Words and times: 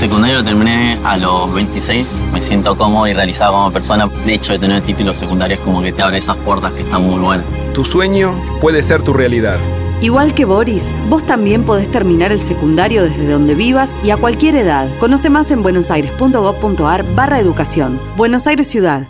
secundario 0.00 0.38
lo 0.38 0.44
terminé 0.44 0.98
a 1.04 1.18
los 1.18 1.52
26, 1.52 2.22
me 2.32 2.40
siento 2.40 2.74
cómodo 2.74 3.06
y 3.06 3.12
realizado 3.12 3.52
como 3.52 3.70
persona. 3.70 4.08
De 4.24 4.32
hecho, 4.32 4.54
de 4.54 4.58
tener 4.58 4.82
títulos 4.82 5.18
secundarios 5.18 5.60
como 5.60 5.82
que 5.82 5.92
te 5.92 6.00
abre 6.00 6.16
esas 6.16 6.36
puertas 6.38 6.72
que 6.72 6.80
están 6.80 7.02
muy 7.06 7.20
buenas. 7.20 7.44
Tu 7.74 7.84
sueño 7.84 8.32
puede 8.62 8.82
ser 8.82 9.02
tu 9.02 9.12
realidad. 9.12 9.58
Igual 10.00 10.32
que 10.32 10.46
Boris, 10.46 10.90
vos 11.10 11.26
también 11.26 11.64
podés 11.64 11.90
terminar 11.90 12.32
el 12.32 12.40
secundario 12.40 13.04
desde 13.04 13.30
donde 13.30 13.54
vivas 13.54 13.94
y 14.02 14.08
a 14.08 14.16
cualquier 14.16 14.56
edad. 14.56 14.88
Conoce 15.00 15.28
más 15.28 15.50
en 15.50 15.62
buenosaires.gov.ar 15.62 17.04
barra 17.14 17.38
educación. 17.38 18.00
Buenos 18.16 18.46
Aires 18.46 18.68
Ciudad. 18.68 19.06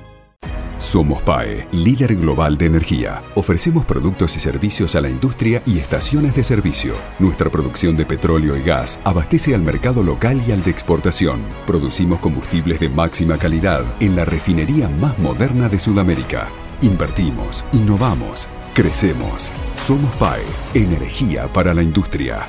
Somos 0.80 1.20
PAE, 1.22 1.68
líder 1.72 2.16
global 2.16 2.56
de 2.56 2.64
energía. 2.64 3.22
Ofrecemos 3.34 3.84
productos 3.84 4.34
y 4.36 4.40
servicios 4.40 4.94
a 4.96 5.02
la 5.02 5.10
industria 5.10 5.62
y 5.66 5.78
estaciones 5.78 6.34
de 6.34 6.42
servicio. 6.42 6.94
Nuestra 7.18 7.50
producción 7.50 7.98
de 7.98 8.06
petróleo 8.06 8.56
y 8.56 8.62
gas 8.62 8.98
abastece 9.04 9.54
al 9.54 9.60
mercado 9.60 10.02
local 10.02 10.40
y 10.48 10.52
al 10.52 10.64
de 10.64 10.70
exportación. 10.70 11.40
Producimos 11.66 12.18
combustibles 12.20 12.80
de 12.80 12.88
máxima 12.88 13.36
calidad 13.36 13.84
en 14.00 14.16
la 14.16 14.24
refinería 14.24 14.88
más 14.88 15.18
moderna 15.18 15.68
de 15.68 15.78
Sudamérica. 15.78 16.48
Invertimos, 16.80 17.62
innovamos, 17.72 18.48
crecemos. 18.72 19.52
Somos 19.76 20.12
PAE, 20.16 20.42
energía 20.72 21.46
para 21.48 21.74
la 21.74 21.82
industria. 21.82 22.46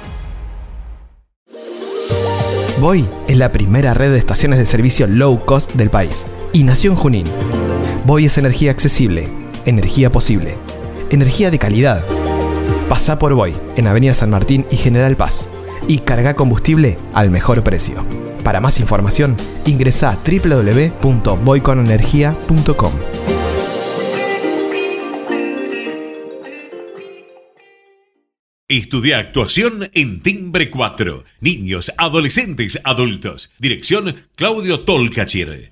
Voy 2.80 3.06
es 3.28 3.36
la 3.36 3.52
primera 3.52 3.94
red 3.94 4.12
de 4.14 4.18
estaciones 4.18 4.58
de 4.58 4.66
servicio 4.66 5.06
low 5.06 5.44
cost 5.44 5.74
del 5.74 5.90
país 5.90 6.26
y 6.54 6.64
nació 6.64 6.92
en 6.92 6.98
Junín. 6.98 7.26
Voy 8.06 8.26
es 8.26 8.38
energía 8.40 8.72
accesible, 8.72 9.28
energía 9.66 10.10
posible, 10.10 10.56
energía 11.12 11.52
de 11.52 11.60
calidad. 11.60 12.04
Pasa 12.90 13.20
por 13.20 13.36
Voy 13.36 13.54
en 13.76 13.86
Avenida 13.86 14.16
San 14.16 14.32
Martín 14.32 14.66
y 14.72 14.78
General 14.78 15.16
Paz 15.16 15.48
y 15.88 16.00
carga 16.00 16.34
combustible 16.34 16.98
al 17.14 17.30
mejor 17.30 17.62
precio. 17.64 18.04
Para 18.44 18.60
más 18.60 18.80
información, 18.80 19.38
ingresa 19.66 20.10
a 20.10 20.18
www.voyconenergia.com. 20.18 22.94
Estudia 28.68 29.20
actuación 29.20 29.92
en 29.94 30.22
Timbre 30.22 30.72
4. 30.72 31.24
Niños, 31.42 31.92
adolescentes, 31.98 32.80
adultos. 32.86 33.52
Dirección 33.60 34.16
Claudio 34.36 34.86
Tolcachir. 34.86 35.72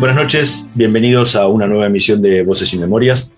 Buenas 0.00 0.16
noches, 0.16 0.70
bienvenidos 0.74 1.36
a 1.36 1.46
una 1.46 1.68
nueva 1.68 1.86
emisión 1.86 2.20
de 2.20 2.42
Voces 2.42 2.74
y 2.74 2.78
Memorias. 2.78 3.32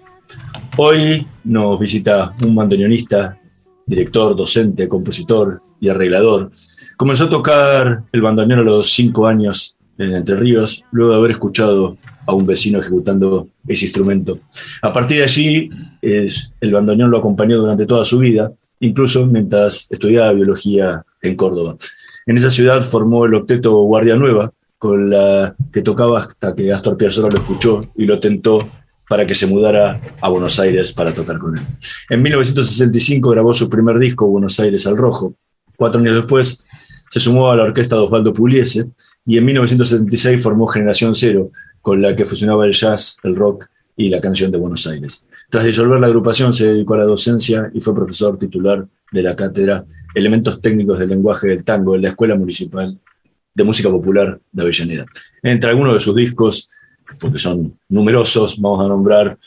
Hoy 0.78 1.26
nos 1.44 1.78
visita 1.78 2.32
un 2.44 2.54
bandoneonista, 2.54 3.38
director, 3.84 4.34
docente, 4.34 4.88
compositor 4.88 5.60
y 5.80 5.90
arreglador. 5.90 6.50
Comenzó 6.96 7.24
a 7.24 7.30
tocar 7.30 8.04
el 8.10 8.22
bandoneón 8.22 8.60
a 8.60 8.64
los 8.64 8.90
cinco 8.90 9.26
años 9.26 9.76
en 9.98 10.14
Entre 10.14 10.34
Ríos, 10.34 10.82
luego 10.92 11.12
de 11.12 11.18
haber 11.18 11.30
escuchado 11.32 11.98
a 12.26 12.32
un 12.32 12.46
vecino 12.46 12.80
ejecutando 12.80 13.48
ese 13.68 13.84
instrumento. 13.84 14.38
A 14.80 14.92
partir 14.92 15.18
de 15.18 15.24
allí, 15.24 15.68
es, 16.00 16.52
el 16.60 16.72
bandoneón 16.72 17.10
lo 17.10 17.18
acompañó 17.18 17.58
durante 17.58 17.84
toda 17.84 18.04
su 18.06 18.18
vida, 18.18 18.50
incluso 18.80 19.26
mientras 19.26 19.92
estudiaba 19.92 20.32
biología 20.32 21.04
en 21.20 21.36
Córdoba. 21.36 21.76
En 22.24 22.36
esa 22.36 22.50
ciudad 22.50 22.82
formó 22.82 23.26
el 23.26 23.34
octeto 23.34 23.72
Guardia 23.82 24.16
Nueva, 24.16 24.52
con 24.78 25.10
la 25.10 25.54
que 25.72 25.82
tocaba 25.82 26.20
hasta 26.20 26.54
que 26.54 26.72
Astor 26.72 26.96
Piazzolla 26.96 27.28
lo 27.30 27.38
escuchó 27.38 27.80
y 27.94 28.04
lo 28.04 28.20
tentó 28.20 28.58
para 29.08 29.26
que 29.26 29.34
se 29.34 29.46
mudara 29.46 30.00
a 30.20 30.28
Buenos 30.28 30.58
Aires 30.58 30.92
para 30.92 31.12
tocar 31.12 31.38
con 31.38 31.56
él. 31.56 31.64
En 32.10 32.22
1965 32.22 33.30
grabó 33.30 33.54
su 33.54 33.70
primer 33.70 33.98
disco, 33.98 34.26
Buenos 34.26 34.58
Aires 34.58 34.86
al 34.86 34.96
Rojo. 34.96 35.34
Cuatro 35.76 36.00
años 36.00 36.14
después 36.14 36.66
se 37.08 37.20
sumó 37.20 37.50
a 37.50 37.56
la 37.56 37.64
orquesta 37.64 37.96
de 37.96 38.02
Osvaldo 38.02 38.32
Pugliese 38.32 38.90
y 39.24 39.38
en 39.38 39.44
1976 39.44 40.42
formó 40.42 40.66
Generación 40.66 41.14
Cero, 41.14 41.50
con 41.80 42.02
la 42.02 42.16
que 42.16 42.24
fusionaba 42.24 42.66
el 42.66 42.72
jazz, 42.72 43.18
el 43.22 43.36
rock 43.36 43.66
y 43.96 44.08
la 44.08 44.20
canción 44.20 44.50
de 44.50 44.58
Buenos 44.58 44.86
Aires. 44.86 45.28
Tras 45.48 45.64
disolver 45.64 46.00
la 46.00 46.08
agrupación 46.08 46.52
se 46.52 46.66
dedicó 46.66 46.94
a 46.94 46.98
la 46.98 47.04
docencia 47.04 47.70
y 47.72 47.80
fue 47.80 47.94
profesor 47.94 48.36
titular 48.38 48.86
de 49.12 49.22
la 49.22 49.36
cátedra 49.36 49.84
Elementos 50.14 50.60
Técnicos 50.60 50.98
del 50.98 51.10
Lenguaje 51.10 51.46
del 51.46 51.64
Tango 51.64 51.94
en 51.94 52.02
la 52.02 52.08
Escuela 52.08 52.34
Municipal 52.34 52.98
de 53.56 53.64
música 53.64 53.88
popular 53.88 54.38
de 54.52 54.62
Avellaneda. 54.62 55.06
Entre 55.42 55.70
algunos 55.70 55.94
de 55.94 56.00
sus 56.00 56.14
discos, 56.14 56.68
porque 57.18 57.38
son 57.38 57.78
numerosos, 57.88 58.60
vamos 58.60 58.84
a 58.84 58.88
nombrar 58.88 59.38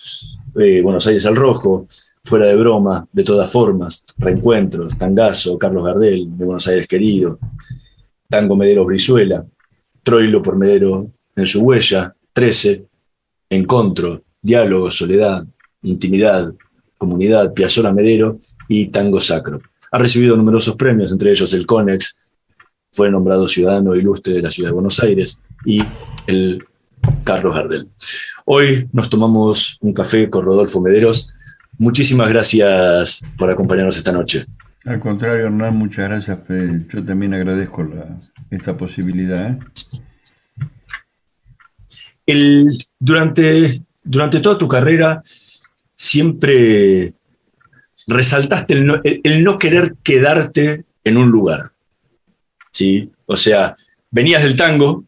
eh, 0.60 0.82
Buenos 0.82 1.06
Aires 1.06 1.28
al 1.28 1.36
Rojo, 1.36 1.86
Fuera 2.24 2.48
de 2.48 2.56
Broma, 2.56 3.08
De 3.12 3.24
todas 3.24 3.52
formas, 3.52 4.06
Reencuentros, 4.18 4.98
Tangazo, 4.98 5.60
Carlos 5.60 5.86
Gardel, 5.86 6.28
de 6.36 6.44
Buenos 6.44 6.68
Aires 6.68 6.88
Querido, 6.88 7.38
Tango 8.28 8.56
Medero 8.56 8.84
Brizuela, 8.84 9.46
Troilo 10.02 10.42
por 10.42 10.58
Medero 10.58 11.12
en 11.36 11.46
su 11.46 11.62
huella, 11.62 12.14
Trece, 12.34 12.86
Encontro, 13.48 14.24
Diálogo, 14.42 14.90
Soledad, 14.90 15.46
Intimidad, 15.84 16.52
Comunidad, 16.98 17.54
Piazzola 17.54 17.94
Medero 17.94 18.40
y 18.68 18.88
Tango 18.88 19.22
Sacro. 19.22 19.62
Ha 19.92 20.00
recibido 20.00 20.36
numerosos 20.36 20.76
premios, 20.76 21.12
entre 21.12 21.32
ellos 21.32 21.54
el 21.54 21.68
CONEX, 21.68 22.29
fue 22.92 23.10
nombrado 23.10 23.48
ciudadano 23.48 23.96
ilustre 23.96 24.34
de 24.34 24.42
la 24.42 24.52
ciudad 24.52 24.70
de 24.70 24.74
Buenos 24.74 25.00
Aires 25.02 25.44
y 25.66 25.84
el 26.28 26.64
Carlos 27.24 27.56
Gardel. 27.56 27.88
Hoy 28.46 28.88
nos 28.92 29.10
tomamos 29.10 29.78
un 29.82 29.94
café 29.94 30.30
con 30.30 30.46
Rodolfo 30.46 30.82
Mederos. 30.82 31.34
Muchísimas 31.78 32.30
gracias 32.30 33.22
por 33.38 33.50
acompañarnos 33.50 33.98
esta 33.98 34.12
noche. 34.12 34.46
Al 34.86 35.00
contrario, 35.00 35.46
Hernán, 35.46 35.76
muchas 35.76 36.10
gracias. 36.10 36.40
Yo 36.92 37.04
también 37.04 37.34
agradezco 37.34 37.88
esta 38.50 38.76
posibilidad. 38.76 39.52
¿eh? 39.52 39.60
El, 42.26 42.78
durante, 42.98 43.82
durante 44.04 44.40
toda 44.40 44.58
tu 44.58 44.68
carrera 44.68 45.22
siempre 45.94 47.14
resaltaste 48.08 48.74
el 48.74 49.44
no 49.44 49.60
querer 49.60 49.96
quedarte 50.04 50.86
en 51.04 51.18
un 51.18 51.30
lugar. 51.30 51.72
¿Sí? 52.80 53.12
O 53.26 53.36
sea, 53.36 53.76
venías 54.10 54.42
del 54.42 54.56
tango, 54.56 55.04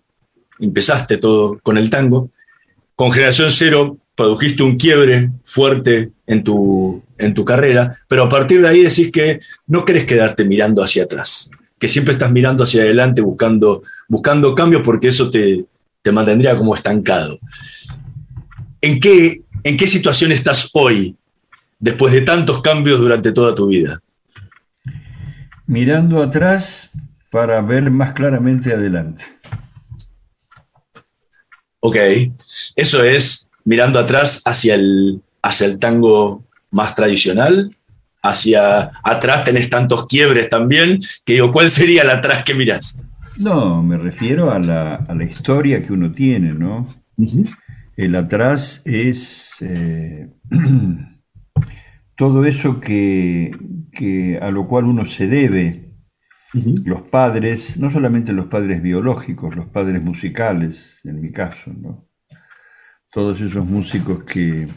empezaste 0.60 1.18
todo 1.18 1.58
con 1.64 1.78
el 1.78 1.90
tango, 1.90 2.30
con 2.96 3.12
Generación 3.14 3.50
Cero 3.52 3.98
produjiste 4.14 4.62
un 4.62 4.76
quiebre 4.78 5.32
fuerte 5.46 6.12
en 6.28 6.44
tu, 6.44 7.02
en 7.18 7.34
tu 7.34 7.46
carrera, 7.46 7.98
pero 8.10 8.24
a 8.24 8.30
partir 8.30 8.62
de 8.62 8.68
ahí 8.68 8.84
decís 8.84 9.10
que 9.10 9.40
no 9.68 9.86
querés 9.86 10.06
quedarte 10.06 10.44
mirando 10.44 10.84
hacia 10.84 11.06
atrás, 11.06 11.50
que 11.80 11.88
siempre 11.88 12.14
estás 12.14 12.32
mirando 12.32 12.66
hacia 12.66 12.84
adelante 12.84 13.22
buscando, 13.22 13.84
buscando 14.10 14.54
cambios 14.54 14.82
porque 14.84 15.08
eso 15.08 15.32
te, 15.32 15.66
te 16.02 16.12
mantendría 16.12 16.58
como 16.58 16.76
estancado. 16.76 17.40
¿En 18.82 19.00
qué, 19.00 19.44
¿En 19.64 19.78
qué 19.78 19.88
situación 19.88 20.34
estás 20.34 20.70
hoy, 20.74 21.16
después 21.80 22.14
de 22.14 22.22
tantos 22.22 22.62
cambios 22.62 23.00
durante 23.00 23.32
toda 23.32 23.56
tu 23.56 23.68
vida? 23.68 24.02
Mirando 25.66 26.22
atrás, 26.22 26.92
para 27.32 27.62
ver 27.62 27.90
más 27.90 28.12
claramente 28.14 28.74
adelante. 28.74 29.24
Ok, 31.80 31.98
eso 32.76 33.04
es 33.04 33.50
mirando 33.64 33.98
atrás 33.98 34.42
hacia 34.46 34.76
el, 34.76 35.22
hacia 35.42 35.66
el 35.66 35.80
tango 35.80 36.44
más 36.70 36.94
tradicional, 36.94 37.76
hacia 38.22 38.92
atrás 39.04 39.44
tenés 39.44 39.70
tantos 39.70 40.06
quiebres 40.06 40.50
también, 40.50 41.00
que 41.26 41.34
digo, 41.34 41.52
¿cuál 41.52 41.70
sería 41.70 42.04
el 42.04 42.10
atrás 42.12 42.44
que 42.44 42.54
mirás? 42.54 43.04
No, 43.38 43.82
me 43.82 43.98
refiero 43.98 44.52
a 44.52 44.60
la, 44.60 44.96
a 44.96 45.16
la 45.16 45.24
historia 45.24 45.82
que 45.82 45.94
uno 45.94 46.12
tiene, 46.12 46.54
¿no? 46.54 46.86
El 47.98 48.16
atrás 48.16 48.82
es 48.86 49.54
eh, 49.62 50.30
todo 52.16 52.46
eso 52.46 52.80
que, 52.80 53.56
que, 53.92 54.38
a 54.42 54.52
lo 54.52 54.68
cual 54.68 54.86
uno 54.86 55.06
se 55.06 55.28
debe. 55.28 55.91
Los 56.54 57.04
padres, 57.04 57.78
no 57.78 57.90
solamente 57.90 58.34
los 58.34 58.48
padres 58.48 58.82
biológicos, 58.82 59.56
los 59.56 59.68
padres 59.68 60.02
musicales, 60.02 61.00
en 61.04 61.22
mi 61.22 61.32
caso. 61.32 61.72
Todos 63.10 63.40
esos 63.40 63.66
músicos 63.66 64.24
que, 64.26 64.68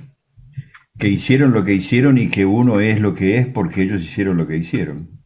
que 0.98 1.08
hicieron 1.08 1.52
lo 1.52 1.64
que 1.64 1.74
hicieron 1.74 2.18
y 2.18 2.30
que 2.30 2.46
uno 2.46 2.80
es 2.80 3.00
lo 3.00 3.12
que 3.12 3.38
es 3.38 3.46
porque 3.48 3.82
ellos 3.82 4.02
hicieron 4.02 4.36
lo 4.36 4.46
que 4.46 4.56
hicieron. 4.56 5.20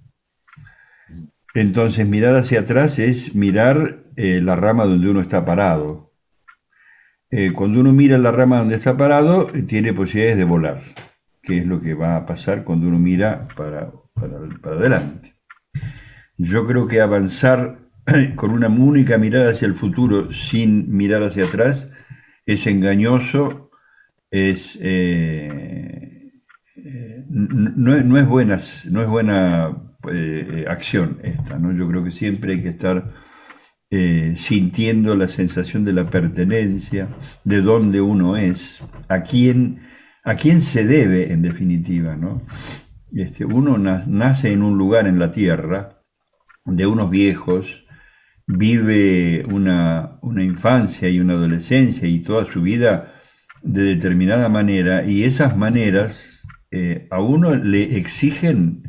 Entonces 1.54 2.06
mirar 2.06 2.34
hacia 2.36 2.60
atrás 2.60 2.98
es 2.98 3.34
mirar 3.34 4.04
eh, 4.16 4.40
la 4.42 4.56
rama 4.56 4.84
donde 4.84 5.08
uno 5.08 5.20
está 5.20 5.44
parado. 5.44 6.14
Eh, 7.30 7.52
cuando 7.52 7.80
uno 7.80 7.92
mira 7.92 8.16
la 8.16 8.32
rama 8.32 8.58
donde 8.58 8.76
está 8.76 8.96
parado, 8.96 9.50
eh, 9.54 9.62
tiene 9.62 9.92
posibilidades 9.92 10.38
de 10.38 10.44
volar, 10.44 10.80
que 11.42 11.58
es 11.58 11.66
lo 11.66 11.80
que 11.80 11.92
va 11.92 12.16
a 12.16 12.24
pasar 12.24 12.64
cuando 12.64 12.88
uno 12.88 12.98
mira 12.98 13.48
para, 13.54 13.92
para 14.14 14.76
adelante. 14.76 15.34
Yo 16.38 16.66
creo 16.66 16.86
que 16.86 17.00
avanzar 17.00 17.78
con 18.36 18.52
una 18.52 18.68
única 18.68 19.18
mirada 19.18 19.50
hacia 19.50 19.66
el 19.66 19.74
futuro 19.74 20.32
sin 20.32 20.96
mirar 20.96 21.24
hacia 21.24 21.44
atrás 21.44 21.90
es 22.46 22.66
engañoso 22.66 23.68
es, 24.30 24.78
eh, 24.80 26.30
eh, 26.76 27.24
no, 27.28 28.18
es 28.18 28.26
buena, 28.26 28.58
no 28.90 29.02
es 29.02 29.08
buena 29.08 29.76
eh, 30.12 30.64
acción 30.68 31.18
esta, 31.22 31.58
¿no? 31.58 31.72
Yo 31.72 31.88
creo 31.88 32.04
que 32.04 32.10
siempre 32.10 32.54
hay 32.54 32.62
que 32.62 32.68
estar 32.68 33.14
sintiendo 34.36 35.14
la 35.14 35.28
sensación 35.28 35.82
de 35.82 35.94
la 35.94 36.04
pertenencia, 36.04 37.08
de 37.44 37.62
dónde 37.62 38.02
uno 38.02 38.36
es, 38.36 38.82
a 39.08 39.22
quién, 39.22 39.80
a 40.24 40.34
quién 40.34 40.60
se 40.60 40.84
debe 40.84 41.32
en 41.32 41.40
definitiva, 41.40 42.14
¿no? 42.14 42.42
Este, 43.10 43.46
uno 43.46 43.78
nace 43.78 44.52
en 44.52 44.62
un 44.62 44.76
lugar 44.76 45.06
en 45.06 45.18
la 45.18 45.30
tierra 45.30 45.97
de 46.68 46.86
unos 46.86 47.10
viejos, 47.10 47.86
vive 48.46 49.44
una, 49.50 50.18
una 50.22 50.42
infancia 50.42 51.08
y 51.08 51.20
una 51.20 51.34
adolescencia 51.34 52.08
y 52.08 52.20
toda 52.20 52.44
su 52.44 52.62
vida 52.62 53.14
de 53.62 53.82
determinada 53.82 54.48
manera 54.48 55.04
y 55.04 55.24
esas 55.24 55.56
maneras 55.56 56.46
eh, 56.70 57.08
a 57.10 57.20
uno 57.20 57.54
le 57.54 57.96
exigen 57.96 58.84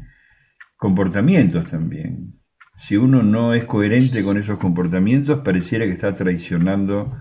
comportamientos 0.78 1.70
también. 1.70 2.40
Si 2.78 2.96
uno 2.96 3.24
no 3.24 3.54
es 3.54 3.66
coherente 3.66 4.24
con 4.24 4.38
esos 4.38 4.58
comportamientos, 4.58 5.40
pareciera 5.40 5.86
que 5.86 5.92
está 5.92 6.14
traicionando 6.14 7.18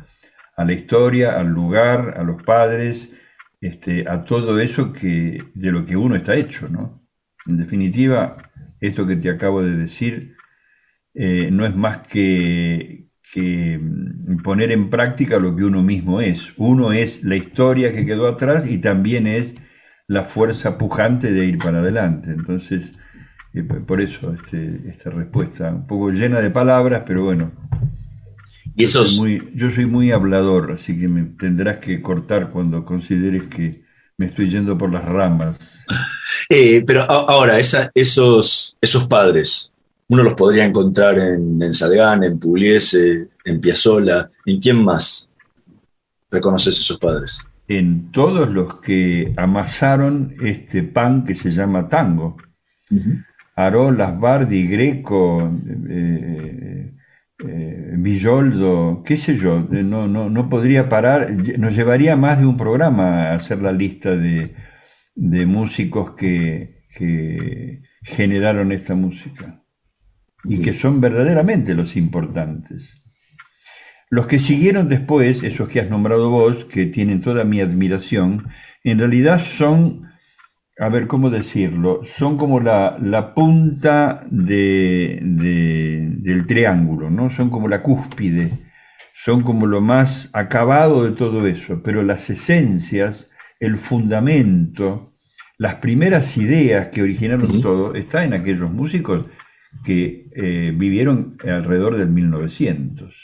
a 0.57 0.65
la 0.65 0.73
historia, 0.73 1.39
al 1.39 1.49
lugar, 1.49 2.15
a 2.17 2.23
los 2.23 2.43
padres, 2.43 3.15
este, 3.61 4.09
a 4.09 4.25
todo 4.25 4.61
eso 4.61 4.93
que, 4.93 5.43
de 5.55 5.73
lo 5.73 5.85
que 5.85 5.97
uno 5.97 6.15
está 6.15 6.37
hecho, 6.37 6.69
¿no? 6.69 7.05
En 7.47 7.57
definitiva, 7.57 8.37
esto 8.81 9.07
que 9.07 9.17
te 9.17 9.31
acabo 9.31 9.63
de 9.63 9.77
decir 9.77 10.37
eh, 11.15 11.51
no 11.53 11.67
es 11.67 11.75
más 11.75 11.99
que, 11.99 13.09
que 13.33 13.79
mm, 13.81 14.43
poner 14.43 14.73
en 14.73 14.91
práctica 14.91 15.39
lo 15.39 15.55
que 15.57 15.65
uno 15.65 15.83
mismo 15.83 16.21
es. 16.21 16.53
Uno 16.57 16.93
es 16.93 17.23
la 17.23 17.37
historia 17.37 17.93
que 17.93 18.07
quedó 18.07 18.27
atrás 18.27 18.69
y 18.69 18.79
también 18.79 19.27
es 19.27 19.55
la 20.07 20.25
fuerza 20.25 20.79
pujante 20.79 21.33
de 21.33 21.47
ir 21.47 21.59
para 21.59 21.81
adelante. 21.81 22.31
Entonces, 22.31 22.95
eh, 23.55 23.63
por 23.63 24.01
eso 24.01 24.35
este, 24.35 24.89
esta 24.89 25.11
respuesta, 25.11 25.71
un 25.71 25.87
poco 25.87 26.11
llena 26.11 26.41
de 26.41 26.51
palabras, 26.51 27.03
pero 27.07 27.23
bueno. 27.25 27.53
Y 28.75 28.87
yo, 28.87 29.05
soy 29.05 29.19
muy, 29.19 29.43
yo 29.55 29.71
soy 29.71 29.87
muy 29.87 30.13
hablador, 30.13 30.73
así 30.73 30.99
que 30.99 31.09
me 31.09 31.25
tendrás 31.25 31.79
que 31.79 32.01
cortar 32.01 32.51
cuando 32.51 32.85
consideres 32.85 33.45
que 33.45 33.83
me 34.17 34.27
estoy 34.27 34.49
yendo 34.49 34.79
por 34.79 34.93
las 34.93 35.05
ramas. 35.05 35.85
Eh, 36.51 36.83
pero 36.87 37.03
ahora, 37.03 37.59
esa, 37.59 37.91
esos, 37.95 38.77
esos 38.81 39.07
padres, 39.07 39.73
uno 40.09 40.23
los 40.23 40.35
podría 40.35 40.65
encontrar 40.65 41.19
en, 41.19 41.63
en 41.63 41.73
en 42.25 42.39
Pugliese, 42.39 43.29
en 43.45 43.61
Piazzola. 43.61 44.31
¿En 44.47 44.59
quién 44.59 44.83
más 44.83 45.31
reconoces 46.31 46.79
esos 46.79 46.99
padres? 46.99 47.51
En 47.69 48.11
todos 48.11 48.49
los 48.49 48.77
que 48.77 49.35
amasaron 49.37 50.33
este 50.43 50.83
pan 50.83 51.25
que 51.25 51.35
se 51.35 51.51
llama 51.51 51.89
tango. 51.89 52.39
Arolas, 53.55 54.19
Bardi, 54.19 54.67
Greco, 54.67 55.53
eh, 55.91 56.95
eh, 57.47 57.95
Villoldo, 57.99 59.03
qué 59.05 59.17
sé 59.19 59.37
yo, 59.37 59.67
no, 59.69 60.09
no, 60.09 60.31
no 60.31 60.49
podría 60.49 60.89
parar, 60.89 61.33
nos 61.59 61.77
llevaría 61.77 62.17
más 62.17 62.41
de 62.41 62.47
un 62.47 62.57
programa 62.57 63.25
a 63.25 63.35
hacer 63.35 63.61
la 63.61 63.73
lista 63.73 64.17
de, 64.17 64.55
músicos 65.17 66.13
que, 66.13 66.85
que 66.97 67.83
generaron 68.05 68.73
esta 68.73 68.95
música 68.95 69.63
y 70.45 70.61
que 70.61 70.73
son 70.73 71.01
verdaderamente 71.01 71.75
los 71.75 71.97
importantes. 71.97 72.99
Los 74.11 74.27
que 74.27 74.39
siguieron 74.39 74.89
después, 74.89 75.43
esos 75.43 75.69
que 75.69 75.81
has 75.81 75.91
nombrado 75.91 76.31
vos, 76.31 76.65
que 76.65 76.87
tienen 76.87 77.21
toda 77.21 77.45
mi 77.45 77.61
admiración, 77.61 78.49
en 78.83 78.99
realidad 78.99 79.43
son, 79.45 80.09
a 80.79 80.89
ver 80.89 81.07
cómo 81.07 81.29
decirlo, 81.29 82.01
son 82.05 82.39
como 82.39 82.61
la, 82.61 83.33
punta 83.35 84.21
de, 84.31 85.19
del 85.23 86.47
triángulo, 86.47 87.11
¿no? 87.11 87.31
Son 87.31 87.51
como 87.51 87.69
la 87.69 87.83
cúspide, 87.83 88.53
son 89.15 89.43
como 89.43 89.67
lo 89.67 89.83
más 89.83 90.31
acabado 90.33 91.05
de 91.05 91.11
todo 91.11 91.47
eso, 91.47 91.83
pero 91.83 92.03
las 92.03 92.31
esencias, 92.31 93.29
el 93.61 93.77
fundamento, 93.77 95.13
las 95.59 95.77
primeras 95.77 96.37
ideas 96.39 96.89
que 96.89 97.03
originaron 97.03 97.61
todo, 97.61 97.95
está 97.95 98.25
en 98.25 98.33
aquellos 98.33 98.71
músicos 98.71 99.27
que 99.85 100.29
eh, 100.35 100.73
vivieron 100.77 101.37
alrededor 101.45 101.97
del 101.97 102.09
1900. 102.09 103.15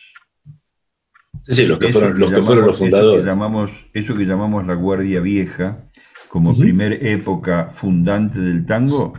Sí, 1.46 1.66
los 1.66 1.78
que, 1.78 1.90
fueron, 1.90 2.18
los, 2.18 2.30
fundadores. 2.78 3.20
Eso 3.20 3.24
que, 3.24 3.30
llamamos, 3.30 3.70
eso 3.92 4.14
que 4.14 4.24
llamamos 4.24 4.66
la 4.66 4.74
Guardia 4.74 5.20
Vieja, 5.20 5.88
como 6.28 6.56
primer 6.56 7.04
época 7.06 7.68
fundante 7.70 8.40
del 8.40 8.64
tango, 8.64 9.12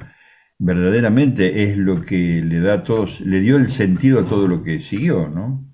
verdaderamente 0.57 1.63
es 1.63 1.77
lo 1.77 2.01
que 2.01 2.41
le 2.43 2.61
da 2.61 2.83
todos, 2.83 3.21
le 3.21 3.41
dio 3.41 3.57
el 3.57 3.67
sentido 3.67 4.21
a 4.21 4.25
todo 4.25 4.47
lo 4.47 4.63
que 4.63 4.79
siguió, 4.79 5.29
¿no? 5.29 5.65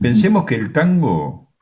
Pensemos 0.00 0.44
que 0.44 0.54
el 0.54 0.72
tango, 0.72 1.54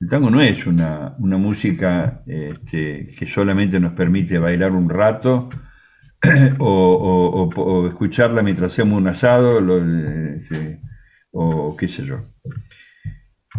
el 0.00 0.08
tango 0.08 0.30
no 0.30 0.40
es 0.40 0.66
una, 0.66 1.16
música 1.18 2.22
este, 2.26 3.10
que 3.16 3.26
solamente 3.26 3.78
nos 3.78 3.92
permite 3.92 4.38
bailar 4.38 4.72
un 4.72 4.88
rato 4.88 5.50
o, 6.58 7.86
escucharla 7.88 8.42
mientras 8.42 8.72
hacemos 8.72 9.00
un 9.00 9.08
asado, 9.08 9.58
este, 10.34 10.80
o 11.32 11.76
qué 11.76 11.88
sé 11.88 12.04
yo. 12.04 12.20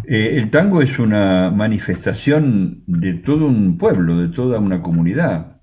Eh, 0.08 0.36
el 0.36 0.50
tango 0.50 0.82
es 0.82 0.98
una 0.98 1.50
manifestación 1.50 2.82
de 2.86 3.14
todo 3.14 3.46
un 3.46 3.78
pueblo, 3.78 4.18
de 4.18 4.28
toda 4.28 4.58
una 4.58 4.80
comunidad, 4.80 5.60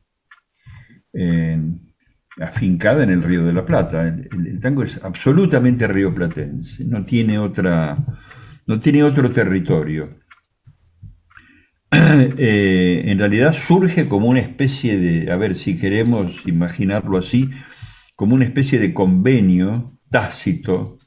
afincada 2.41 3.03
en 3.03 3.09
el 3.09 3.23
Río 3.23 3.45
de 3.45 3.53
la 3.53 3.65
Plata. 3.65 4.07
El, 4.07 4.59
tango 4.59 4.83
es 4.83 4.99
absolutamente 5.03 5.87
rioplatense, 5.87 6.85
no 6.85 7.03
tiene, 7.03 7.37
otra, 7.37 7.97
no 8.67 8.79
tiene 8.79 9.03
otro 9.03 9.31
territorio. 9.31 10.19
Eh, 12.37 13.03
en 13.05 13.19
realidad 13.19 13.53
surge 13.53 14.07
como 14.07 14.27
una 14.27 14.39
especie 14.39 14.97
de, 14.97 15.31
a 15.31 15.37
ver 15.37 15.55
si 15.55 15.77
queremos 15.77 16.43
imaginarlo 16.45 17.17
así, 17.17 17.49
como 18.15 18.35
una 18.35 18.45
especie 18.45 18.79
de 18.79 18.93
convenio 18.93 19.97
tácito 20.09 20.97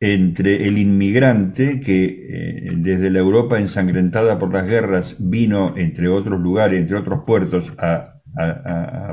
entre 0.00 0.68
el 0.68 0.78
inmigrante 0.78 1.80
que 1.80 2.04
eh, 2.04 2.72
desde 2.76 3.10
la 3.10 3.18
Europa 3.18 3.58
ensangrentada 3.58 4.38
por 4.38 4.52
las 4.52 4.66
guerras 4.66 5.16
vino, 5.18 5.74
entre 5.76 6.08
otros 6.08 6.40
lugares, 6.40 6.80
entre 6.80 6.96
otros 6.96 7.20
puertos, 7.26 7.72
a, 7.78 8.12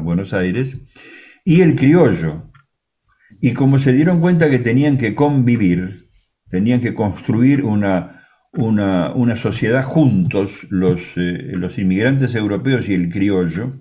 Buenos 0.03 0.33
Aires, 0.33 0.73
y 1.45 1.61
el 1.61 1.75
criollo. 1.75 2.51
Y 3.39 3.53
como 3.53 3.79
se 3.79 3.93
dieron 3.93 4.19
cuenta 4.19 4.49
que 4.49 4.59
tenían 4.59 4.97
que 4.97 5.15
convivir, 5.15 6.09
tenían 6.49 6.81
que 6.81 6.93
construir 6.93 7.63
una 7.63 8.12
una, 8.53 9.35
sociedad 9.35 9.83
juntos, 9.83 10.67
los, 10.69 11.01
eh, 11.15 11.53
los, 11.55 11.77
inmigrantes 11.77 12.35
europeos 12.35 12.87
y 12.87 12.93
el 12.93 13.09
criollo, 13.09 13.79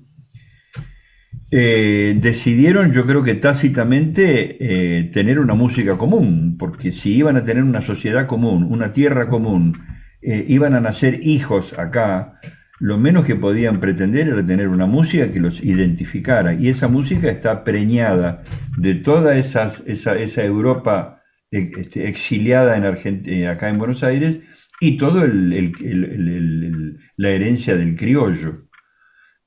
eh, 1.51 2.17
decidieron, 2.19 2.93
yo 2.93 3.05
creo 3.05 3.23
que 3.23 3.35
tácitamente, 3.35 4.57
eh, 4.61 5.05
tener 5.05 5.39
una 5.39 5.55
música 5.55 5.99
común, 5.99 6.57
porque 6.59 6.93
si 6.93 7.15
iban 7.15 7.37
a 7.37 7.43
tener 7.43 7.63
una 7.63 7.83
sociedad 7.83 8.27
común, 8.27 8.67
una 8.69 8.93
tierra 8.93 9.29
común, 9.29 9.79
iban 10.25 10.75
a 10.75 10.81
nacer 10.81 11.19
hijos 11.27 11.77
acá, 11.77 12.39
lo 12.79 12.97
menos 12.97 13.27
que 13.27 13.35
podían 13.35 13.81
pretender 13.81 14.29
era 14.29 14.47
tener 14.47 14.69
una 14.69 14.87
música 14.87 15.33
que 15.33 15.41
los 15.41 15.63
identificara, 15.65 16.55
y 16.55 16.69
esa 16.69 16.87
música 16.87 17.29
está 17.29 17.65
preñada 17.65 18.45
de 18.79 18.95
toda 18.95 19.37
esa, 19.37 19.73
esa 19.85 20.45
Europa 20.45 21.23
este, 21.51 22.09
exiliada 22.09 22.77
en 22.77 23.47
acá 23.47 23.69
en 23.69 23.79
Buenos 23.79 24.05
Aires, 24.05 24.41
y 24.83 24.97
todo 24.97 25.25
la 25.29 27.29
herencia 27.29 27.77
del 27.77 27.95
criollo. 27.95 28.67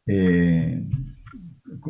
Eh, 0.08 0.82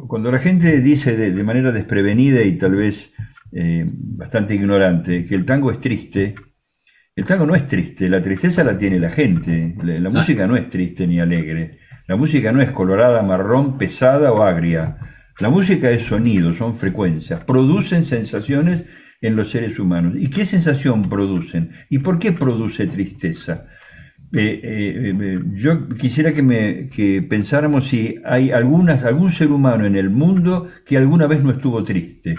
cuando 0.07 0.31
la 0.31 0.39
gente 0.39 0.81
dice 0.81 1.15
de, 1.15 1.43
manera 1.43 1.71
desprevenida 1.71 2.41
y 2.41 2.53
tal 2.53 2.73
vez 2.73 3.13
eh, 3.51 3.85
bastante 3.87 4.55
ignorante 4.55 5.25
que 5.25 5.35
el 5.35 5.45
tango 5.45 5.69
es 5.69 5.79
triste, 5.79 6.33
el 7.15 7.25
tango 7.25 7.45
no 7.45 7.53
es 7.53 7.67
triste, 7.67 8.09
la 8.09 8.19
tristeza 8.19 8.63
la 8.63 8.75
tiene 8.75 8.99
la 8.99 9.11
gente, 9.11 9.75
la, 9.83 10.09
música 10.09 10.47
no 10.47 10.55
es 10.55 10.67
triste 10.67 11.05
ni 11.05 11.19
alegre, 11.19 11.77
la 12.07 12.15
música 12.15 12.51
no 12.51 12.63
es 12.63 12.71
colorada, 12.71 13.21
marrón, 13.21 13.77
pesada 13.77 14.31
o 14.31 14.41
agria, 14.41 14.97
la 15.39 15.51
música 15.51 15.91
es 15.91 16.01
sonido, 16.01 16.55
son 16.55 16.75
frecuencias, 16.75 17.43
producen 17.43 18.05
sensaciones 18.05 18.85
en 19.25 19.35
los 19.35 19.51
seres 19.51 19.79
humanos. 19.79 20.13
¿Y 20.17 20.29
qué 20.29 20.45
sensación 20.45 21.09
producen? 21.09 21.71
¿Y 21.89 21.99
por 21.99 22.19
qué 22.19 22.31
produce 22.31 22.87
tristeza? 22.87 23.65
Eh, 24.33 24.59
eh, 24.63 25.15
eh, 25.17 25.39
yo 25.53 25.87
quisiera 25.87 26.33
que, 26.33 27.25
pensáramos 27.29 27.87
si 27.87 28.15
hay 28.25 28.51
algún 28.51 29.31
ser 29.31 29.49
humano 29.49 29.85
en 29.85 29.95
el 29.95 30.09
mundo 30.09 30.67
que 30.85 30.97
alguna 30.97 31.27
vez 31.27 31.41
no 31.41 31.51
estuvo 31.51 31.83
triste. 31.83 32.35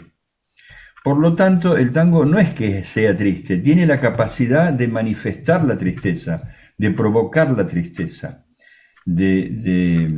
Por 1.02 1.19
lo 1.19 1.35
tanto, 1.35 1.76
el 1.76 1.93
tango 1.93 2.26
no 2.26 2.38
es 2.38 2.52
que 2.52 2.85
sea 2.85 3.14
triste, 3.14 3.59
tiene 3.59 3.87
la 3.87 4.00
capacidad 4.00 4.73
de 4.73 4.88
manifestar 4.88 5.64
la 5.64 5.76
tristeza, 5.76 6.43
de 6.76 6.90
provocar 6.90 7.52
la 7.57 7.64
tristeza, 7.64 8.45
de, 9.07 10.11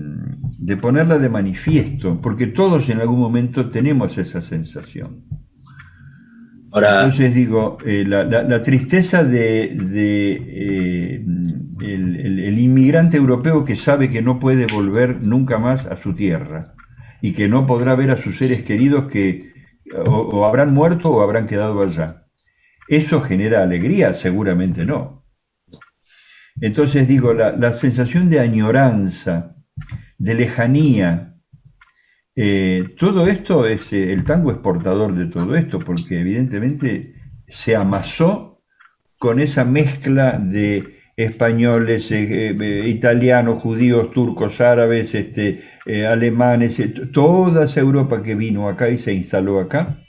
de 0.59 0.77
ponerla 0.79 1.19
de 1.19 1.29
manifiesto, 1.29 2.21
porque 2.21 2.47
todos 2.47 2.89
en 2.89 3.01
algún 3.01 3.21
momento 3.21 3.69
tenemos 3.69 4.17
esa 4.17 4.41
sensación. 4.41 5.27
Entonces 6.87 7.35
digo, 7.35 7.79
eh, 7.85 8.05
la, 8.07 8.63
tristeza 8.63 9.25
de, 9.25 9.77
eh, 9.95 11.25
el, 11.81 12.59
inmigrante 12.59 13.17
europeo 13.17 13.65
que 13.65 13.77
sabe 13.77 14.11
que 14.11 14.23
no 14.23 14.39
puede 14.39 14.67
volver 14.67 15.23
nunca 15.23 15.59
más 15.59 15.87
a 15.87 15.97
su 15.97 16.15
tierra 16.15 16.75
y 17.21 17.33
que 17.33 17.49
no 17.49 17.67
podrá 17.67 17.95
ver 17.95 18.11
a 18.11 18.21
sus 18.21 18.39
seres 18.39 18.63
queridos 18.63 19.07
que 19.07 19.53
o, 20.07 20.45
habrán 20.45 20.75
muerto 20.75 21.11
o 21.11 21.23
habrán 21.23 21.47
quedado 21.47 21.83
allá. 21.83 22.27
¿Eso 22.89 23.21
genera 23.21 23.63
alegría? 23.63 24.15
Seguramente 24.15 24.85
no. 24.85 25.25
Entonces 26.61 27.07
digo, 27.07 27.35
la 27.35 27.73
sensación 27.73 28.31
de 28.31 28.41
añoranza, 28.41 29.57
de 30.19 30.35
lejanía, 30.35 31.38
eh, 32.41 32.95
todo 32.97 33.27
esto 33.27 33.67
es, 33.67 33.93
eh, 33.93 34.13
el 34.13 34.23
tango 34.23 34.53
es 34.53 34.59
portador 34.59 35.13
de 35.13 35.27
todo 35.27 35.57
esto, 35.57 35.81
porque 35.81 36.21
evidentemente 36.21 37.15
se 37.49 37.75
amasó 37.75 38.63
con 39.19 39.41
esa 39.41 39.65
mezcla 39.65 40.39
de 40.39 41.01
españoles, 41.17 42.13
eh, 42.13 42.85
italianos, 42.87 43.59
judíos, 43.59 44.13
turcos, 44.13 44.61
árabes, 44.61 45.17
este, 45.17 45.65
alemanes, 46.09 46.81
toda 47.13 47.65
esa 47.65 47.81
Europa 47.81 48.23
que 48.23 48.37
vino 48.37 48.69
acá 48.69 48.89
y 48.89 48.99
se 48.99 49.13
instaló 49.13 49.59
acá, 49.59 50.05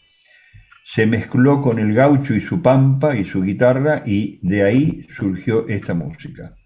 se 0.85 1.07
mezcló 1.07 1.61
con 1.61 1.79
el 1.79 1.95
gaucho 1.95 2.35
y 2.35 2.41
su 2.41 2.61
pampa 2.61 3.15
y 3.15 3.25
su 3.25 3.41
guitarra 3.41 4.03
y 4.05 4.37
de 4.47 4.61
ahí 4.61 5.07
surgió 5.09 5.67
esta 5.67 5.95
música 5.95 6.58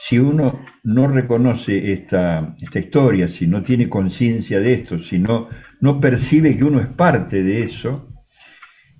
si 0.00 0.16
uno 0.20 0.64
no 0.84 1.08
reconoce 1.08 1.92
esta, 1.92 2.54
historia, 2.72 3.26
si 3.26 3.48
no 3.48 3.64
tiene 3.64 3.88
conciencia 3.88 4.60
de 4.60 4.72
esto, 4.72 5.00
si 5.00 5.18
no, 5.18 5.48
no, 5.80 5.98
percibe 5.98 6.56
que 6.56 6.62
uno 6.62 6.78
es 6.78 6.86
parte 6.86 7.42
de 7.42 7.64
eso, 7.64 8.08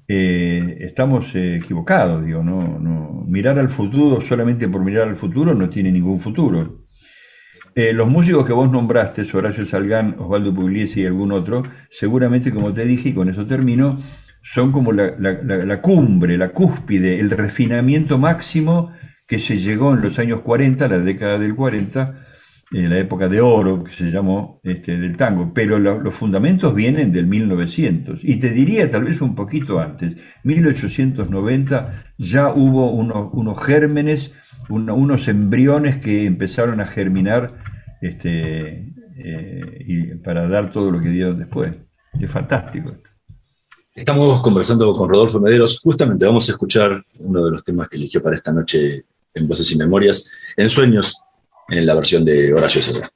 eh, 0.09 0.77
estamos 0.81 1.33
eh, 1.37 1.55
equivocados. 1.55 2.27
Digo, 2.27 2.43
no, 2.43 2.81
no, 2.81 3.25
mirar 3.29 3.61
al 3.61 3.69
futuro 3.69 4.21
solamente 4.21 4.67
por 4.67 4.85
mirar 4.85 5.07
al 5.07 5.17
futuro 5.17 5.55
no 5.55 5.71
tiene 5.71 5.93
ningún 5.93 6.19
futuro. 6.19 6.85
Eh, 7.77 7.93
los 7.93 8.09
músicos 8.09 8.45
que 8.45 8.53
vos 8.53 8.69
nombraste, 8.69 9.25
Horacio 9.35 9.67
Salgán, 9.67 10.17
Osvaldo 10.19 10.53
Pugliese 10.53 11.03
y 11.03 11.07
algún 11.07 11.31
otro, 11.31 11.63
seguramente, 11.91 12.51
como 12.51 12.73
te 12.73 12.85
dije, 12.85 13.11
y 13.11 13.15
con 13.15 13.29
eso 13.29 13.47
termino, 13.47 13.99
son 14.43 14.73
como 14.73 14.91
la, 14.91 15.15
la 15.17 15.81
cumbre, 15.81 16.37
la 16.37 16.49
cúspide, 16.49 17.21
el 17.21 17.31
refinamiento 17.31 18.19
máximo 18.19 18.91
que 19.29 19.39
se 19.39 19.59
llegó 19.59 19.93
en 19.95 20.01
los 20.01 20.19
años 20.19 20.41
40, 20.41 20.89
la 20.89 20.99
década 20.99 21.39
del 21.39 21.55
40, 21.55 22.25
en 22.73 22.91
la 22.91 22.99
época 22.99 23.29
de 23.29 23.41
oro 23.43 23.85
que 23.85 23.93
se 23.93 24.11
llamó 24.11 24.61
este, 24.65 24.99
del 24.99 25.17
tango, 25.17 25.53
pero 25.55 25.79
los 25.79 26.15
fundamentos 26.15 26.75
vienen 26.75 27.13
del 27.13 27.27
1900 27.27 28.21
y 28.23 28.39
te 28.39 28.51
diría 28.51 28.89
tal 28.89 29.05
vez 29.05 29.21
un 29.21 29.35
poquito 29.35 29.81
antes, 29.81 30.17
1890 30.45 32.13
ya 32.17 32.53
hubo 32.53 32.91
unos, 32.91 33.63
gérmenes, 33.63 34.33
unos 34.71 35.29
embriones 35.29 35.99
que 35.99 36.25
empezaron 36.25 36.81
a 36.81 36.87
germinar 36.87 37.59
este, 38.01 38.95
eh, 39.19 39.85
y 39.87 40.15
para 40.17 40.49
dar 40.49 40.73
todo 40.73 40.91
lo 40.91 41.01
que 41.01 41.09
dieron 41.11 41.39
después. 41.39 41.75
Es 42.19 42.31
fantástico. 42.31 42.93
Estamos 43.95 44.41
conversando 44.41 44.93
con 44.93 45.09
Rodolfo 45.09 45.41
Mederos, 45.41 45.81
justamente 45.81 46.25
vamos 46.25 46.49
a 46.49 46.53
escuchar 46.53 47.05
uno 47.19 47.45
de 47.45 47.51
los 47.51 47.65
temas 47.65 47.89
que 47.89 47.97
eligió 47.97 48.23
para 48.23 48.37
esta 48.37 48.53
noche 48.53 49.05
en 49.35 49.49
Voces 49.49 49.71
y 49.73 49.77
Memorias, 49.77 50.31
en 50.57 50.71
Sueños, 50.71 51.15
en 51.69 51.87
la 51.87 51.95
versión 51.95 52.25
de 52.25 52.53
Horacio 52.53 52.83
Serra. 52.83 53.09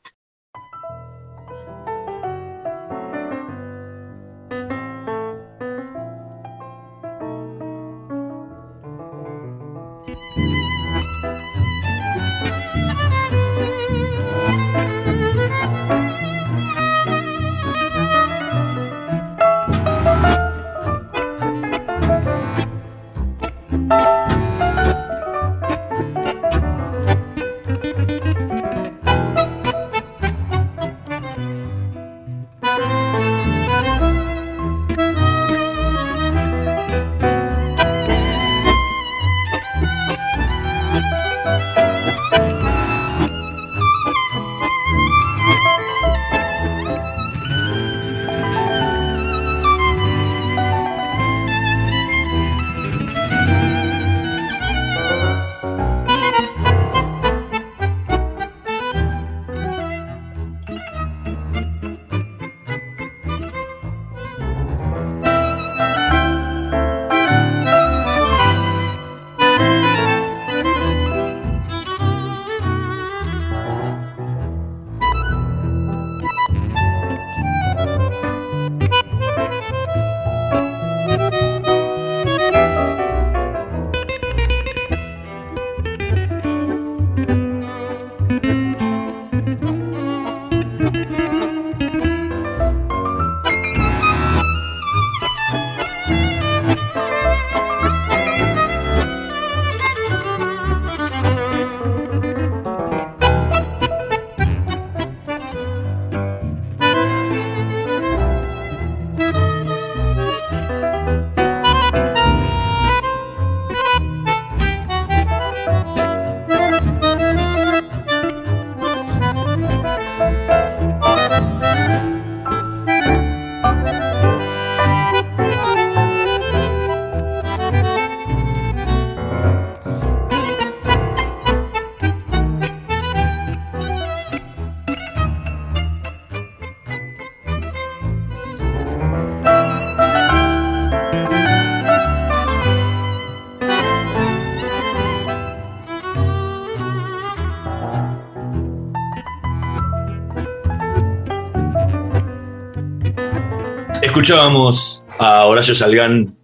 Escuchábamos 154.12 155.06
a 155.18 155.46
Horacio 155.46 155.74
Salgán 155.74 156.36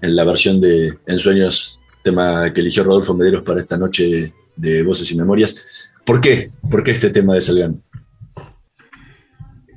en 0.00 0.14
la 0.14 0.22
versión 0.22 0.60
de 0.60 0.96
Ensueños, 1.08 1.80
tema 2.04 2.52
que 2.52 2.60
eligió 2.60 2.84
Rodolfo 2.84 3.14
Mederos 3.14 3.42
para 3.42 3.58
esta 3.58 3.76
noche 3.76 4.32
de 4.54 4.84
Voces 4.84 5.10
y 5.10 5.16
Memorias. 5.16 5.92
¿Por 6.04 6.20
qué? 6.20 6.52
¿Por 6.70 6.84
qué 6.84 6.92
este 6.92 7.10
tema 7.10 7.34
de 7.34 7.40
Salgán? 7.40 7.82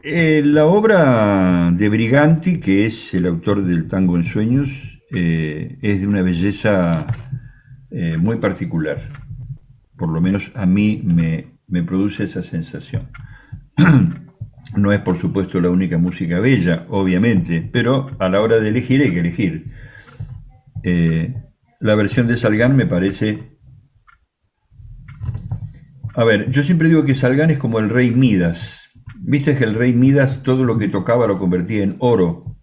Eh, 0.03 0.43
la 0.45 0.67
obra 0.67 1.71
de 1.73 1.89
Briganti, 1.89 2.59
que 2.59 2.85
es 2.85 3.15
el 3.15 3.25
autor 3.25 3.65
del 3.65 3.87
tango 3.87 4.15
en 4.15 4.25
sueños, 4.25 4.69
eh, 5.11 5.75
es 5.81 6.01
de 6.01 6.07
una 6.07 6.21
belleza 6.21 7.07
eh, 7.89 8.17
muy 8.17 8.37
particular. 8.37 8.99
Por 9.97 10.09
lo 10.09 10.21
menos 10.21 10.51
a 10.53 10.67
mí 10.67 11.01
me, 11.03 11.57
me 11.67 11.81
produce 11.81 12.25
esa 12.25 12.43
sensación. 12.43 13.09
No 14.75 14.91
es, 14.93 14.99
por 14.99 15.17
supuesto, 15.17 15.59
la 15.59 15.69
única 15.69 15.97
música 15.97 16.39
bella, 16.39 16.85
obviamente, 16.89 17.67
pero 17.71 18.15
a 18.19 18.29
la 18.29 18.41
hora 18.41 18.59
de 18.59 18.69
elegir 18.69 19.01
hay 19.01 19.11
que 19.11 19.19
elegir. 19.19 19.65
la 21.79 21.95
versión 21.95 22.27
de 22.27 22.37
Salgán 22.37 22.75
me 22.75 22.85
parece... 22.85 23.57
A 26.15 26.23
ver, 26.23 26.49
yo 26.51 26.63
siempre 26.63 26.89
digo 26.89 27.05
que 27.05 27.15
Salgán 27.15 27.49
es 27.49 27.57
como 27.57 27.79
el 27.79 27.89
rey 27.89 28.11
Midas 28.11 28.89
Viste 29.21 29.55
que 29.55 29.65
el 29.65 29.75
rey 29.75 29.93
Midas 29.93 30.43
todo 30.43 30.63
lo 30.63 30.77
que 30.77 30.87
tocaba 30.87 31.27
lo 31.27 31.37
convertía 31.37 31.83
en 31.83 31.97
oro. 31.99 32.57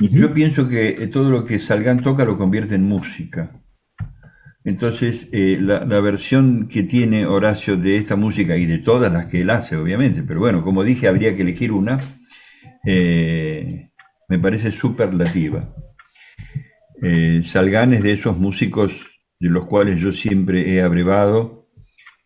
Yo 0.00 0.34
pienso 0.34 0.66
que 0.66 0.88
eh, 0.88 1.06
todo 1.06 1.30
lo 1.30 1.44
que 1.44 1.58
Salgán 1.58 2.02
toca 2.02 2.24
lo 2.24 2.36
convierte 2.36 2.74
en 2.74 2.84
música. 2.84 3.59
Entonces, 4.64 5.28
eh, 5.32 5.58
la, 5.60 6.00
versión 6.00 6.68
que 6.68 6.82
tiene 6.82 7.26
Horacio 7.26 7.76
de 7.76 7.96
esta 7.96 8.16
música 8.16 8.56
y 8.56 8.66
de 8.66 8.78
todas 8.78 9.12
las 9.12 9.26
que 9.26 9.40
él 9.40 9.50
hace, 9.50 9.76
obviamente, 9.76 10.22
pero 10.22 10.40
bueno, 10.40 10.62
como 10.62 10.84
dije, 10.84 11.08
habría 11.08 11.34
que 11.34 11.42
elegir 11.42 11.72
una, 11.72 12.00
eh, 12.86 13.90
me 14.28 14.38
parece 14.38 14.70
superlativa. 14.70 15.74
Salgán 17.42 17.94
es 17.94 18.02
de 18.02 18.12
esos 18.12 18.36
músicos 18.36 18.92
de 19.40 19.48
los 19.48 19.64
cuales 19.64 19.98
yo 19.98 20.12
siempre 20.12 20.74
he 20.74 20.82
abrevado 20.82 21.60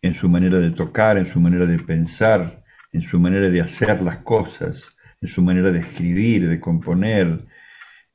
en 0.01 0.13
su 0.13 0.29
manera 0.29 0.59
de 0.59 0.71
tocar, 0.71 1.17
en 1.17 1.25
su 1.25 1.39
manera 1.39 1.65
de 1.65 1.79
pensar, 1.79 2.63
en 2.91 3.01
su 3.01 3.19
manera 3.19 3.49
de 3.49 3.61
hacer 3.61 4.01
las 4.01 4.19
cosas, 4.19 4.95
en 5.21 5.27
su 5.27 5.41
manera 5.41 5.71
de 5.71 5.79
escribir, 5.79 6.47
de 6.47 6.59
componer. 6.59 7.45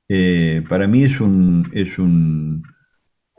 Eh, 0.09 0.63
para 0.69 0.87
mí 0.87 1.03
es, 1.03 1.21
un, 1.21 1.69
es, 1.73 1.99
un, 1.99 2.63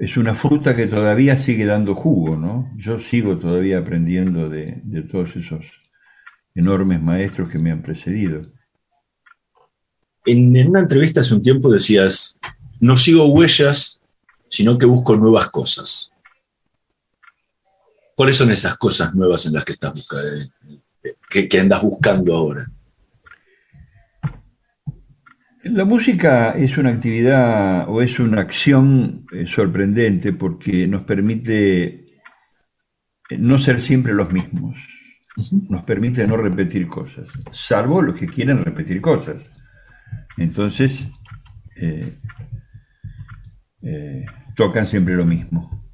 es 0.01 0.17
una 0.17 0.33
fruta 0.33 0.75
que 0.75 0.87
todavía 0.87 1.37
sigue 1.37 1.63
dando 1.63 1.93
jugo, 1.93 2.35
¿no? 2.35 2.71
Yo 2.75 2.99
sigo 2.99 3.37
todavía 3.37 3.77
aprendiendo 3.77 4.49
de, 4.49 4.81
todos 5.11 5.35
esos 5.35 5.63
enormes 6.55 6.99
maestros 6.99 7.49
que 7.49 7.59
me 7.59 7.69
han 7.69 7.83
precedido. 7.83 8.51
En, 10.25 10.67
una 10.67 10.79
entrevista 10.79 11.21
hace 11.21 11.35
un 11.35 11.43
tiempo 11.43 11.71
decías, 11.71 12.39
no 12.79 12.97
sigo 12.97 13.31
huellas, 13.31 14.01
sino 14.49 14.75
que 14.79 14.87
busco 14.87 15.15
nuevas 15.15 15.51
cosas. 15.51 16.11
¿Cuáles 18.15 18.37
son 18.37 18.49
esas 18.49 18.75
cosas 18.79 19.13
nuevas 19.13 19.45
en 19.45 19.53
las 19.53 19.63
que 19.63 19.73
estás 19.73 19.93
buscando? 19.93 20.27
que, 21.29 21.59
andas 21.59 21.83
buscando 21.83 22.35
ahora? 22.35 22.71
La 25.63 25.85
música 25.85 26.51
es 26.51 26.75
una 26.79 26.89
actividad 26.89 27.87
o 27.87 28.01
es 28.01 28.19
una 28.19 28.41
acción 28.41 29.27
eh, 29.31 29.45
sorprendente 29.45 30.33
porque 30.33 30.87
nos 30.87 31.03
permite 31.03 31.83
eh, 33.29 33.37
no 33.37 33.59
ser 33.59 33.79
siempre 33.79 34.13
los 34.13 34.31
mismos, 34.31 34.75
nos 35.69 35.83
permite 35.83 36.25
no 36.25 36.35
repetir 36.35 36.87
cosas, 36.87 37.31
salvo 37.51 38.01
los 38.01 38.15
que 38.15 38.25
quieren 38.25 38.65
repetir 38.65 39.01
cosas. 39.01 39.51
Entonces, 40.37 41.09
eh, 41.75 42.17
tocan 44.55 44.87
siempre 44.87 45.15
lo 45.15 45.25
mismo. 45.25 45.93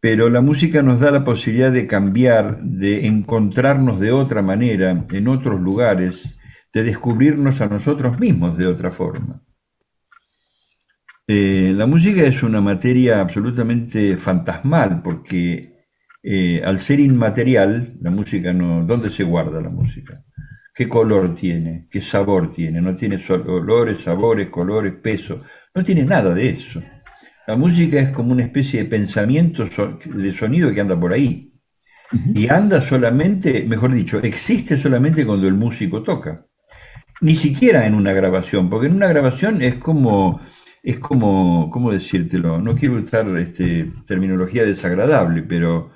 Pero 0.00 0.28
la 0.30 0.40
música 0.40 0.82
nos 0.82 0.98
da 0.98 1.12
la 1.12 1.22
posibilidad 1.22 1.70
de 1.70 1.86
cambiar, 1.86 2.58
de 2.60 3.06
encontrarnos 3.06 4.00
de 4.00 4.10
otra 4.10 4.42
manera, 4.42 5.06
en 5.08 5.28
otros 5.28 5.60
lugares, 5.60 6.40
de 6.72 6.82
descubrirnos 6.82 7.60
a 7.60 7.68
nosotros 7.68 8.18
mismos 8.18 8.56
de 8.56 8.66
otra 8.66 8.90
forma. 8.90 9.42
Eh, 11.26 11.72
la 11.74 11.86
música 11.86 12.22
es 12.24 12.42
una 12.42 12.60
materia 12.60 13.20
absolutamente 13.20 14.16
fantasmal 14.16 15.02
porque 15.02 15.72
eh, 16.22 16.62
al 16.64 16.78
ser 16.78 17.00
inmaterial, 17.00 17.96
la 18.00 18.10
música 18.10 18.52
no... 18.52 18.84
¿Dónde 18.84 19.10
se 19.10 19.24
guarda 19.24 19.60
la 19.60 19.70
música? 19.70 20.22
¿Qué 20.74 20.88
color 20.88 21.34
tiene? 21.34 21.88
¿Qué 21.90 22.00
sabor 22.00 22.50
tiene? 22.50 22.80
No 22.80 22.94
tiene 22.94 23.20
olores, 23.28 24.02
sabores, 24.02 24.48
colores, 24.48 24.94
peso. 25.02 25.38
No 25.74 25.82
tiene 25.82 26.04
nada 26.04 26.34
de 26.34 26.48
eso. 26.48 26.82
La 27.46 27.56
música 27.56 28.00
es 28.00 28.10
como 28.10 28.32
una 28.32 28.44
especie 28.44 28.82
de 28.82 28.88
pensamiento 28.88 29.64
de 30.04 30.32
sonido 30.32 30.72
que 30.72 30.80
anda 30.80 30.98
por 30.98 31.12
ahí. 31.12 31.52
Y 32.34 32.48
anda 32.48 32.80
solamente, 32.80 33.64
mejor 33.66 33.92
dicho, 33.92 34.20
existe 34.22 34.76
solamente 34.76 35.26
cuando 35.26 35.48
el 35.48 35.54
músico 35.54 36.02
toca. 36.02 36.46
Ni 37.22 37.36
siquiera 37.36 37.86
en 37.86 37.94
una 37.94 38.12
grabación, 38.12 38.68
porque 38.68 38.88
en 38.88 38.96
una 38.96 39.06
grabación 39.06 39.62
es 39.62 39.76
como, 39.76 40.40
es 40.82 40.98
como, 40.98 41.70
¿cómo 41.70 41.92
decírtelo? 41.92 42.60
No 42.60 42.74
quiero 42.74 42.96
usar 42.96 43.26
este, 43.38 43.92
terminología 44.06 44.64
desagradable, 44.64 45.42
pero 45.44 45.92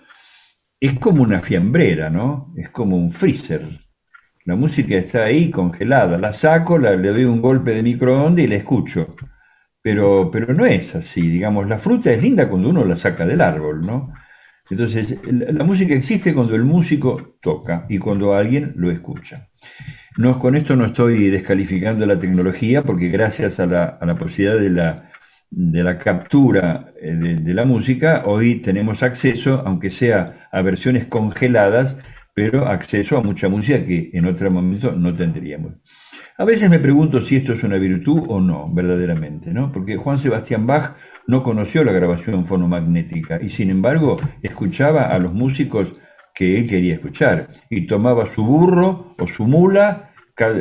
es 0.81 0.95
como 1.01 1.25
una 1.25 1.41
fiambrera, 1.41 2.11
¿no? 2.11 2.53
Es 2.57 2.71
como 2.71 2.97
un 2.97 3.11
freezer. 3.11 3.67
La 4.45 4.55
música 4.55 4.97
está 4.97 5.25
ahí 5.25 5.51
congelada. 5.51 6.17
La 6.17 6.33
saco, 6.33 6.79
le 6.79 6.97
doy 6.97 7.25
un 7.25 7.43
golpe 7.43 7.73
de 7.73 7.83
microondas 7.83 8.45
y 8.45 8.49
la 8.49 8.55
escucho. 8.55 9.17
Pero, 9.83 10.31
pero 10.31 10.55
no 10.55 10.65
es 10.65 10.95
así, 10.95 11.23
digamos, 11.23 11.69
la 11.69 11.79
fruta 11.79 12.13
es 12.13 12.23
linda 12.23 12.49
cuando 12.49 12.69
uno 12.69 12.85
la 12.85 12.97
saca 12.97 13.27
del 13.27 13.41
árbol, 13.41 13.81
¿no? 13.83 14.13
Entonces, 14.71 15.19
la 15.25 15.65
música 15.65 15.95
existe 15.95 16.35
cuando 16.35 16.55
el 16.57 16.65
músico 16.65 17.37
toca 17.41 17.87
y 17.89 17.99
cuando 17.99 18.35
alguien 18.35 18.75
lo 18.77 18.91
escucha. 18.91 19.49
No, 20.17 20.39
con 20.39 20.57
esto 20.57 20.77
no 20.77 20.87
estoy 20.87 21.29
descalificando 21.29 22.07
la 22.07 22.17
tecnología 22.17 22.83
porque 22.83 23.09
gracias 23.09 23.61
a 23.61 23.67
la, 23.67 24.17
posibilidad 24.19 24.59
de 24.59 24.71
la, 24.71 25.11
de 25.51 25.85
la 25.85 25.99
captura 25.99 26.87
eh, 27.03 27.13
de, 27.15 27.55
la 27.55 27.67
música, 27.67 28.23
hoy 28.25 28.57
tenemos 28.57 29.03
acceso, 29.03 29.63
aunque 29.67 29.91
sea 29.91 30.49
a 30.51 30.63
versiones 30.63 31.05
congeladas, 31.05 31.99
pero 32.33 32.67
acceso 32.67 33.19
a 33.19 33.23
mucha 33.23 33.51
música 33.51 33.85
que 33.85 34.09
en 34.15 34.25
otro 34.25 34.51
momento 34.51 34.93
no 34.93 35.15
tendríamos. 35.15 35.75
A 36.39 36.47
veces 36.47 36.71
me 36.71 36.79
pregunto 36.79 37.21
si 37.21 37.37
esto 37.37 37.53
es 37.53 37.63
una 37.63 37.77
virtud 37.77 38.23
o 38.29 38.41
no, 38.41 38.73
verdaderamente, 38.73 39.53
¿no? 39.53 39.71
Porque 39.71 39.97
Juan 39.97 40.19
Sebastián 40.19 40.67
Bach 40.67 40.97
no 41.27 41.43
conoció 41.43 41.85
la 41.85 41.93
grabación 41.93 42.47
fonomagnética 42.47 43.39
y 43.43 43.51
sin 43.51 43.69
embargo 43.69 44.17
escuchaba 44.41 45.09
a 45.09 45.19
los 45.19 45.35
músicos 45.35 45.95
que 46.37 46.59
él 46.59 46.67
quería 46.69 46.95
escuchar 46.95 47.49
y 47.71 47.87
tomaba 47.87 48.27
su 48.27 48.45
burro 48.45 49.15
o 49.19 49.27
su 49.27 49.47
mula, 49.47 50.13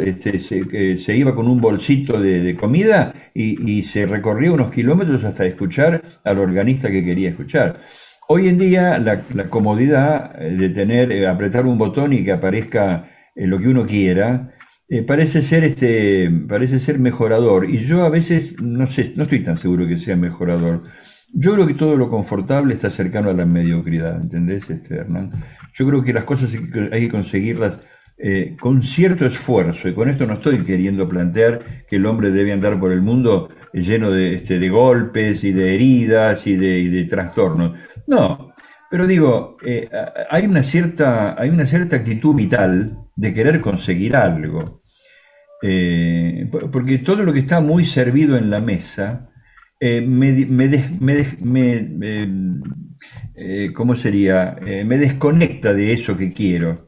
este, 0.06 0.40
se, 0.40 1.18
iba 1.18 1.36
con 1.36 1.50
un 1.50 1.60
bolsito 1.60 2.22
de, 2.22 2.56
comida 2.56 3.14
y, 3.34 3.84
se 3.84 4.06
recorría 4.06 4.54
unos 4.54 4.74
kilómetros 4.74 5.26
hasta 5.26 5.46
escuchar 5.46 6.02
al 6.24 6.40
organista 6.40 6.90
que 6.90 7.04
quería 7.04 7.30
escuchar. 7.30 7.82
Hoy 8.30 8.48
en 8.48 8.58
día 8.58 8.98
la, 9.00 9.50
comodidad 9.50 10.34
de 10.40 10.70
tener, 10.70 11.12
eh, 11.12 11.28
apretar 11.28 11.66
un 11.66 11.78
botón 11.78 12.14
y 12.14 12.24
que 12.24 12.32
aparezca 12.32 13.10
eh, 13.36 13.46
lo 13.46 13.60
que 13.60 13.68
uno 13.68 13.86
quiera, 13.86 14.54
eh, 14.88 15.02
parece 15.02 15.42
ser 15.42 15.66
este, 15.66 16.32
parece 16.48 16.80
ser 16.80 17.00
mejorador. 17.00 17.70
Y 17.70 17.80
yo 17.80 18.06
a 18.06 18.10
veces 18.10 18.56
no 18.62 18.88
sé, 18.88 19.12
no 19.18 19.24
estoy 19.24 19.44
tan 19.44 19.58
seguro 19.58 19.86
que 19.88 19.98
sea 19.98 20.16
mejorador. 20.16 20.84
Yo 21.38 21.54
creo 21.54 21.68
que 21.68 21.74
todo 21.74 21.98
lo 21.98 22.10
confortable 22.10 22.74
está 22.74 22.90
cercano 22.90 23.30
a 23.30 23.34
la 23.34 23.46
mediocridad, 23.46 24.22
¿entendés, 24.22 24.70
este, 24.70 24.96
Hernán? 24.96 25.32
Yo 25.74 25.86
creo 25.86 26.02
que 26.02 26.14
las 26.14 26.24
cosas 26.24 26.56
hay 26.92 27.02
que, 27.02 27.10
conseguirlas 27.10 27.82
eh, 28.18 28.56
con 28.58 28.84
cierto 28.84 29.26
esfuerzo, 29.26 29.90
y 29.90 29.94
con 29.94 30.10
esto 30.10 30.26
no 30.26 30.36
estoy 30.36 30.64
queriendo 30.64 31.10
plantear 31.10 31.86
que 31.90 31.98
el 31.98 32.06
hombre 32.06 32.32
debe 32.32 32.54
andar 32.54 32.80
por 32.80 32.94
el 32.94 33.02
mundo 33.02 33.50
lleno 33.74 34.12
de, 34.12 34.36
este, 34.36 34.60
de 34.60 34.70
golpes 34.70 35.44
y 35.44 35.52
de 35.52 35.76
heridas 35.76 36.48
y 36.48 36.56
de, 36.56 36.90
de 36.90 37.04
trastornos. 37.04 37.78
No, 38.08 38.54
pero 38.90 39.06
digo, 39.06 39.58
eh, 39.66 39.90
hay, 40.30 40.46
una 40.46 40.64
cierta, 40.64 41.36
hay 41.38 41.50
una 41.50 41.66
cierta 41.66 41.98
actitud 41.98 42.34
vital 42.34 42.98
de 43.18 43.34
querer 43.34 43.60
conseguir 43.60 44.16
algo. 44.16 44.82
Eh, 45.62 46.50
porque 46.72 47.00
todo 47.00 47.24
lo 47.24 47.34
que 47.34 47.40
está 47.40 47.60
muy 47.60 47.84
servido 47.84 48.38
en 48.38 48.50
la 48.50 48.62
mesa 48.62 49.30
eh, 49.80 50.02
me, 50.02 50.30
eh, 53.36 53.72
¿cómo 53.74 53.96
sería? 53.96 54.58
me 54.86 54.98
desconecta 54.98 55.74
de 55.74 55.94
eso 55.94 56.16
que 56.16 56.32
quiero. 56.32 56.86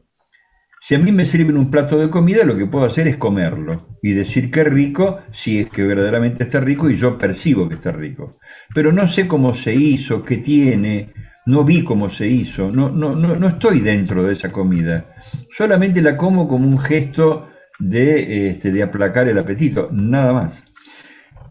Si 0.80 0.94
a 0.94 0.98
mí 0.98 1.10
me 1.10 1.24
sirven 1.24 1.56
un 1.56 1.70
plato 1.70 1.98
de 1.98 2.08
comida, 2.08 2.44
lo 2.44 2.56
que 2.56 2.66
puedo 2.66 2.84
hacer 2.84 3.08
es 3.08 3.16
comerlo 3.16 3.98
y 4.00 4.12
decir 4.12 4.50
que 4.50 4.62
rico, 4.62 5.18
si 5.32 5.58
es 5.58 5.70
que 5.70 5.82
verdaderamente 5.82 6.44
está 6.44 6.60
rico 6.60 6.88
y 6.88 6.96
yo 6.96 7.18
percibo 7.18 7.68
que 7.68 7.74
está 7.74 7.90
rico. 7.90 8.38
Pero 8.74 8.92
no 8.92 9.08
sé 9.08 9.26
cómo 9.26 9.54
se 9.54 9.74
hizo, 9.74 10.22
qué 10.22 10.36
tiene, 10.36 11.12
no 11.46 11.64
vi 11.64 11.82
cómo 11.82 12.10
se 12.10 12.28
hizo, 12.28 12.70
no, 12.70 12.90
no, 12.90 13.16
no, 13.16 13.36
no 13.36 13.48
estoy 13.48 13.80
dentro 13.80 14.22
de 14.22 14.34
esa 14.34 14.50
comida. 14.50 15.14
Solamente 15.50 16.00
la 16.00 16.16
como 16.16 16.46
como 16.46 16.68
un 16.68 16.78
gesto 16.78 17.48
de, 17.78 18.50
este, 18.50 18.70
de 18.70 18.82
aplacar 18.82 19.28
el 19.28 19.38
apetito, 19.38 19.88
nada 19.90 20.32
más. 20.32 20.64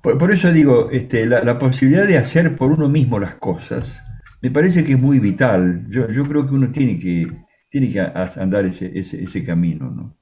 Por, 0.02 0.32
eso 0.32 0.52
digo, 0.52 0.90
este, 0.92 1.26
la, 1.26 1.60
posibilidad 1.60 2.08
de 2.08 2.18
hacer 2.18 2.56
por 2.56 2.72
uno 2.72 2.90
mismo 2.90 3.20
las 3.20 3.36
cosas, 3.36 4.04
me 4.42 4.52
parece 4.52 4.84
que 4.84 4.94
es 4.94 5.00
muy 5.00 5.20
vital. 5.20 5.86
Yo, 5.90 6.10
yo 6.10 6.26
creo 6.28 6.48
que 6.48 6.54
uno 6.54 6.70
tiene 6.70 6.98
que, 6.98 7.28
tiene 7.70 7.92
que 7.92 8.00
andar 8.00 8.66
ese, 8.66 8.92
ese, 8.98 9.44
camino. 9.44 9.90
¿no? 9.90 10.18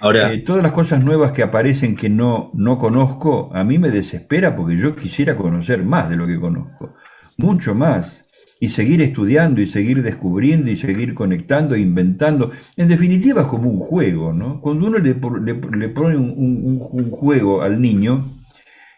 Ahora, 0.00 0.32
eh, 0.32 0.38
todas 0.38 0.62
las 0.62 0.72
cosas 0.72 1.02
nuevas 1.02 1.32
que 1.32 1.42
aparecen 1.42 1.96
que 1.96 2.08
no, 2.08 2.50
no 2.54 2.78
conozco, 2.78 3.50
a 3.54 3.64
mí 3.64 3.78
me 3.78 3.90
desespera 3.90 4.54
porque 4.54 4.76
yo 4.76 4.94
quisiera 4.94 5.36
conocer 5.36 5.84
más 5.84 6.10
de 6.10 6.16
lo 6.16 6.26
que 6.26 6.38
conozco, 6.38 6.94
mucho 7.38 7.74
más 7.74 8.26
y 8.58 8.68
seguir 8.68 9.02
estudiando 9.02 9.60
y 9.60 9.66
seguir 9.66 10.02
descubriendo 10.02 10.70
y 10.70 10.76
seguir 10.76 11.14
conectando 11.14 11.74
e 11.74 11.80
inventando. 11.80 12.50
En 12.76 12.88
definitiva 12.88 13.42
es 13.42 13.48
como 13.48 13.68
un 13.68 13.78
juego, 13.78 14.32
¿no? 14.32 14.60
Cuando 14.60 14.86
uno 14.86 14.98
le, 14.98 15.14
le, 15.14 15.88
pone 15.88 16.16
un, 16.16 16.80
un, 16.90 17.10
juego 17.10 17.62
al 17.62 17.80
niño, 17.80 18.24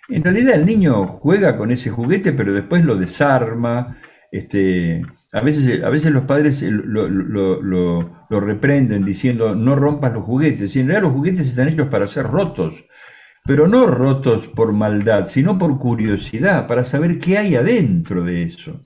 en 0.09 0.25
realidad 0.25 0.55
el 0.55 0.67
niño 0.67 1.07
juega 1.07 1.57
con 1.57 1.71
ese 1.71 1.91
juguete, 1.91 2.33
pero 2.33 2.53
después 2.53 2.85
lo 2.85 2.97
desarma. 2.97 3.99
Este, 4.31 5.03
a, 5.33 5.41
veces, 5.41 5.83
a 5.83 5.89
veces 5.89 6.11
los 6.13 6.25
padres 6.25 6.63
lo, 6.63 7.09
lo, 7.09 8.41
reprenden 8.41 9.05
diciendo 9.05 9.55
no 9.55 9.77
rompas 9.77 10.13
los 10.13 10.25
juguetes. 10.25 10.75
Y 10.75 10.81
en 10.81 10.87
realidad 10.87 11.09
los 11.09 11.13
juguetes 11.13 11.47
están 11.47 11.69
hechos 11.69 11.89
para 11.89 12.07
ser 12.07 12.27
rotos, 12.27 12.85
pero 13.45 13.69
no 13.69 13.87
rotos 13.87 14.49
por 14.49 14.73
maldad, 14.73 15.27
sino 15.27 15.59
por 15.59 15.79
curiosidad, 15.79 16.67
para 16.67 16.85
saber 16.85 17.19
qué 17.19 17.39
hay 17.39 17.57
adentro 17.57 18.25
de 18.25 18.45
eso. 18.45 18.83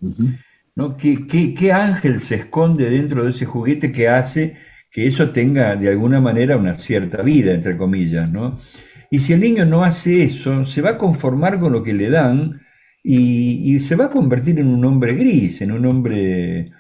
¿no? 0.75 0.97
¿Qué, 0.97 1.27
qué, 1.55 1.73
ángel 1.73 2.21
se 2.21 2.37
esconde 2.37 2.91
dentro 2.91 3.25
de 3.25 3.31
ese 3.31 3.47
juguete 3.47 3.93
que 3.93 4.09
hace 4.09 4.57
que 4.91 5.07
eso 5.07 5.31
tenga 5.31 5.75
de 5.77 5.89
alguna 5.89 6.21
manera 6.21 6.57
una 6.57 6.75
cierta 6.75 7.23
vida, 7.23 7.55
entre 7.55 7.79
comillas, 7.79 8.31
¿no? 8.31 8.59
Y 9.13 9.19
si 9.19 9.35
el 9.35 9.41
niño 9.41 9.67
no 9.67 9.85
hace 9.85 10.23
eso, 10.23 10.65
se 10.65 10.81
va 10.81 10.93
a 10.93 10.97
conformar 10.97 11.61
con 11.61 11.71
lo 11.71 11.83
que 11.83 11.93
le 11.93 12.09
dan 12.09 12.63
y, 13.05 13.79
se 13.81 13.95
va 13.95 14.07
a 14.07 14.11
convertir 14.11 14.59
en 14.59 14.69
un 14.69 14.83
hombre 14.87 15.13
gris, 15.13 15.61
en 15.61 15.73
un 15.73 15.85
hombre 15.85 16.73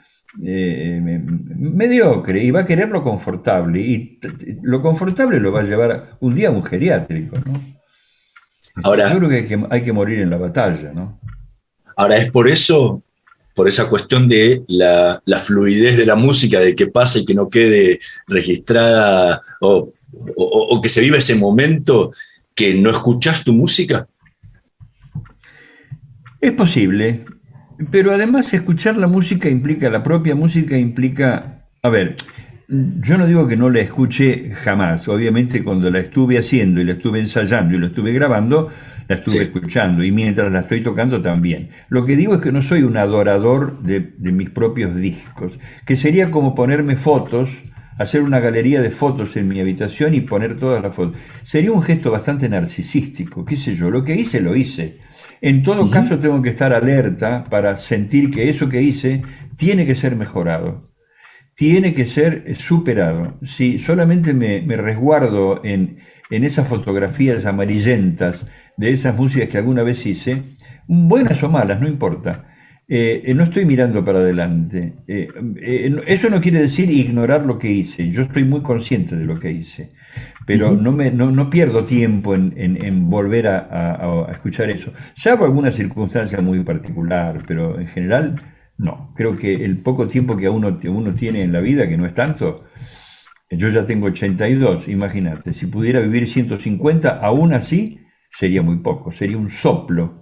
eh, 0.43 1.01
mediocre 1.59 2.43
y 2.43 2.51
va 2.51 2.61
a 2.61 2.65
querer 2.65 2.89
lo 2.89 3.03
confortable. 3.03 3.81
Y 3.81 4.19
lo 4.63 4.81
confortable 4.81 5.41
lo 5.41 5.53
va 5.53 5.61
a 5.61 5.65
llevar 5.65 6.17
un 6.21 6.35
día 6.35 6.49
a 6.49 6.53
un 6.53 6.65
geriátrico, 6.65 7.37
¿no? 7.45 7.53
Ahora, 8.83 9.13
Yo 9.13 9.19
creo 9.19 9.29
que 9.29 9.37
hay, 9.37 9.45
que 9.45 9.67
hay 9.69 9.83
que 9.83 9.93
morir 9.93 10.21
en 10.21 10.31
la 10.31 10.39
batalla, 10.39 10.91
¿no? 10.95 11.21
Ahora, 11.95 12.17
es 12.17 12.31
por 12.31 12.49
eso 12.49 13.03
por 13.55 13.69
esa 13.69 13.89
cuestión 13.89 14.27
de 14.27 14.63
la, 14.69 15.21
fluidez 15.43 15.97
de 15.97 16.07
la 16.07 16.17
música, 16.17 16.61
de 16.61 16.75
que 16.75 16.87
pase 16.87 17.21
y 17.21 17.27
que 17.27 17.35
no 17.35 17.51
quede 17.51 18.01
registrada 18.27 19.43
o, 19.61 19.93
que 20.83 20.89
se 20.89 21.01
viva 21.01 21.19
ese 21.19 21.35
momento 21.35 22.11
que 22.55 22.75
no 22.75 22.91
escuchas 22.91 23.45
tu 23.45 23.53
música? 23.53 24.07
Es 26.41 26.53
posible, 26.53 27.25
pero 27.91 28.13
además 28.13 28.53
escuchar 28.53 28.97
la 28.97 29.07
música 29.07 29.49
implica, 29.49 29.89
la 29.91 30.03
propia 30.03 30.35
música 30.35 30.77
implica, 30.77 31.67
a 31.83 31.89
ver, 31.89 32.17
yo 32.69 33.19
no 33.19 33.27
digo 33.27 33.47
que 33.47 33.57
no 33.57 33.71
la 33.71 33.81
escuche 33.81 34.51
jamás, 34.55 35.07
obviamente 35.09 35.63
cuando 35.63 35.91
la 35.91 36.01
estuve 36.01 36.39
haciendo 36.39 36.81
y 36.81 36.85
la 36.85 36.93
estuve 36.93 37.21
ensayando 37.21 37.77
y 37.77 37.79
la 37.79 37.87
estuve 37.87 38.13
grabando, 38.13 38.71
la 39.09 39.17
estuve 39.17 39.45
escuchando 39.45 40.03
y 40.03 40.11
mientras 40.11 40.51
la 40.51 40.61
estoy 40.61 40.83
tocando 40.83 41.21
también. 41.21 41.71
Lo 41.89 42.05
que 42.05 42.17
digo 42.17 42.35
es 42.35 42.41
que 42.41 42.53
no 42.53 42.63
soy 42.63 42.83
un 42.83 42.97
adorador 42.97 43.79
de, 43.83 44.13
mis 44.33 44.51
propios 44.51 44.97
discos, 44.97 45.59
que 45.87 45.97
sería 45.97 46.31
como 46.31 46.55
ponerme 46.55 46.97
fotos, 46.97 47.51
hacer 47.99 48.23
una 48.23 48.41
galería 48.41 48.81
de 48.83 48.91
fotos 48.91 49.37
en 49.37 49.49
mi 49.49 49.61
habitación 49.61 50.15
y 50.15 50.21
poner 50.21 50.59
todas 50.59 50.83
las 50.83 50.95
fotos. 50.95 51.17
Sería 51.43 51.73
un 51.73 51.83
gesto 51.83 52.11
bastante 52.11 52.49
narcisístico, 52.49 53.45
qué 53.45 53.57
sé 53.57 53.75
yo, 53.75 53.91
lo 53.91 54.05
que 54.05 54.15
hice 54.15 54.41
lo 54.41 54.57
hice. 54.57 54.99
En 55.41 55.63
todo 55.63 55.89
caso 55.91 56.19
tengo 56.19 56.41
que 56.41 56.51
estar 56.51 56.73
alerta 56.73 57.45
para 57.45 57.77
sentir 57.77 58.31
que 58.31 58.49
eso 58.49 58.69
que 58.69 58.83
hice 58.83 59.23
tiene 59.57 59.87
que 59.87 59.95
ser 59.95 60.17
mejorado 60.17 60.93
tiene 61.55 61.93
que 61.95 62.07
ser 62.07 62.57
superado. 62.57 63.35
Si 63.47 63.79
solamente 63.79 64.33
me, 64.35 64.61
resguardo 64.77 65.61
en, 65.65 65.99
en, 66.31 66.45
esas 66.45 66.69
fotografías 66.69 67.45
amarillentas 67.45 68.47
de 68.77 68.91
esas 68.91 69.15
músicas 69.15 69.49
que 69.49 69.59
alguna 69.59 69.83
vez 69.83 70.05
hice, 70.07 70.57
buenas 70.87 71.43
o 71.43 71.49
malas, 71.49 71.81
no 71.81 71.89
importa. 71.89 72.52
Eh, 72.95 73.23
eh, 73.25 73.33
no 73.33 73.45
estoy 73.45 73.65
mirando 73.65 74.05
para 74.05 74.19
adelante. 74.19 74.93
Eh, 75.09 75.27
eso 76.07 76.29
no 76.29 76.43
quiere 76.43 76.61
decir 76.61 76.91
ignorar 76.91 77.47
lo 77.47 77.59
que 77.59 77.71
hice. 77.71 78.11
Yo 78.11 78.21
estoy 78.21 78.45
muy 78.45 78.61
consciente 78.61 79.17
de 79.17 79.25
lo 79.25 79.39
que 79.41 79.51
hice. 79.51 79.93
Pero 80.45 80.73
no, 80.73 80.93
me, 80.93 81.11
no, 81.11 81.49
pierdo 81.49 81.87
tiempo 81.87 82.35
en, 82.35 83.09
volver 83.09 83.49
a, 83.49 84.27
escuchar 84.31 84.69
eso. 84.69 84.93
Salvo 85.15 85.47
alguna 85.47 85.73
circunstancia 85.73 86.43
muy 86.43 86.63
particular, 86.65 87.43
pero 87.47 87.81
en 87.81 87.87
general 87.87 88.43
no. 88.77 89.15
Creo 89.17 89.39
que 89.39 89.65
el 89.65 89.79
poco 89.79 90.07
tiempo 90.07 90.37
que 90.37 90.51
uno, 90.51 90.79
uno 90.89 91.15
tiene 91.15 91.45
en 91.45 91.53
la 91.53 91.61
vida, 91.61 91.89
que 91.89 91.97
no 91.97 92.05
es 92.05 92.13
tanto, 92.13 92.67
yo 93.49 93.71
ya 93.71 93.87
tengo 93.87 94.09
82, 94.09 94.89
imagínate, 94.89 95.55
si 95.55 95.65
pudiera 95.65 96.01
vivir 96.01 96.29
150, 96.29 97.09
aún 97.09 97.55
así 97.55 98.01
sería 98.31 98.61
muy 98.61 98.81
poco, 98.81 99.13
sería 99.13 99.39
un 99.39 99.51
soplo. 99.51 100.22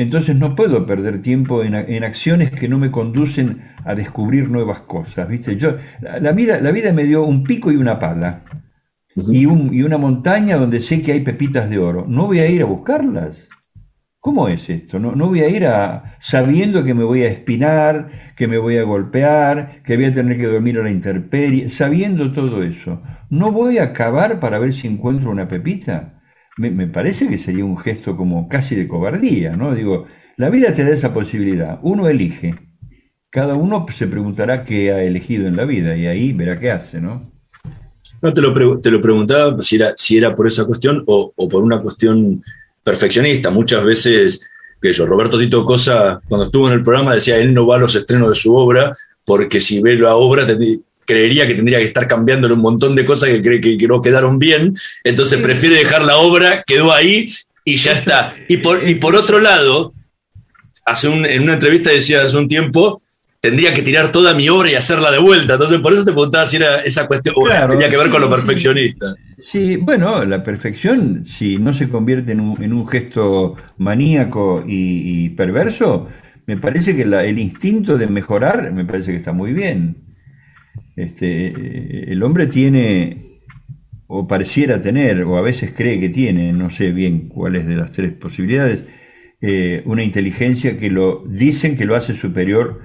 Entonces 0.00 0.34
no 0.34 0.54
puedo 0.54 0.86
perder 0.86 1.20
tiempo 1.20 1.62
en, 1.62 1.74
acciones 2.04 2.50
que 2.50 2.68
no 2.68 2.78
me 2.78 2.90
conducen 2.90 3.60
a 3.84 3.94
descubrir 3.94 4.48
nuevas 4.48 4.80
cosas. 4.80 5.28
¿viste? 5.28 5.58
Yo, 5.58 5.76
la, 6.00 6.32
vida, 6.32 6.58
la 6.62 6.70
vida 6.70 6.94
me 6.94 7.04
dio 7.04 7.22
un 7.22 7.44
pico 7.44 7.70
y 7.70 7.76
una 7.76 7.98
pala 7.98 8.42
y, 9.14 9.42
y 9.42 9.82
una 9.82 9.98
montaña 9.98 10.56
donde 10.56 10.80
sé 10.80 11.02
que 11.02 11.12
hay 11.12 11.20
pepitas 11.20 11.68
de 11.68 11.76
oro. 11.76 12.06
No 12.08 12.26
voy 12.26 12.38
a 12.38 12.48
ir 12.48 12.62
a 12.62 12.64
buscarlas. 12.64 13.50
¿Cómo 14.20 14.48
es 14.48 14.70
esto? 14.70 14.98
No, 14.98 15.14
no, 15.14 15.28
voy 15.28 15.40
a 15.40 15.50
ir 15.50 15.66
a, 15.66 16.16
sabiendo 16.18 16.82
que 16.82 16.94
me 16.94 17.04
voy 17.04 17.24
a 17.24 17.28
espinar, 17.28 18.08
que 18.36 18.48
me 18.48 18.56
voy 18.56 18.78
a 18.78 18.84
golpear, 18.84 19.82
que 19.84 19.96
voy 19.96 20.06
a 20.06 20.12
tener 20.12 20.38
que 20.38 20.46
dormir 20.46 20.78
a 20.78 20.82
la 20.82 20.90
intemperie, 20.90 21.68
sabiendo 21.68 22.32
todo 22.32 22.62
eso. 22.62 23.02
¿No 23.28 23.52
voy 23.52 23.76
a 23.76 23.84
acabar 23.84 24.40
para 24.40 24.58
ver 24.58 24.72
si 24.72 24.88
encuentro 24.88 25.30
una 25.30 25.46
pepita? 25.46 26.19
Me, 26.68 26.86
parece 26.86 27.26
que 27.26 27.38
sería 27.38 27.64
un 27.64 27.78
gesto 27.78 28.16
como 28.16 28.48
casi 28.48 28.74
de 28.74 28.86
cobardía, 28.86 29.56
¿no? 29.56 29.74
Digo, 29.74 30.06
la 30.36 30.50
vida 30.50 30.72
te 30.72 30.84
da 30.84 30.90
esa 30.90 31.14
posibilidad, 31.14 31.78
uno 31.82 32.06
elige, 32.06 32.54
cada 33.30 33.54
uno 33.54 33.86
se 33.94 34.06
preguntará 34.06 34.64
qué 34.64 34.92
ha 34.92 35.02
elegido 35.02 35.46
en 35.46 35.56
la 35.56 35.64
vida 35.64 35.96
y 35.96 36.06
ahí 36.06 36.32
verá 36.32 36.58
qué 36.58 36.70
hace, 36.70 37.00
¿no? 37.00 37.32
No, 38.20 38.34
te 38.34 38.42
lo, 38.42 38.80
te 38.80 38.90
lo 38.90 39.00
preguntaba 39.00 39.62
si 39.62 39.76
era, 39.76 39.94
si 39.96 40.18
era 40.18 40.34
por 40.34 40.46
esa 40.46 40.66
cuestión 40.66 41.02
o, 41.06 41.32
por 41.48 41.62
una 41.62 41.80
cuestión 41.80 42.42
perfeccionista. 42.84 43.48
Muchas 43.48 43.82
veces, 43.82 44.50
que 44.82 44.92
yo, 44.92 45.06
Roberto 45.06 45.38
Tito 45.38 45.64
Cosa, 45.64 46.20
cuando 46.28 46.46
estuvo 46.46 46.66
en 46.66 46.74
el 46.74 46.82
programa, 46.82 47.14
decía, 47.14 47.38
él 47.38 47.54
no 47.54 47.66
va 47.66 47.76
a 47.76 47.80
los 47.80 47.94
estrenos 47.94 48.28
de 48.28 48.34
su 48.34 48.54
obra 48.54 48.92
porque 49.24 49.60
si 49.60 49.80
ve 49.80 49.96
la 49.96 50.16
obra 50.16 50.44
creería 51.10 51.46
que 51.46 51.54
tendría 51.54 51.78
que 51.78 51.84
estar 51.84 52.06
cambiándole 52.06 52.54
un 52.54 52.60
montón 52.60 52.94
de 52.94 53.04
cosas 53.04 53.30
que 53.30 53.42
cree 53.42 53.60
que, 53.60 53.88
no 53.88 54.00
quedaron 54.00 54.38
bien, 54.38 54.74
entonces 55.04 55.42
prefiere 55.42 55.76
dejar 55.76 56.02
la 56.02 56.16
obra, 56.16 56.62
quedó 56.64 56.92
ahí 56.92 57.32
y 57.64 57.76
ya 57.76 57.92
está. 57.92 58.34
Y 58.48 58.58
por, 58.58 58.88
y 58.88 58.94
por 58.94 59.16
otro 59.16 59.40
lado, 59.40 59.92
hace 60.84 61.08
en 61.08 61.42
una 61.42 61.54
entrevista 61.54 61.90
decía 61.90 62.22
hace 62.22 62.36
un 62.36 62.48
tiempo, 62.48 63.02
tendría 63.40 63.72
que 63.72 63.82
tirar 63.82 64.12
toda 64.12 64.34
mi 64.34 64.48
obra 64.48 64.70
y 64.70 64.74
hacerla 64.74 65.10
de 65.10 65.18
vuelta. 65.18 65.54
Entonces, 65.54 65.78
por 65.80 65.92
eso 65.92 66.04
te 66.04 66.12
preguntaba 66.12 66.46
si 66.46 66.56
era 66.56 66.80
esa 66.80 67.06
cuestión 67.06 67.34
tenía 67.70 67.88
que 67.88 67.96
ver 67.96 68.10
con 68.10 68.20
lo 68.20 68.30
perfeccionista. 68.30 69.14
Sí, 69.38 69.76
bueno, 69.76 70.24
la 70.24 70.44
perfección, 70.44 71.24
si 71.24 71.56
no 71.56 71.72
se 71.72 71.88
convierte 71.88 72.32
en 72.32 72.40
un, 72.40 72.86
gesto 72.86 73.56
maníaco 73.78 74.62
y, 74.66 75.30
perverso, 75.30 76.08
me 76.46 76.56
parece 76.56 76.94
que 76.94 77.02
el 77.02 77.38
instinto 77.38 77.96
de 77.96 78.06
mejorar 78.06 78.72
me 78.72 78.84
parece 78.84 79.12
que 79.12 79.18
está 79.18 79.32
muy 79.32 79.52
bien. 79.52 80.09
Este, 81.02 82.12
el 82.12 82.22
hombre 82.22 82.46
tiene, 82.46 83.40
o 84.06 84.26
pareciera 84.26 84.80
tener, 84.80 85.22
o 85.24 85.36
a 85.36 85.42
veces 85.42 85.72
cree 85.72 85.98
que 86.00 86.08
tiene, 86.08 86.52
no 86.52 86.70
sé 86.70 86.92
bien 86.92 87.28
cuáles 87.28 87.66
de 87.66 87.76
las 87.76 87.90
tres 87.90 88.12
posibilidades, 88.12 88.84
eh, 89.40 89.82
una 89.86 90.02
inteligencia 90.02 90.76
que 90.76 90.90
lo 90.90 91.24
dicen 91.26 91.76
que 91.76 91.86
lo 91.86 91.96
hace 91.96 92.14
superior 92.14 92.82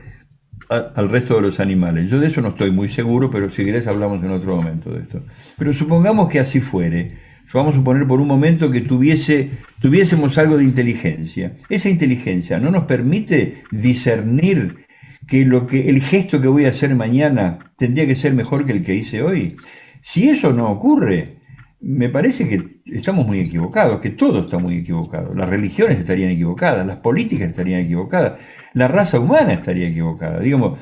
al 0.69 1.09
resto 1.09 1.35
de 1.35 1.41
los 1.41 1.59
animales. 1.59 2.09
Yo 2.09 2.19
de 2.19 2.27
eso 2.27 2.41
no 2.41 2.49
estoy 2.49 2.71
muy 2.71 2.89
seguro, 2.89 3.29
pero 3.29 3.51
si 3.51 3.65
querés 3.65 3.87
hablamos 3.87 4.23
en 4.23 4.31
otro 4.31 4.55
momento 4.55 4.89
de 4.89 5.01
esto. 5.01 5.21
Pero 5.57 5.73
supongamos 5.73 6.29
que 6.29 6.39
así 6.39 6.59
fuere. 6.59 7.17
Vamos 7.53 7.73
a 7.73 7.77
suponer 7.77 8.05
por 8.05 8.19
un 8.19 8.27
momento 8.27 8.69
que 8.69 8.81
tuviésemos 8.81 10.37
algo 10.37 10.57
de 10.57 10.65
inteligencia. 10.65 11.55
Esa 11.69 11.89
inteligencia 11.89 12.59
no 12.59 12.69
nos 12.69 12.83
permite 12.83 13.63
discernir 13.71 14.84
que, 15.27 15.45
lo 15.45 15.67
que 15.67 15.89
el 15.89 16.01
gesto 16.01 16.41
que 16.41 16.47
voy 16.47 16.65
a 16.65 16.69
hacer 16.69 16.95
mañana 16.95 17.71
tendría 17.77 18.05
que 18.05 18.15
ser 18.15 18.33
mejor 18.33 18.65
que 18.65 18.71
el 18.71 18.83
que 18.83 18.95
hice 18.95 19.21
hoy. 19.21 19.57
Si 20.01 20.29
eso 20.29 20.53
no 20.53 20.71
ocurre, 20.71 21.39
me 21.81 22.09
parece 22.09 22.47
que 22.47 22.81
estamos 22.85 23.25
muy 23.25 23.39
equivocados, 23.39 23.99
que 23.99 24.11
todo 24.11 24.41
está 24.41 24.57
muy 24.57 24.77
equivocado. 24.77 25.33
Las 25.33 25.49
religiones 25.49 25.99
estarían 25.99 26.31
equivocadas, 26.31 26.85
las 26.85 26.97
políticas 26.97 27.49
estarían 27.49 27.81
equivocadas, 27.81 28.39
la 28.73 28.87
raza 28.87 29.19
humana 29.19 29.53
estaría 29.53 29.87
equivocada. 29.87 30.39
Digamos, 30.39 30.79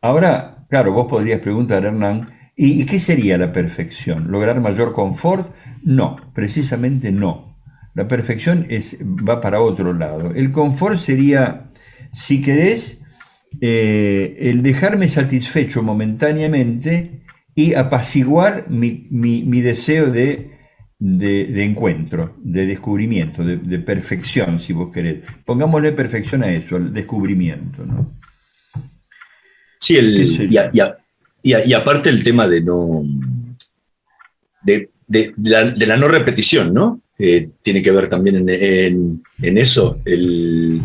ahora, 0.00 0.66
claro, 0.68 0.92
vos 0.92 1.06
podrías 1.06 1.40
preguntar, 1.40 1.84
Hernán, 1.84 2.36
¿Y 2.58 2.86
qué 2.86 2.98
sería 2.98 3.36
la 3.36 3.52
perfección? 3.52 4.30
¿Lograr 4.30 4.60
mayor 4.62 4.94
confort? 4.94 5.54
No, 5.82 6.16
precisamente 6.32 7.12
no. 7.12 7.54
La 7.92 8.08
perfección 8.08 8.66
es, 8.70 8.96
va 9.02 9.42
para 9.42 9.60
otro 9.60 9.92
lado. 9.92 10.32
El 10.34 10.52
confort 10.52 10.96
sería, 10.96 11.68
si 12.12 12.40
querés, 12.40 13.02
eh, 13.60 14.36
el 14.40 14.62
dejarme 14.62 15.08
satisfecho 15.08 15.82
momentáneamente 15.82 17.22
y 17.54 17.74
apaciguar 17.74 18.66
mi, 18.68 19.62
deseo 19.62 20.10
de, 20.10 20.50
encuentro, 21.00 22.34
de 22.42 22.66
descubrimiento, 22.66 23.44
de, 23.44 23.78
perfección, 23.78 24.60
si 24.60 24.72
vos 24.72 24.92
querés. 24.92 25.20
Pongámosle 25.44 25.92
perfección 25.92 26.42
a 26.42 26.50
eso, 26.50 26.76
al 26.76 26.92
descubrimiento. 26.92 27.84
¿no? 27.86 28.12
Sí, 29.78 29.96
el, 29.96 30.50
y, 31.42 31.72
aparte 31.72 32.08
el 32.08 32.22
tema 32.24 32.48
de 32.48 32.60
no. 32.60 33.02
de, 34.62 34.90
la, 35.38 35.96
no 35.96 36.08
repetición, 36.08 36.74
¿no? 36.74 37.00
Eh, 37.18 37.48
tiene 37.62 37.80
que 37.80 37.92
ver 37.92 38.10
también 38.10 38.46
en, 38.46 39.58
eso, 39.58 39.98
el, 40.04 40.82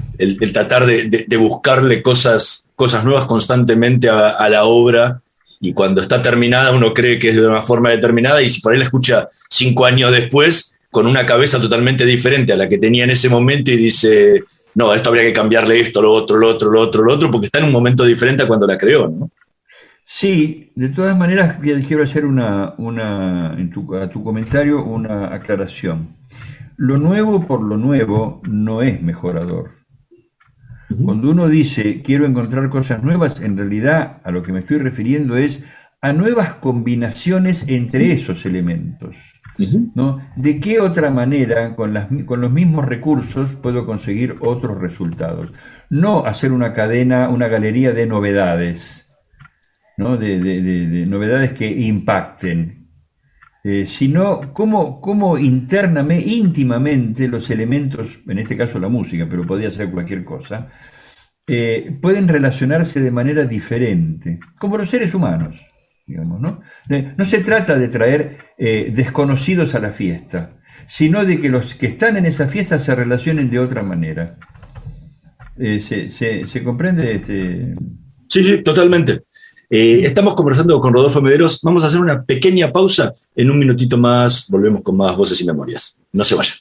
tratar 0.54 0.86
de, 0.86 1.38
buscarle 1.38 2.02
cosas, 2.02 2.70
cosas 2.74 3.04
nuevas 3.04 3.26
constantemente 3.26 4.08
a, 4.08 4.48
la 4.48 4.63
obra 4.63 5.22
y 5.60 5.74
cuando 5.74 6.02
está 6.02 6.22
terminada 6.22 6.72
uno 6.72 6.94
cree 6.94 7.20
que 7.20 7.30
es 7.30 7.36
de 7.36 7.46
una 7.46 7.62
forma 7.62 7.89
determinada 7.89 8.41
y 8.41 8.50
si 8.50 8.62
por 8.62 8.72
ahí 8.72 8.80
la 8.80 8.86
escucha 8.86 9.28
cinco 9.50 9.86
años 9.86 10.13
después 10.13 10.80
con 10.89 11.06
una 11.06 11.26
cabeza 11.26 11.60
totalmente 11.60 12.06
diferente 12.06 12.54
a 12.54 12.58
la 12.58 12.70
que 12.70 12.78
tenía 12.78 13.04
en 13.04 13.10
ese 13.10 13.28
momento 13.28 13.70
y 13.70 13.76
dice, 13.76 14.44
no, 14.76 14.94
esto 14.94 15.10
habría 15.10 15.26
que 15.26 15.34
cambiarle 15.34 15.82
esto, 15.82 16.02
lo 16.02 16.13
otro, 16.13 16.38
lo 16.38 16.48
otro, 16.48 16.72
lo 16.72 16.80
otro, 16.80 17.04
lo 17.04 17.13
otro, 17.13 17.30
porque 17.30 17.48
está 17.48 17.60
en 17.60 17.65
un 17.65 17.74
momento 17.74 18.06
diferente 18.06 18.44
a 18.44 18.48
cuando 18.48 18.67
la 18.67 18.78
creó, 18.78 19.10
¿no? 19.10 19.30
Sí, 20.06 20.72
de 20.76 20.89
todas 20.89 21.17
maneras 21.17 21.58
quiero 21.62 22.04
hacer 22.04 22.26
una, 22.26 22.74
una 22.78 23.52
a 23.52 24.10
tu 24.10 24.24
comentario 24.24 24.84
una 24.84 25.34
aclaración. 25.34 26.21
Lo 26.82 26.98
nuevo 26.98 27.46
por 27.46 27.62
lo 27.62 27.78
nuevo 27.78 28.41
no 28.44 28.82
es 28.82 29.04
mejorador. 29.04 29.70
Cuando 31.06 31.30
uno 31.30 31.48
dice 31.48 32.02
quiero 32.02 32.26
encontrar 32.26 32.70
cosas 32.70 33.04
nuevas, 33.04 33.39
en 33.39 33.56
realidad 33.56 34.20
a 34.24 34.32
lo 34.32 34.41
que 34.41 34.52
me 34.52 34.62
estoy 34.62 34.80
refiriendo 34.80 35.38
es 35.38 35.63
a 36.02 36.12
nuevas 36.12 36.56
combinaciones 36.56 37.65
entre 37.67 38.12
esos 38.12 38.48
elementos. 38.48 39.15
¿no? 39.94 40.28
¿De 40.36 40.60
qué 40.60 40.80
otra 40.80 41.12
manera, 41.12 41.76
con, 41.76 41.94
las, 41.94 42.08
con 42.26 42.41
los 42.41 42.52
mismos 42.52 42.88
recursos, 42.88 43.52
puedo 43.58 43.86
conseguir 43.86 44.38
otros 44.39 44.82
resultados? 44.82 45.52
No 45.91 46.26
hacer 46.26 46.52
una 46.52 46.74
cadena, 46.74 47.30
una 47.30 47.48
galería 47.48 47.94
de 47.94 48.08
novedades, 48.08 49.08
¿no? 49.98 50.17
de, 50.17 51.06
novedades 51.08 51.54
que 51.54 51.70
impacten, 51.70 52.81
eh, 53.63 53.86
sino 53.86 54.54
cómo, 54.54 55.02
cómo 55.02 55.38
internamente, 55.38 56.28
íntimamente 56.28 57.28
los 57.28 57.50
elementos, 57.50 58.19
en 58.28 58.39
este 58.39 58.58
caso 58.58 58.80
la 58.80 58.89
música, 58.89 59.28
pero 59.30 59.45
podría 59.45 59.71
ser 59.71 59.91
cualquier 59.91 60.24
cosa, 60.24 60.69
eh, 61.47 61.97
pueden 62.02 62.28
relacionarse 62.28 63.02
de 63.02 63.12
manera 63.12 63.45
diferente, 63.45 64.39
como 64.58 64.78
los 64.78 64.89
seres 64.89 65.13
humanos. 65.13 65.62
¿no? 66.08 66.62
no 67.17 67.26
se 67.26 67.39
trata 67.39 67.78
de 67.78 67.88
traer 67.88 68.38
eh, 68.58 68.91
desconocidos 68.93 69.76
a 69.76 69.80
la 69.80 69.91
fiesta, 69.91 70.58
sino 70.88 71.26
de 71.26 71.39
que 71.39 71.50
los 71.50 71.76
que 71.76 71.88
están 71.88 72.17
en 72.17 72.26
esa 72.26 72.47
fiesta 72.47 72.80
se 72.80 72.95
relacionen 72.95 73.50
de 73.50 73.60
otra 73.60 73.84
manera. 73.84 74.38
Eh, 75.58 75.80
se, 75.82 76.63
comprende? 76.63 77.13
Este... 77.13 77.76
Sí, 78.28 78.43
sí, 78.43 78.63
totalmente. 78.63 79.24
Eh, 79.74 80.06
estamos 80.06 80.36
conversando 80.36 80.82
con 80.82 80.94
Rodolfo 80.94 81.22
Mederos. 81.22 81.62
Vamos 81.64 81.86
a 81.86 81.88
hacer 81.88 82.02
una 82.02 82.22
pequeña 82.22 82.74
pausa. 82.74 83.14
En 83.34 83.50
un 83.50 83.58
minutito 83.58 83.98
más 83.98 84.50
volvemos 84.50 84.84
con 84.84 84.98
más 84.98 85.16
voces 85.16 85.40
y 85.40 85.46
memorias. 85.46 86.02
No 86.12 86.26
se 86.26 86.36
vayan. 86.36 86.58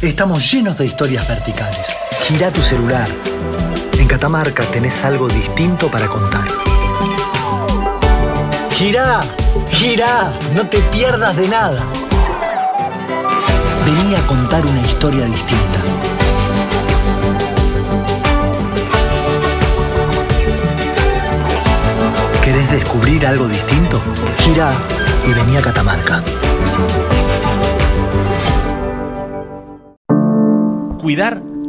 Estamos 0.00 0.52
llenos 0.52 0.78
de 0.78 0.86
historias 0.86 1.26
verticales. 1.26 1.96
Gira 2.22 2.52
tu 2.52 2.60
celular. 2.60 3.08
Catamarca 4.12 4.62
tenés 4.64 5.02
algo 5.04 5.26
distinto 5.26 5.90
para 5.90 6.06
contar. 6.06 6.46
Gira, 8.72 9.22
gira, 9.70 10.34
no 10.54 10.66
te 10.66 10.80
pierdas 10.92 11.34
de 11.34 11.48
nada. 11.48 11.82
Vení 13.86 14.14
a 14.14 14.20
contar 14.26 14.66
una 14.66 14.82
historia 14.82 15.24
distinta. 15.24 15.80
¿Querés 22.44 22.70
descubrir 22.70 23.26
algo 23.26 23.48
distinto? 23.48 23.98
Gira 24.40 24.74
y 25.26 25.32
vení 25.32 25.56
a 25.56 25.62
Catamarca. 25.62 26.22
Cuidar 31.00 31.51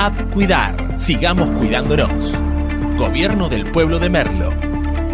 App 0.00 0.16
Cuidar. 0.32 0.96
Sigamos 0.96 1.48
cuidándonos. 1.58 2.32
Gobierno 2.96 3.48
del 3.48 3.66
Pueblo 3.72 3.98
de 3.98 4.08
Merlo. 4.08 4.52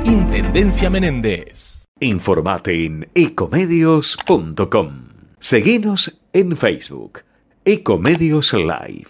Intendencia 0.04 0.90
Menéndez. 0.90 1.86
Informate 2.00 2.84
en 2.84 3.08
ecomedios.com. 3.14 5.08
Seguinos 5.38 6.20
en 6.34 6.54
Facebook. 6.54 7.20
Ecomedios 7.64 8.52
Live. 8.52 9.06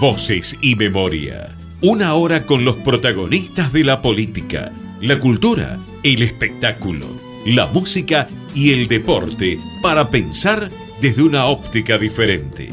Voces 0.00 0.56
y 0.62 0.74
memoria. 0.74 1.54
Una 1.82 2.14
hora 2.14 2.46
con 2.46 2.64
los 2.64 2.76
protagonistas 2.76 3.70
de 3.74 3.84
la 3.84 4.00
política, 4.00 4.72
la 5.02 5.20
cultura, 5.20 5.78
el 6.02 6.22
espectáculo, 6.22 7.06
la 7.44 7.66
música 7.66 8.28
y 8.54 8.72
el 8.72 8.88
deporte 8.88 9.58
para 9.82 10.08
pensar 10.08 10.70
desde 11.02 11.22
una 11.22 11.44
óptica 11.44 11.98
diferente. 11.98 12.70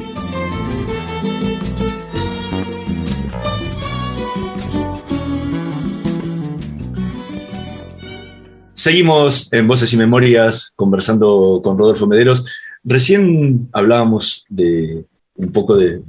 Seguimos 8.85 9.51
en 9.51 9.67
Voces 9.67 9.91
y 9.93 9.97
Memorias 9.97 10.71
conversando 10.75 11.59
con 11.63 11.75
Rodolfo 11.75 12.05
Mederos. 12.05 12.47
Recién 12.83 13.67
hablábamos 13.71 14.45
de 14.47 15.05
un 15.33 15.51
poco 15.51 15.75
de, 15.75 16.03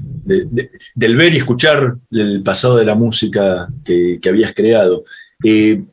del 0.94 1.16
ver 1.16 1.32
y 1.32 1.38
escuchar 1.38 1.96
el 2.10 2.42
pasado 2.42 2.76
de 2.76 2.84
la 2.84 2.94
música 2.94 3.66
que, 3.82 4.20
habías 4.28 4.52
creado. 4.52 5.04
Eh, 5.42 5.84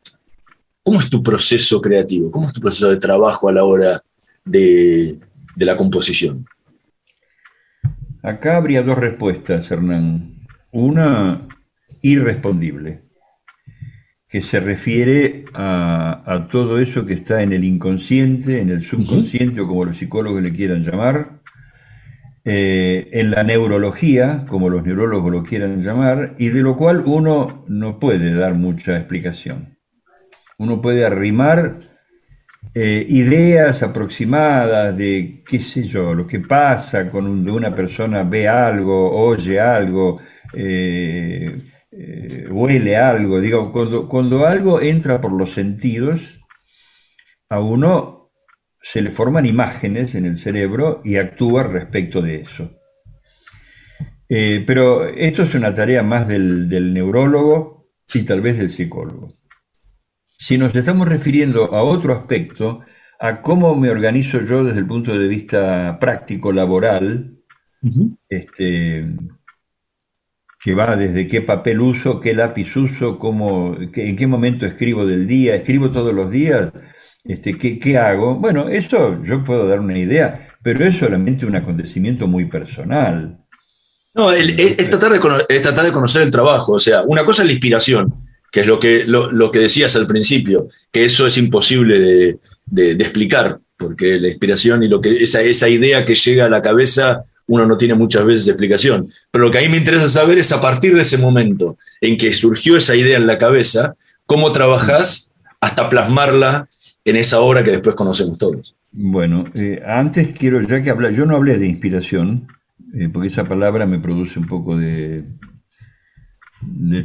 ¿Cómo 0.84 1.00
es 1.00 1.10
tu 1.10 1.24
proceso 1.24 1.80
creativo? 1.80 2.30
¿Cómo 2.30 2.48
es 2.48 2.54
tu 2.54 2.60
proceso 2.60 2.90
de 2.90 2.98
trabajo 2.98 3.48
a 3.48 3.54
la 3.54 3.64
hora 3.64 4.04
de, 4.44 5.18
de 5.56 5.66
la 5.66 5.78
composición? 5.78 6.46
Acá 8.22 8.58
habría 8.58 8.84
dos 8.84 8.98
respuestas, 8.98 9.72
Hernán. 9.72 10.46
Una 10.74 11.48
irrespondible 12.02 13.04
que 14.34 14.42
se 14.42 14.60
refiere 14.60 15.46
a, 15.54 16.48
todo 16.50 16.80
eso 16.80 17.06
que 17.06 17.14
está 17.14 17.44
en 17.44 17.54
el 17.54 17.64
inconsciente, 17.64 18.62
en 18.62 18.70
el 18.70 18.84
subconsciente 18.84 19.62
o 19.62 19.68
como 19.68 19.86
los 19.86 20.00
psicólogos 20.00 20.42
le 20.42 20.52
quieran 20.52 20.84
llamar, 20.84 21.44
eh, 22.44 23.10
en 23.14 23.30
la 23.30 23.44
neurología, 23.44 24.48
como 24.50 24.72
los 24.72 24.84
neurólogos 24.84 25.32
lo 25.32 25.44
quieran 25.44 25.84
llamar, 25.84 26.34
y 26.40 26.50
de 26.50 26.64
lo 26.64 26.76
cual 26.78 27.04
uno 27.06 27.64
no 27.68 28.00
puede 28.00 28.34
dar 28.34 28.56
mucha 28.56 28.98
explicación. 28.98 29.78
Uno 30.58 30.82
puede 30.82 31.06
arrimar 31.06 31.92
eh, 32.74 33.06
ideas 33.08 33.84
aproximadas 33.84 34.98
de, 34.98 35.44
qué 35.46 35.60
sé 35.60 35.84
yo, 35.84 36.16
lo 36.16 36.26
que 36.26 36.40
pasa 36.40 37.12
cuando 37.12 37.54
una 37.54 37.76
persona 37.76 38.24
ve 38.24 38.48
algo, 38.48 39.12
oye 39.12 39.60
algo, 39.60 40.22
eh, 40.56 41.56
eh, 41.96 42.48
huele 42.50 42.98
algo, 42.98 43.40
digo, 43.40 43.72
cuando, 43.72 44.10
cuando 44.10 44.46
algo 44.46 44.82
entra 44.82 45.22
por 45.22 45.32
los 45.32 45.54
sentidos, 45.54 46.40
a 47.50 47.60
uno 47.60 48.32
se 48.82 49.02
le 49.02 49.12
forman 49.12 49.46
imágenes 49.46 50.16
en 50.16 50.26
el 50.26 50.38
cerebro 50.38 51.02
y 51.04 51.18
actúa 51.18 51.64
respecto 51.64 52.22
de 52.22 52.42
eso. 52.42 52.72
Eh, 54.28 54.64
pero 54.66 55.06
esto 55.06 55.44
es 55.44 55.54
una 55.54 55.74
tarea 55.74 56.02
más 56.02 56.28
del, 56.28 56.68
del 56.68 56.94
neurólogo 56.94 57.92
y 58.14 58.24
tal 58.26 58.42
vez 58.42 58.58
del 58.58 58.72
psicólogo. 58.72 59.34
Si 60.38 60.58
nos 60.58 60.76
estamos 60.76 61.08
refiriendo 61.08 61.74
a 61.74 61.84
otro 61.84 62.14
aspecto, 62.14 62.82
a 63.20 63.42
cómo 63.42 63.76
me 63.76 63.90
organizo 63.90 64.42
yo 64.42 64.64
desde 64.64 64.80
el 64.80 64.88
punto 64.88 65.18
de 65.18 65.28
vista 65.28 65.98
práctico, 66.00 66.52
laboral, 66.52 67.38
este, 68.28 69.08
que 70.64 70.74
va 70.76 70.96
desde 70.96 71.28
qué 71.28 71.42
papel 71.42 71.82
uso, 71.82 72.22
qué 72.22 72.34
lápiz 72.34 72.74
uso, 72.78 73.20
cómo, 73.20 73.76
en 73.78 74.16
qué 74.16 74.28
momento 74.28 74.66
escribo 74.66 75.06
del 75.06 75.28
día, 75.28 75.56
escribo 75.56 75.92
todos 75.92 76.14
los 76.14 76.32
días, 76.32 76.72
este, 77.26 77.58
¿qué, 77.58 77.78
¿qué, 77.78 77.98
hago? 77.98 78.36
Bueno, 78.36 78.70
eso 78.70 79.22
yo 79.24 79.44
puedo 79.44 79.68
dar 79.68 79.82
una 79.82 79.98
idea, 79.98 80.48
pero 80.64 80.86
es 80.86 80.98
solamente 80.98 81.46
un 81.46 81.58
acontecimiento 81.58 82.28
muy 82.28 82.46
personal. 82.46 83.40
No, 84.14 84.32
es, 84.32 84.56
tratar 84.90 85.12
de, 85.12 85.84
de 85.84 85.92
conocer 85.92 86.22
el 86.22 86.32
trabajo, 86.32 86.74
o 86.74 86.80
sea, 86.80 87.02
una 87.02 87.26
cosa 87.26 87.42
es 87.42 87.48
la 87.48 87.54
inspiración, 87.54 88.14
que 88.50 88.62
es 88.62 88.68
lo 88.68 88.80
que, 88.80 89.04
lo, 89.06 89.52
que 89.52 89.60
decías 89.60 89.98
al 89.98 90.08
principio, 90.08 90.70
que 90.94 91.04
eso 91.04 91.28
es 91.28 91.38
imposible 91.38 92.00
de, 92.00 92.38
de, 92.68 93.04
explicar, 93.04 93.60
porque 93.76 94.18
la 94.18 94.30
inspiración 94.30 94.82
y 94.84 94.88
lo 94.88 95.02
que, 95.02 95.18
esa, 95.24 95.42
esa 95.42 95.68
idea 95.68 96.06
que 96.06 96.16
llega 96.16 96.46
a 96.46 96.50
la 96.50 96.62
cabeza 96.62 97.26
uno 97.48 97.66
no 97.66 97.78
tiene 97.78 97.96
muchas 97.96 98.26
veces 98.26 98.48
explicación. 98.48 99.10
Pero 99.32 99.46
lo 99.46 99.52
que 99.52 99.60
a 99.60 99.62
mí 99.62 99.70
me 99.70 99.78
interesa 99.78 100.08
saber 100.08 100.38
es 100.38 100.52
a 100.52 100.62
partir 100.62 100.96
de 100.96 101.02
ese 101.02 101.18
momento 101.18 101.78
en 102.02 102.18
que 102.18 102.34
surgió 102.34 102.78
esa 102.78 102.96
idea 102.96 103.18
en 103.18 103.28
la 103.28 103.38
cabeza, 103.38 103.96
cómo 104.26 104.52
trabajás 104.52 105.32
hasta 105.60 105.90
plasmarla 105.90 106.70
en 107.06 107.16
esa 107.16 107.40
obra 107.42 107.64
que 107.64 107.72
después 107.72 107.96
conocemos 107.96 108.38
todos. 108.38 108.76
Bueno, 108.92 109.46
eh, 109.56 109.82
antes 109.86 110.38
quiero, 110.38 110.62
ya 110.62 110.82
que 110.82 110.90
hablar, 110.90 111.14
yo 111.14 111.26
no 111.26 111.36
hablé 111.36 111.58
de 111.58 111.68
inspiración, 111.68 112.48
eh, 112.94 113.10
porque 113.10 113.30
esa 113.30 113.46
palabra 113.46 113.86
me 113.86 114.00
produce 114.00 114.40
un 114.40 114.48
poco 114.48 114.78
de, 114.78 115.26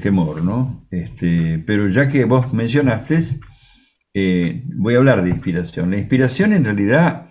temor, 0.01 0.43
¿no? 0.43 0.87
Este, 0.91 1.63
pero 1.67 1.89
ya 1.89 2.07
que 2.07 2.25
vos 2.25 2.53
mencionaste, 2.53 3.21
eh, 4.15 4.65
voy 4.77 4.95
a 4.95 4.99
hablar 4.99 5.25
de 5.25 5.31
inspiración. 5.31 5.91
La 5.91 5.99
inspiración 5.99 6.53
en 6.53 6.65
realidad 6.65 7.27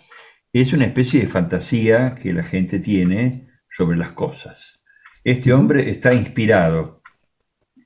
es 0.61 0.73
una 0.73 0.85
especie 0.85 1.21
de 1.21 1.27
fantasía 1.27 2.15
que 2.15 2.33
la 2.33 2.43
gente 2.43 2.79
tiene 2.79 3.49
sobre 3.69 3.97
las 3.97 4.11
cosas. 4.11 4.79
Este 5.23 5.53
hombre 5.53 5.89
está 5.89 6.13
inspirado. 6.13 7.01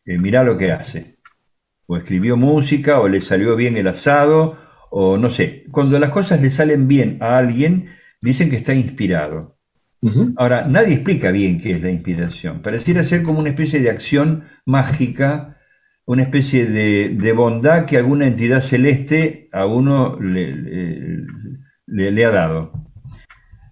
Eh, 0.05 0.17
mirá 0.17 0.43
lo 0.43 0.57
que 0.57 0.71
hace. 0.71 1.17
O 1.87 1.97
escribió 1.97 2.37
música, 2.37 2.99
o 2.99 3.07
le 3.07 3.21
salió 3.21 3.55
bien 3.55 3.77
el 3.77 3.87
asado, 3.87 4.57
o 4.89 5.17
no 5.17 5.31
sé. 5.31 5.65
Cuando 5.71 5.97
las 5.99 6.11
cosas 6.11 6.41
le 6.41 6.51
salen 6.51 6.87
bien 6.87 7.17
a 7.19 7.37
alguien, 7.37 7.89
dicen 8.21 8.49
que 8.49 8.57
está 8.57 8.73
inspirado. 8.73 9.57
Ahora, 10.37 10.67
nadie 10.67 10.95
explica 10.95 11.31
bien 11.31 11.59
qué 11.59 11.73
es 11.73 11.81
la 11.81 11.91
inspiración. 11.91 12.61
Pareciera 12.63 13.03
ser 13.03 13.21
como 13.21 13.39
una 13.39 13.49
especie 13.49 13.79
de 13.79 13.91
acción 13.91 14.45
mágica, 14.65 15.57
una 16.05 16.23
especie 16.23 16.65
de, 16.65 17.33
bondad 17.33 17.85
que 17.85 17.97
alguna 17.97 18.25
entidad 18.25 18.61
celeste 18.61 19.47
a 19.51 19.67
uno 19.67 20.19
le, 20.19 20.55
le, 20.55 21.21
ha 22.25 22.31
dado. 22.31 22.71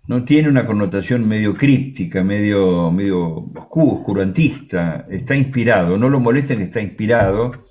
¿no? 0.07 0.23
Tiene 0.23 0.49
una 0.49 0.65
connotación 0.65 1.27
medio 1.27 1.53
críptica, 1.53 2.23
medio, 2.23 2.91
medio 2.91 3.51
oscurantista, 3.69 5.05
está 5.09 5.35
inspirado, 5.35 5.97
no 5.97 6.09
lo 6.09 6.19
molesten 6.19 6.61
está 6.61 6.81
inspirado. 6.81 7.65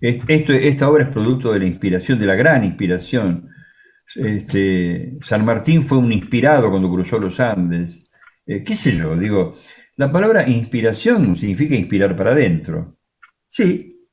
Esto, 0.00 0.52
esta 0.52 0.88
obra 0.88 1.04
es 1.04 1.10
producto 1.10 1.52
de 1.52 1.60
la 1.60 1.66
inspiración, 1.66 2.18
de 2.18 2.26
la 2.26 2.34
gran 2.34 2.64
inspiración. 2.64 3.50
Este, 4.14 5.18
San 5.22 5.44
Martín 5.44 5.84
fue 5.84 5.98
un 5.98 6.12
inspirado 6.12 6.70
cuando 6.70 6.90
cruzó 6.90 7.18
los 7.18 7.38
Andes. 7.40 8.10
Eh, 8.46 8.64
¿Qué 8.64 8.74
sé 8.74 8.96
yo? 8.96 9.14
Digo, 9.16 9.54
la 9.96 10.10
palabra 10.10 10.48
inspiración 10.48 11.36
significa 11.36 11.74
inspirar 11.74 12.16
para 12.16 12.32
adentro. 12.32 12.96
Sí. 13.48 14.08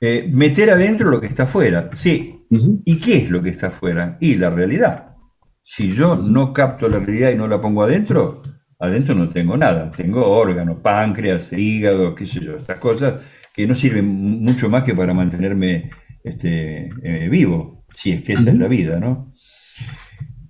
Eh, 0.00 0.28
meter 0.30 0.70
adentro 0.70 1.10
lo 1.10 1.20
que 1.20 1.28
está 1.28 1.44
afuera. 1.44 1.88
Sí, 1.94 2.33
¿Y 2.50 2.98
qué 2.98 3.16
es 3.18 3.30
lo 3.30 3.42
que 3.42 3.50
está 3.50 3.68
afuera? 3.68 4.16
Y 4.20 4.36
la 4.36 4.50
realidad. 4.50 5.16
Si 5.62 5.92
yo 5.92 6.16
no 6.16 6.52
capto 6.52 6.88
la 6.88 6.98
realidad 6.98 7.30
y 7.30 7.36
no 7.36 7.48
la 7.48 7.60
pongo 7.60 7.82
adentro, 7.82 8.42
adentro 8.78 9.14
no 9.14 9.28
tengo 9.28 9.56
nada. 9.56 9.90
Tengo 9.92 10.26
órganos, 10.26 10.78
páncreas, 10.80 11.52
hígado, 11.52 12.14
qué 12.14 12.26
sé 12.26 12.40
yo, 12.40 12.56
estas 12.56 12.78
cosas 12.78 13.22
que 13.54 13.66
no 13.66 13.74
sirven 13.74 14.06
mucho 14.06 14.68
más 14.68 14.82
que 14.82 14.94
para 14.94 15.14
mantenerme 15.14 15.90
este, 16.24 16.90
eh, 17.02 17.28
vivo, 17.28 17.84
si 17.94 18.10
es 18.12 18.22
que 18.22 18.32
esa 18.32 18.50
es 18.50 18.58
la 18.58 18.66
vida, 18.66 18.98
¿no? 18.98 19.32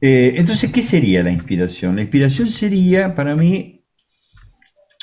Eh, 0.00 0.34
entonces, 0.36 0.70
¿qué 0.72 0.82
sería 0.82 1.22
la 1.22 1.30
inspiración? 1.30 1.96
La 1.96 2.02
inspiración 2.02 2.48
sería, 2.48 3.14
para 3.14 3.36
mí, 3.36 3.84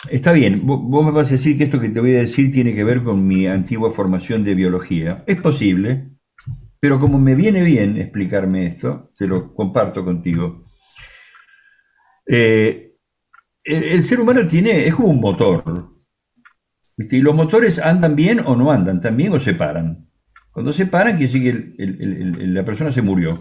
está 0.09 0.31
bien, 0.31 0.65
vos 0.65 1.05
me 1.05 1.11
vas 1.11 1.29
a 1.29 1.33
decir 1.33 1.57
que 1.57 1.65
esto 1.65 1.79
que 1.79 1.89
te 1.89 1.99
voy 1.99 2.15
a 2.15 2.19
decir 2.19 2.49
tiene 2.49 2.73
que 2.73 2.83
ver 2.83 3.03
con 3.03 3.27
mi 3.27 3.47
antigua 3.47 3.91
formación 3.91 4.43
de 4.43 4.55
biología. 4.55 5.23
Es 5.27 5.39
posible, 5.39 6.10
pero 6.81 6.99
como 6.99 7.19
me 7.19 7.35
viene 7.35 7.61
bien 7.61 7.95
explicarme 7.97 8.65
esto, 8.65 9.11
te 9.15 9.27
lo 9.27 9.53
comparto 9.53 10.03
contigo. 10.03 10.65
Eh, 12.27 12.95
el, 13.63 14.03
ser 14.03 14.19
humano 14.19 14.47
tiene, 14.47 14.87
es 14.87 14.95
como 14.95 15.09
un 15.09 15.21
motor. 15.21 15.91
Y 16.97 17.19
los 17.19 17.35
motores 17.35 17.77
andan 17.77 18.15
bien 18.15 18.41
o 18.43 18.55
no 18.55 18.71
andan, 18.71 18.99
también 18.99 19.31
o 19.31 19.39
se 19.39 19.53
paran. 19.53 20.09
Cuando 20.51 20.73
se 20.73 20.87
paran, 20.87 21.17
quiere 21.17 21.31
decir 21.31 21.75
que 21.77 21.85
la 22.47 22.65
persona 22.65 22.91
se 22.91 23.03
murió. 23.03 23.35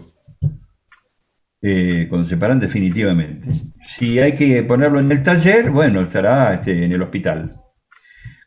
Eh, 1.63 2.05
cuando 2.09 2.27
se 2.27 2.37
paran 2.37 2.59
definitivamente. 2.59 3.49
Si 3.87 4.19
hay 4.19 4.35
que 4.35 4.61
ponerlo 4.61 4.99
en 4.99 5.11
el 5.11 5.23
taller, 5.23 5.71
bueno, 5.71 6.01
estará 6.01 6.53
este, 6.53 6.85
en 6.85 6.91
el 6.91 7.01
hospital. 7.01 7.59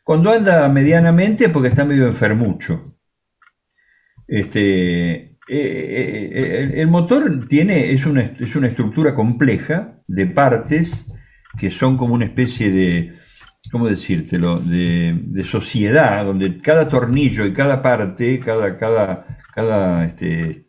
Cuando 0.05 0.31
anda 0.31 0.69
medianamente, 0.69 1.49
porque 1.49 1.67
está 1.67 1.83
medio 1.83 2.07
enfermucho. 2.07 2.94
Este, 4.27 5.13
eh, 5.15 5.35
eh, 5.47 6.29
eh, 6.33 6.81
el, 6.81 6.87
motor 6.87 7.47
tiene, 7.47 7.91
es 7.91 8.05
una, 8.05 8.21
es 8.21 8.55
una 8.55 8.67
estructura 8.67 9.13
compleja 9.13 9.99
de 10.07 10.25
partes 10.25 11.05
que 11.57 11.69
son 11.69 11.97
como 11.97 12.15
una 12.15 12.25
especie 12.25 12.71
de, 12.71 13.13
¿cómo 13.71 13.87
de, 13.87 15.43
sociedad, 15.43 16.25
donde 16.25 16.57
cada 16.57 16.89
tornillo 16.89 17.45
y 17.45 17.53
cada 17.53 17.81
parte, 17.81 18.39
cada, 18.39 18.75
cada, 18.75 19.39
cada, 19.53 20.05
este, 20.05 20.67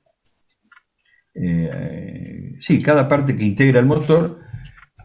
sí, 2.60 2.82
cada 2.82 3.08
parte 3.08 3.36
que 3.36 3.44
integra 3.44 3.80
el 3.80 3.86
motor, 3.86 4.40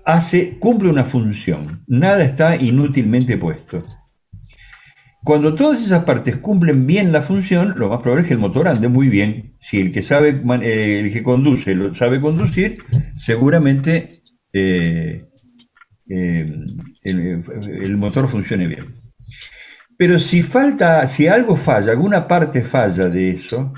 hace, 0.05 0.57
cumple 0.59 0.89
una 0.89 1.05
función. 1.05 1.83
Nada 1.87 2.23
está 2.23 2.57
inútilmente 2.57 3.37
puesto. 3.37 3.81
Cuando 5.23 5.53
todas 5.53 5.83
esas 5.83 6.03
partes 6.03 6.37
cumplen 6.37 6.87
bien 6.87 7.11
la 7.11 7.21
función, 7.21 7.75
lo 7.77 7.89
más 7.89 7.99
probable 7.99 8.23
es 8.23 8.27
que 8.27 8.33
el 8.33 8.39
motor 8.39 8.67
ande 8.67 8.87
muy 8.87 9.07
bien. 9.07 9.55
Si 9.61 9.79
el 9.79 9.91
que 9.91 10.01
sabe, 10.01 10.41
eh, 10.63 10.99
el 10.99 11.13
que 11.13 11.21
conduce, 11.21 11.75
sabe 11.93 12.19
conducir, 12.19 12.79
seguramente 13.17 14.23
eh, 14.51 15.25
eh, 16.09 16.65
el, 17.03 17.97
motor 17.97 18.27
funcione 18.27 18.65
bien. 18.65 18.87
Pero 19.95 20.17
si 20.17 20.41
falta, 20.41 21.07
si 21.07 21.27
algo 21.27 21.55
falla, 21.55 21.91
alguna 21.91 22.27
parte 22.27 22.63
falla 22.63 23.07
de 23.07 23.29
eso, 23.29 23.73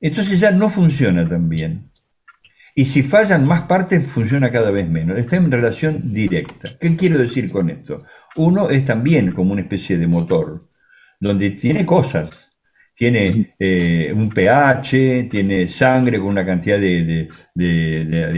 entonces 0.00 0.40
ya 0.40 0.52
no 0.52 0.70
funciona 0.70 1.28
tan 1.28 1.50
bien. 1.50 1.92
Y 2.74 2.86
si 2.86 3.02
fallan 3.02 3.46
más 3.46 3.62
partes, 3.62 4.06
funciona 4.06 4.50
cada 4.50 4.70
vez 4.70 4.88
menos. 4.88 5.18
Está 5.18 5.36
en 5.36 5.50
relación 5.50 6.12
directa. 6.12 6.70
¿Qué 6.80 6.96
quiero 6.96 7.18
decir 7.18 7.50
con 7.50 7.68
esto? 7.68 8.04
Uno 8.36 8.70
es 8.70 8.84
también 8.84 9.32
como 9.32 9.52
una 9.52 9.62
especie 9.62 9.98
de 9.98 10.06
motor, 10.06 10.68
donde 11.20 11.50
tiene 11.50 11.84
cosas. 11.86 12.50
Tiene 12.94 13.54
eh, 13.58 14.12
un 14.14 14.28
pH, 14.30 15.28
tiene 15.30 15.68
sangre 15.68 16.18
con 16.18 16.28
una 16.28 16.44
cantidad 16.44 16.78
de, 16.78 17.28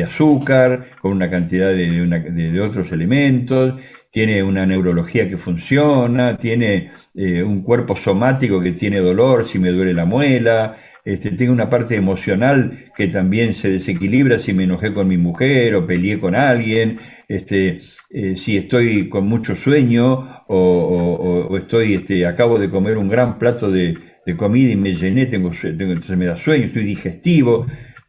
azúcar, 0.04 0.96
con 1.00 1.12
una 1.12 1.28
cantidad 1.28 1.70
de, 1.72 2.60
otros 2.60 2.92
elementos, 2.92 3.80
tiene 4.10 4.42
una 4.44 4.64
neurología 4.64 5.28
que 5.28 5.36
funciona, 5.36 6.38
tiene 6.38 6.92
eh, 7.14 7.42
un 7.42 7.62
cuerpo 7.62 7.96
somático 7.96 8.60
que 8.60 8.72
tiene 8.72 9.00
dolor 9.00 9.46
si 9.48 9.58
me 9.58 9.70
duele 9.70 9.92
la 9.92 10.04
muela, 10.04 10.76
este, 11.04 11.32
tengo 11.32 11.52
una 11.52 11.68
parte 11.68 11.96
emocional 11.96 12.90
que 12.96 13.08
también 13.08 13.52
se 13.52 13.70
desequilibra 13.70 14.38
si 14.38 14.54
me 14.54 14.64
enojé 14.64 14.94
con 14.94 15.06
mi 15.06 15.18
mujer 15.18 15.74
o 15.74 15.86
peleé 15.86 16.18
con 16.18 16.34
alguien, 16.34 16.98
este, 17.28 17.80
eh, 18.10 18.36
si 18.36 18.56
estoy 18.56 19.10
con 19.10 19.26
mucho 19.28 19.54
sueño 19.54 20.44
o, 20.48 21.56
estoy, 21.58 21.94
este, 21.94 22.26
acabo 22.26 22.58
de 22.58 22.70
comer 22.70 22.96
un 22.96 23.08
gran 23.08 23.38
plato 23.38 23.70
de, 23.70 23.98
comida 24.38 24.72
y 24.72 24.76
me 24.76 24.94
llené, 24.94 25.26
tengo, 25.26 25.50
tengo, 25.50 25.92
entonces 25.92 26.16
me 26.16 26.24
da 26.24 26.38
sueño, 26.38 26.64
estoy 26.64 26.84
digestivo. 26.84 27.66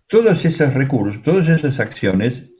Todos 0.07 0.45
esos 0.45 0.73
recursos, 0.73 1.21
todas 1.23 1.49
esas 1.49 1.81
acciones 1.81 2.51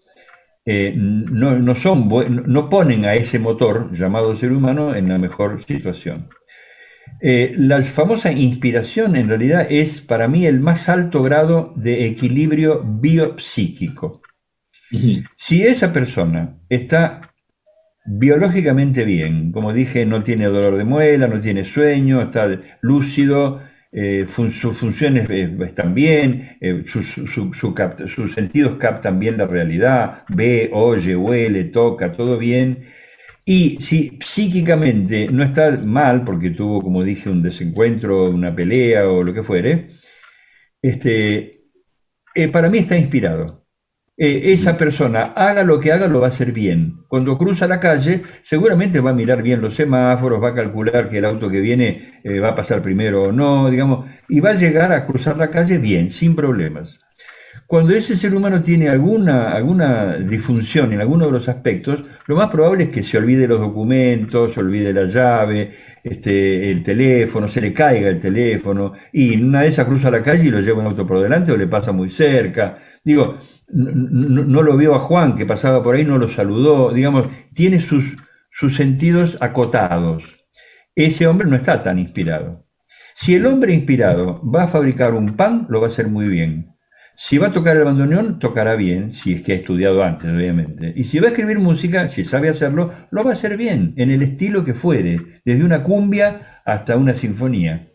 eh, 0.65 0.93
no, 0.97 1.57
no, 1.57 1.75
son, 1.75 2.09
no 2.47 2.69
ponen 2.69 3.05
a 3.05 3.15
ese 3.15 3.39
motor 3.39 3.93
llamado 3.93 4.35
ser 4.35 4.51
humano 4.51 4.93
en 4.95 5.07
la 5.07 5.17
mejor 5.17 5.63
situación. 5.63 6.27
Eh, 7.21 7.53
la 7.57 7.81
famosa 7.81 8.31
inspiración 8.31 9.15
en 9.15 9.29
realidad 9.29 9.67
es 9.69 10.01
para 10.01 10.27
mí 10.27 10.45
el 10.45 10.59
más 10.59 10.89
alto 10.89 11.23
grado 11.23 11.73
de 11.75 12.05
equilibrio 12.07 12.83
biopsíquico. 12.83 14.21
Si 15.35 15.63
esa 15.63 15.91
persona 15.91 16.57
está 16.69 17.33
biológicamente 18.05 19.03
bien, 19.03 19.51
como 19.51 19.73
dije, 19.73 20.05
no 20.05 20.23
tiene 20.23 20.45
dolor 20.45 20.77
de 20.77 20.85
muela, 20.85 21.27
no 21.27 21.41
tiene 21.41 21.65
sueño, 21.65 22.21
está 22.21 22.61
lúcido, 22.81 23.61
eh, 23.91 24.25
sus 24.29 24.77
funciones 24.77 25.29
eh, 25.29 25.57
están 25.61 25.93
bien, 25.93 26.57
sus, 26.85 27.07
sus 27.07 28.33
sentidos 28.33 28.77
captan 28.77 29.19
bien 29.19 29.37
la 29.37 29.47
realidad, 29.47 30.23
ve, 30.29 30.69
oye, 30.71 31.15
huele, 31.15 31.65
toca, 31.65 32.13
todo 32.13 32.37
bien, 32.37 32.85
y 33.45 33.77
si 33.81 34.17
psíquicamente 34.25 35.27
no 35.31 35.43
está 35.43 35.77
mal, 35.77 36.23
porque 36.25 36.49
tuvo, 36.51 36.81
como 36.81 37.03
dije, 37.03 37.29
un 37.29 37.43
desencuentro, 37.43 38.29
una 38.29 38.55
pelea 38.55 39.07
o 39.07 39.23
lo 39.23 39.33
que 39.33 39.43
fuere, 39.43 39.87
este, 40.81 41.65
eh, 42.35 42.47
para 42.49 42.69
mí 42.69 42.79
está 42.79 42.97
inspirado. 42.97 43.65
Eh, 44.17 44.53
esa 44.53 44.77
persona, 44.77 45.33
haga 45.35 45.63
lo 45.63 45.79
que 45.79 45.91
haga, 45.91 46.07
lo 46.07 46.21
va 46.21 46.27
a 46.27 46.29
hacer 46.29 46.53
bien. 46.53 47.03
Cuando 47.09 47.37
cruza 47.37 47.67
la 47.67 47.79
calle, 47.79 48.23
seguramente 48.43 49.01
va 49.01 49.11
a 49.11 49.13
mirar 49.13 49.43
bien 49.43 49.61
los 49.61 49.75
semáforos, 49.75 50.41
va 50.41 50.49
a 50.49 50.55
calcular 50.55 51.09
que 51.09 51.17
el 51.19 51.25
auto 51.25 51.49
que 51.49 51.59
viene 51.59 52.21
eh, 52.23 52.39
va 52.39 52.49
a 52.49 52.55
pasar 52.55 52.81
primero 52.81 53.25
o 53.25 53.31
no, 53.31 53.69
digamos, 53.69 54.07
y 54.29 54.39
va 54.39 54.51
a 54.51 54.55
llegar 54.55 54.91
a 54.91 55.05
cruzar 55.05 55.37
la 55.37 55.51
calle 55.51 55.77
bien, 55.77 56.11
sin 56.11 56.35
problemas. 56.35 56.99
Cuando 57.75 57.93
ese 57.93 58.15
ser 58.15 58.33
humano 58.33 58.61
tiene 58.61 58.87
alguna, 58.87 59.51
alguna 59.51 60.15
disfunción 60.15 60.93
en 60.93 61.01
alguno 61.01 61.25
de 61.25 61.33
los 61.33 61.49
aspectos, 61.49 62.05
lo 62.25 62.37
más 62.37 62.47
probable 62.47 62.85
es 62.85 62.89
que 62.89 63.03
se 63.03 63.17
olvide 63.17 63.49
los 63.49 63.59
documentos, 63.59 64.53
se 64.53 64.61
olvide 64.61 64.93
la 64.93 65.03
llave, 65.07 65.73
este, 66.01 66.71
el 66.71 66.81
teléfono, 66.81 67.49
se 67.49 67.59
le 67.59 67.73
caiga 67.73 68.07
el 68.07 68.17
teléfono, 68.17 68.93
y 69.11 69.35
una 69.41 69.63
de 69.63 69.67
esas 69.67 69.87
cruza 69.87 70.09
la 70.09 70.23
calle 70.23 70.45
y 70.45 70.51
lo 70.51 70.61
lleva 70.61 70.79
un 70.79 70.85
auto 70.85 71.05
por 71.05 71.19
delante 71.19 71.51
o 71.51 71.57
le 71.57 71.67
pasa 71.67 71.91
muy 71.91 72.09
cerca. 72.09 72.77
Digo, 73.03 73.39
no, 73.67 74.61
lo 74.61 74.77
vio 74.77 74.95
a 74.95 74.99
Juan 74.99 75.35
que 75.35 75.45
pasaba 75.45 75.83
por 75.83 75.95
ahí, 75.95 76.05
no 76.05 76.17
lo 76.17 76.29
saludó, 76.29 76.93
digamos, 76.93 77.27
tiene 77.53 77.81
sus, 77.81 78.05
sus 78.51 78.77
sentidos 78.77 79.37
acotados. 79.41 80.23
Ese 80.95 81.27
hombre 81.27 81.49
no 81.49 81.57
está 81.57 81.81
tan 81.81 81.99
inspirado. 81.99 82.65
Si 83.15 83.35
el 83.35 83.45
hombre 83.45 83.73
inspirado 83.73 84.39
va 84.49 84.63
a 84.63 84.69
fabricar 84.69 85.13
un 85.13 85.35
pan, 85.35 85.65
lo 85.67 85.81
va 85.81 85.87
a 85.87 85.89
hacer 85.89 86.07
muy 86.07 86.29
bien. 86.29 86.74
Si 87.17 87.37
va 87.37 87.47
a 87.47 87.51
tocar 87.51 87.77
el 87.77 87.85
bandoneón, 87.85 88.39
tocará 88.39 88.75
bien, 88.75 89.13
si 89.13 89.33
es 89.33 89.41
que 89.41 89.53
ha 89.53 89.55
estudiado 89.55 90.03
antes, 90.03 90.29
obviamente. 90.29 90.93
Y 90.95 91.05
si 91.05 91.19
va 91.19 91.27
a 91.27 91.29
escribir 91.29 91.59
música, 91.59 92.09
si 92.09 92.25
sabe 92.25 92.49
hacerlo, 92.49 92.91
lo 93.09 93.23
va 93.23 93.29
a 93.31 93.33
hacer 93.33 93.55
bien, 93.55 93.93
en 93.95 94.11
el 94.11 94.21
estilo 94.21 94.65
que 94.65 94.73
fuere, 94.73 95.41
desde 95.45 95.63
una 95.63 95.81
cumbia 95.81 96.41
hasta 96.65 96.97
una 96.97 97.13
sinfonía. 97.13 97.93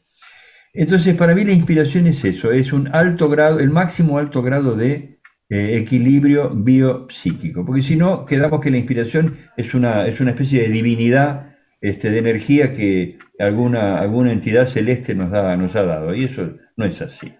Entonces, 0.72 1.14
para 1.16 1.34
mí 1.34 1.44
la 1.44 1.52
inspiración 1.52 2.06
es 2.06 2.24
eso, 2.24 2.50
es 2.50 2.72
un 2.72 2.88
alto 2.94 3.28
grado, 3.28 3.60
el 3.60 3.70
máximo 3.70 4.18
alto 4.18 4.42
grado 4.42 4.74
de 4.74 5.20
eh, 5.50 5.76
equilibrio 5.76 6.50
biopsíquico, 6.50 7.66
porque 7.66 7.82
si 7.82 7.96
no, 7.96 8.24
quedamos 8.24 8.60
que 8.60 8.70
la 8.70 8.78
inspiración 8.78 9.36
es 9.56 9.74
una, 9.74 10.06
es 10.06 10.20
una 10.20 10.30
especie 10.30 10.62
de 10.62 10.68
divinidad 10.68 11.56
este, 11.82 12.10
de 12.10 12.18
energía 12.18 12.72
que 12.72 13.18
alguna, 13.38 14.00
alguna 14.00 14.32
entidad 14.32 14.66
celeste 14.66 15.14
nos, 15.14 15.30
da, 15.30 15.56
nos 15.56 15.76
ha 15.76 15.82
dado, 15.82 16.14
y 16.14 16.24
eso 16.24 16.56
no 16.76 16.84
es 16.86 17.02
así 17.02 17.32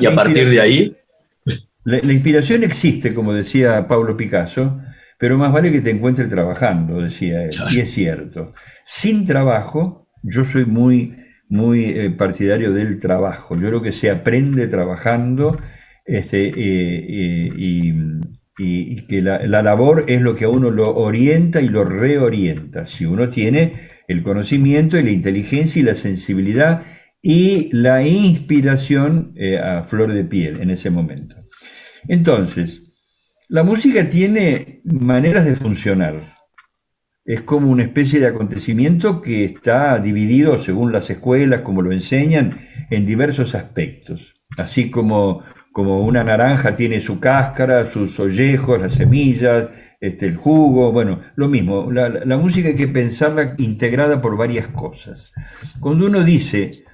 y 0.00 0.06
a 0.06 0.14
partir 0.14 0.48
de 0.48 0.60
ahí... 0.60 0.94
La, 1.84 2.12
inspiración 2.12 2.64
existe, 2.64 3.14
como 3.14 3.32
decía 3.32 3.88
Pablo 3.88 4.14
Picasso, 4.14 4.78
pero 5.18 5.38
más 5.38 5.52
vale 5.52 5.72
que 5.72 5.80
te 5.80 5.90
encuentres 5.90 6.28
trabajando, 6.28 7.00
decía 7.00 7.44
él. 7.44 7.56
Y 7.70 7.80
es 7.80 7.90
cierto. 7.92 8.52
Sin 8.84 9.24
trabajo, 9.24 10.06
yo 10.22 10.44
soy 10.44 10.66
muy, 10.66 11.16
muy 11.48 11.84
eh, 11.86 12.10
partidario 12.10 12.72
del 12.72 12.98
trabajo. 12.98 13.56
Yo 13.56 13.68
creo 13.68 13.80
que 13.80 13.92
se 13.92 14.10
aprende 14.10 14.66
trabajando 14.66 15.58
este, 16.04 16.48
eh, 16.48 16.52
eh, 16.56 17.52
y, 18.58 19.06
que 19.06 19.22
la, 19.22 19.46
la, 19.46 19.62
labor 19.62 20.04
es 20.08 20.20
lo 20.20 20.34
que 20.34 20.44
a 20.44 20.48
uno 20.50 20.70
lo 20.70 20.94
orienta 20.94 21.62
y 21.62 21.68
lo 21.68 21.84
reorienta. 21.84 22.84
Si 22.84 23.06
uno 23.06 23.30
tiene 23.30 23.72
el 24.08 24.22
conocimiento 24.22 24.98
y 24.98 25.04
la 25.04 25.10
inteligencia 25.10 25.80
y 25.80 25.84
la 25.84 25.94
sensibilidad 25.94 26.82
y 27.22 27.68
la 27.72 28.06
inspiración 28.06 29.32
eh, 29.36 29.58
a 29.58 29.82
flor 29.82 30.12
de 30.12 30.24
piel 30.24 30.60
en 30.60 30.70
ese 30.70 30.90
momento. 30.90 31.36
Entonces, 32.06 32.82
la 33.48 33.62
música 33.62 34.06
tiene 34.06 34.80
maneras 34.84 35.44
de 35.44 35.56
funcionar. 35.56 36.36
Es 37.24 37.42
como 37.42 37.70
una 37.70 37.82
especie 37.82 38.20
de 38.20 38.26
acontecimiento 38.26 39.20
que 39.20 39.44
está 39.44 39.98
dividido, 39.98 40.58
según 40.58 40.92
las 40.92 41.10
escuelas, 41.10 41.62
como 41.62 41.82
lo 41.82 41.92
enseñan, 41.92 42.60
en 42.90 43.04
diversos 43.04 43.54
aspectos. 43.54 44.34
Así 44.56 44.90
como, 44.90 45.42
como 45.72 46.00
una 46.02 46.24
naranja 46.24 46.74
tiene 46.74 47.00
su 47.00 47.20
cáscara, 47.20 47.90
sus 47.90 48.18
ollejos, 48.18 48.80
las 48.80 48.94
semillas, 48.94 49.68
este, 50.00 50.26
el 50.26 50.36
jugo, 50.36 50.92
bueno, 50.92 51.20
lo 51.34 51.48
mismo. 51.48 51.90
La, 51.92 52.08
la 52.08 52.36
música 52.38 52.68
hay 52.68 52.76
que 52.76 52.88
pensarla 52.88 53.54
integrada 53.58 54.22
por 54.22 54.36
varias 54.36 54.68
cosas. 54.68 55.34
Cuando 55.80 56.06
uno 56.06 56.24
dice, 56.24 56.84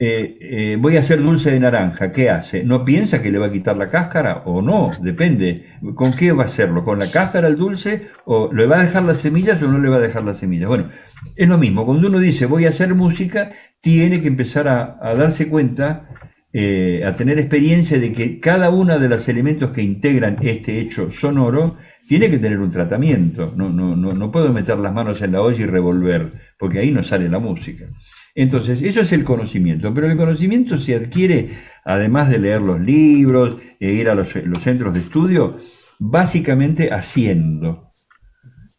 eh, 0.00 0.38
eh, 0.40 0.76
voy 0.78 0.96
a 0.96 1.00
hacer 1.00 1.20
dulce 1.20 1.50
de 1.50 1.58
naranja, 1.58 2.12
¿qué 2.12 2.30
hace? 2.30 2.62
¿No 2.62 2.84
piensa 2.84 3.20
que 3.20 3.32
le 3.32 3.38
va 3.38 3.46
a 3.46 3.52
quitar 3.52 3.76
la 3.76 3.90
cáscara 3.90 4.42
o 4.44 4.62
no? 4.62 4.92
Depende. 5.00 5.66
¿Con 5.96 6.12
qué 6.12 6.30
va 6.30 6.44
a 6.44 6.46
hacerlo? 6.46 6.84
¿Con 6.84 7.00
la 7.00 7.10
cáscara 7.10 7.48
el 7.48 7.56
dulce? 7.56 8.08
¿O 8.24 8.52
le 8.52 8.66
va 8.66 8.78
a 8.78 8.84
dejar 8.84 9.02
las 9.02 9.18
semillas 9.18 9.60
o 9.60 9.66
no 9.66 9.78
le 9.80 9.88
va 9.88 9.96
a 9.96 10.00
dejar 10.00 10.22
las 10.22 10.38
semillas? 10.38 10.68
Bueno, 10.68 10.88
es 11.34 11.48
lo 11.48 11.58
mismo. 11.58 11.84
Cuando 11.84 12.06
uno 12.08 12.20
dice 12.20 12.46
voy 12.46 12.66
a 12.66 12.68
hacer 12.68 12.94
música, 12.94 13.50
tiene 13.80 14.20
que 14.20 14.28
empezar 14.28 14.68
a, 14.68 14.98
darse 15.14 15.48
cuenta, 15.48 16.07
eh, 16.52 17.02
a 17.04 17.14
tener 17.14 17.38
experiencia 17.38 17.98
de 17.98 18.12
que 18.12 18.40
cada 18.40 18.70
uno 18.70 18.98
de 18.98 19.08
los 19.08 19.28
elementos 19.28 19.70
que 19.70 19.82
integran 19.82 20.38
este 20.40 20.80
hecho 20.80 21.10
sonoro 21.10 21.76
tiene 22.08 22.30
que 22.30 22.38
tener 22.38 22.58
un 22.58 22.70
tratamiento. 22.70 23.52
No, 23.54 23.68
no, 23.70 23.94
no, 23.94 24.14
no 24.14 24.32
puedo 24.32 24.52
meter 24.52 24.78
las 24.78 24.94
manos 24.94 25.20
en 25.20 25.32
la 25.32 25.42
olla 25.42 25.60
y 25.60 25.66
revolver, 25.66 26.32
porque 26.58 26.78
ahí 26.78 26.90
no 26.90 27.04
sale 27.04 27.28
la 27.28 27.38
música. 27.38 27.86
Entonces, 28.34 28.82
eso 28.82 29.00
es 29.00 29.12
el 29.12 29.24
conocimiento, 29.24 29.92
pero 29.92 30.10
el 30.10 30.16
conocimiento 30.16 30.78
se 30.78 30.94
adquiere, 30.94 31.50
además 31.84 32.30
de 32.30 32.38
leer 32.38 32.60
los 32.60 32.80
libros 32.80 33.56
e 33.80 33.92
ir 33.92 34.08
a 34.08 34.14
los, 34.14 34.28
centros 34.62 34.94
de 34.94 35.00
estudio, 35.00 35.56
básicamente 35.98 36.92
haciendo. 36.92 37.90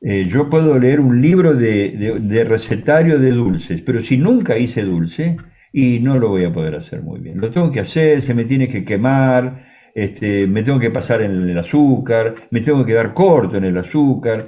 Eh, 0.02 0.28
yo 0.30 0.50
puedo 0.50 0.80
leer 0.80 1.02
un 1.02 1.22
libro 1.22 1.54
de, 1.54 2.46
recetario 2.48 3.20
de 3.20 3.32
dulces, 3.32 3.82
pero 3.82 4.02
si 4.02 4.18
nunca 4.18 4.58
hice 4.58 4.84
dulce, 4.84 5.36
y 5.72 6.00
no 6.00 6.18
lo 6.18 6.30
voy 6.30 6.44
a 6.46 6.54
poder 6.54 6.76
hacer 6.76 7.02
muy 7.02 7.20
bien. 7.20 7.40
Lo 7.40 7.52
tengo 7.52 7.72
que 7.72 7.80
hacer, 7.80 8.22
se 8.22 8.34
me 8.34 8.46
tiene 8.46 8.68
que 8.68 8.84
quemar, 8.84 9.66
este, 9.96 10.48
me 10.48 10.64
tengo 10.64 10.80
que 10.80 10.92
pasar 10.92 11.22
en 11.22 11.50
el 11.50 11.58
azúcar, 11.58 12.36
me 12.52 12.62
tengo 12.62 12.86
que 12.86 12.94
quedar 12.94 13.14
corto 13.14 13.58
en 13.58 13.66
el 13.66 13.78
azúcar. 13.78 14.48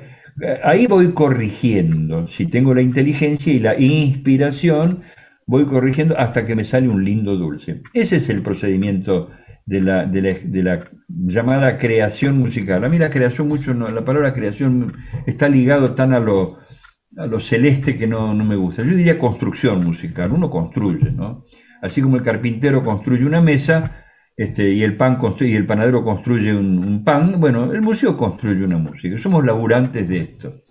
Ahí 0.63 0.87
voy 0.87 1.11
corrigiendo, 1.11 2.27
si 2.27 2.45
tengo 2.45 2.73
la 2.73 2.81
inteligencia 2.81 3.53
y 3.53 3.59
la 3.59 3.79
inspiración, 3.79 5.01
voy 5.45 5.65
corrigiendo 5.65 6.17
hasta 6.17 6.45
que 6.45 6.55
me 6.55 6.63
sale 6.63 6.87
un 6.87 7.03
lindo 7.03 7.35
dulce. 7.35 7.81
Ese 7.93 8.17
es 8.17 8.29
el 8.29 8.41
procedimiento 8.41 9.29
de 9.65 9.81
la, 9.81 10.05
de 10.05 10.63
la, 10.63 10.89
llamada 11.07 11.77
creación 11.77 12.37
musical. 12.37 12.83
A 12.83 12.89
mí 12.89 12.97
la 12.97 13.09
creación 13.09 13.47
mucho, 13.47 13.73
no, 13.73 13.89
la 13.89 14.05
palabra 14.05 14.33
creación 14.33 14.93
está 15.25 15.49
ligado 15.49 15.93
tan 15.93 16.13
a 16.13 16.19
lo, 16.19 16.59
a 17.17 17.27
lo 17.27 17.39
celeste 17.39 17.97
que 17.97 18.07
no, 18.07 18.33
no 18.33 18.45
me 18.45 18.55
gusta. 18.55 18.83
Yo 18.83 18.95
diría 18.95 19.19
construcción 19.19 19.83
musical, 19.83 20.31
uno 20.31 20.49
construye, 20.49 21.11
¿no? 21.11 21.45
Así 21.81 22.01
como 22.01 22.15
el 22.15 22.21
carpintero 22.21 22.83
construye 22.83 23.25
una 23.25 23.41
mesa, 23.41 24.05
este, 24.37 24.71
y 24.71 24.83
el 24.83 24.97
pan 24.97 25.17
construye, 25.17 25.53
y 25.53 25.55
el 25.55 25.65
panadero 25.65 26.03
construye 26.03 26.53
un, 26.53 27.03
pan, 27.03 27.39
bueno, 27.39 27.71
el 27.71 27.81
museo 27.81 28.15
construye 28.15 28.63
una 28.63 28.77
música, 28.77 29.17
somos 29.19 29.43
laburantes 29.43 30.07
de 30.07 30.17
esto. 30.19 30.61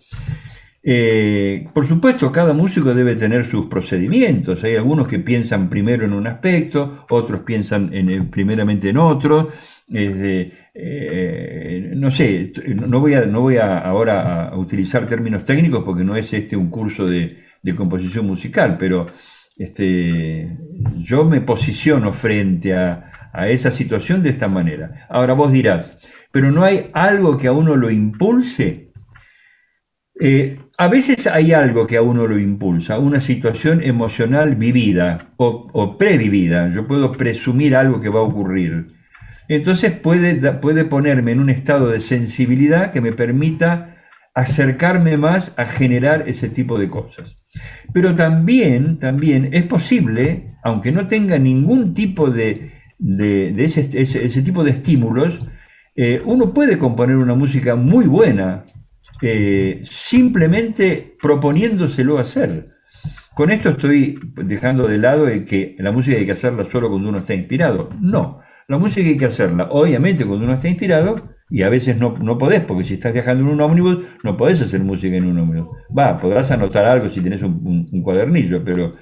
Eh, 0.82 1.68
por 1.74 1.86
supuesto, 1.86 2.32
cada 2.32 2.54
músico 2.54 2.94
debe 2.94 3.14
tener 3.14 3.44
sus 3.44 3.66
procedimientos. 3.66 4.64
Hay 4.64 4.76
algunos 4.76 5.06
que 5.06 5.18
piensan 5.18 5.68
primero 5.68 6.06
en 6.06 6.14
un 6.14 6.26
aspecto, 6.26 7.04
otros 7.10 7.40
piensan 7.40 7.92
en, 7.92 8.30
primeramente 8.30 8.88
en 8.88 8.96
otro. 8.96 9.50
Eh, 9.92 11.92
no 11.94 12.10
sé, 12.10 12.52
no 12.74 13.00
voy, 13.00 13.14
a, 13.14 13.26
no 13.26 13.42
voy 13.42 13.56
a, 13.56 13.78
ahora 13.78 14.48
a 14.48 14.56
utilizar 14.56 15.06
términos 15.06 15.44
técnicos 15.44 15.84
porque 15.84 16.04
no 16.04 16.16
es 16.16 16.32
este 16.32 16.56
un 16.56 16.70
curso 16.70 17.06
de, 17.06 17.36
composición 17.76 18.26
musical, 18.26 18.78
pero 18.78 19.08
este, 19.58 20.56
yo 21.04 21.24
me 21.24 21.42
posiciono 21.42 22.12
frente 22.12 22.74
a, 22.74 23.06
esa 23.48 23.70
situación 23.70 24.22
de 24.22 24.30
esta 24.30 24.48
manera. 24.48 25.06
Ahora 25.08 25.34
vos 25.34 25.52
dirás, 25.52 25.96
pero 26.32 26.50
no 26.50 26.64
hay 26.64 26.90
algo 26.94 27.36
que 27.36 27.46
a 27.46 27.52
uno 27.52 27.76
lo 27.76 27.90
impulse. 27.90 28.90
Eh, 30.20 30.58
a 30.80 30.88
veces 30.88 31.26
hay 31.26 31.52
algo 31.52 31.86
que 31.86 31.98
a 31.98 32.02
uno 32.02 32.26
lo 32.26 32.38
impulsa, 32.38 32.98
una 32.98 33.20
situación 33.20 33.82
emocional 33.82 34.54
vivida 34.56 35.34
o, 35.36 35.98
previvida. 35.98 36.70
Yo 36.70 36.86
puedo 36.86 37.12
presumir 37.12 37.76
algo 37.76 38.00
que 38.00 38.08
va 38.08 38.20
a 38.20 38.22
ocurrir. 38.22 38.86
entonces 39.48 39.92
puede, 39.92 40.36
puede 40.54 40.86
ponerme 40.86 41.32
en 41.32 41.40
un 41.40 41.50
estado 41.50 41.90
de 41.90 42.00
sensibilidad 42.00 42.92
que 42.92 43.02
me 43.02 43.12
permita 43.12 43.96
acercarme 44.34 45.18
más 45.18 45.52
a 45.58 45.66
generar 45.66 46.26
ese 46.26 46.48
tipo 46.48 46.78
de 46.78 46.88
cosas. 46.88 47.36
Pero 47.92 48.14
también, 48.14 48.98
también 48.98 49.50
es 49.52 49.64
posible, 49.64 50.54
aunque 50.64 50.92
no 50.92 51.06
tenga 51.08 51.38
ningún 51.38 51.92
tipo 51.92 52.30
de, 52.30 52.72
ese, 53.58 54.42
tipo 54.42 54.64
de 54.64 54.70
estímulos, 54.70 55.40
eh, 55.94 56.22
uno 56.24 56.54
puede 56.54 56.78
componer 56.78 57.16
una 57.16 57.34
música 57.34 57.76
muy 57.76 58.06
buena, 58.06 58.64
eh, 59.22 59.82
simplemente 59.84 61.16
proponiéndoselo 61.20 62.18
hacer. 62.18 62.70
Con 63.34 63.50
esto 63.50 63.70
estoy 63.70 64.18
dejando 64.34 64.86
de 64.86 64.98
lado 64.98 65.28
el 65.28 65.44
que 65.44 65.76
la 65.78 65.92
música 65.92 66.16
hay 66.16 66.26
que 66.26 66.32
hacerla 66.32 66.64
solo 66.64 66.90
cuando 66.90 67.08
uno 67.08 67.18
está 67.18 67.34
inspirado. 67.34 67.90
No, 68.00 68.40
la 68.68 68.78
música 68.78 69.08
hay 69.08 69.16
que 69.16 69.26
hacerla, 69.26 69.68
obviamente, 69.70 70.24
cuando 70.24 70.44
uno 70.44 70.54
está 70.54 70.68
inspirado, 70.68 71.30
y 71.50 71.62
a 71.62 71.68
veces 71.68 71.96
no, 71.96 72.16
no 72.18 72.38
podés, 72.38 72.60
porque 72.60 72.84
si 72.84 72.94
estás 72.94 73.12
viajando 73.12 73.42
en 73.42 73.50
un 73.50 73.60
ómnibus, 73.60 74.06
no 74.22 74.36
podés 74.36 74.60
hacer 74.62 74.80
música 74.80 75.16
en 75.16 75.24
un 75.24 75.38
ómnibus. 75.38 75.76
Va, 75.96 76.20
podrás 76.20 76.50
anotar 76.52 76.84
algo 76.84 77.08
si 77.08 77.20
tenés 77.20 77.42
un, 77.42 78.02
cuadernillo, 78.02 78.62
pero 78.64 78.94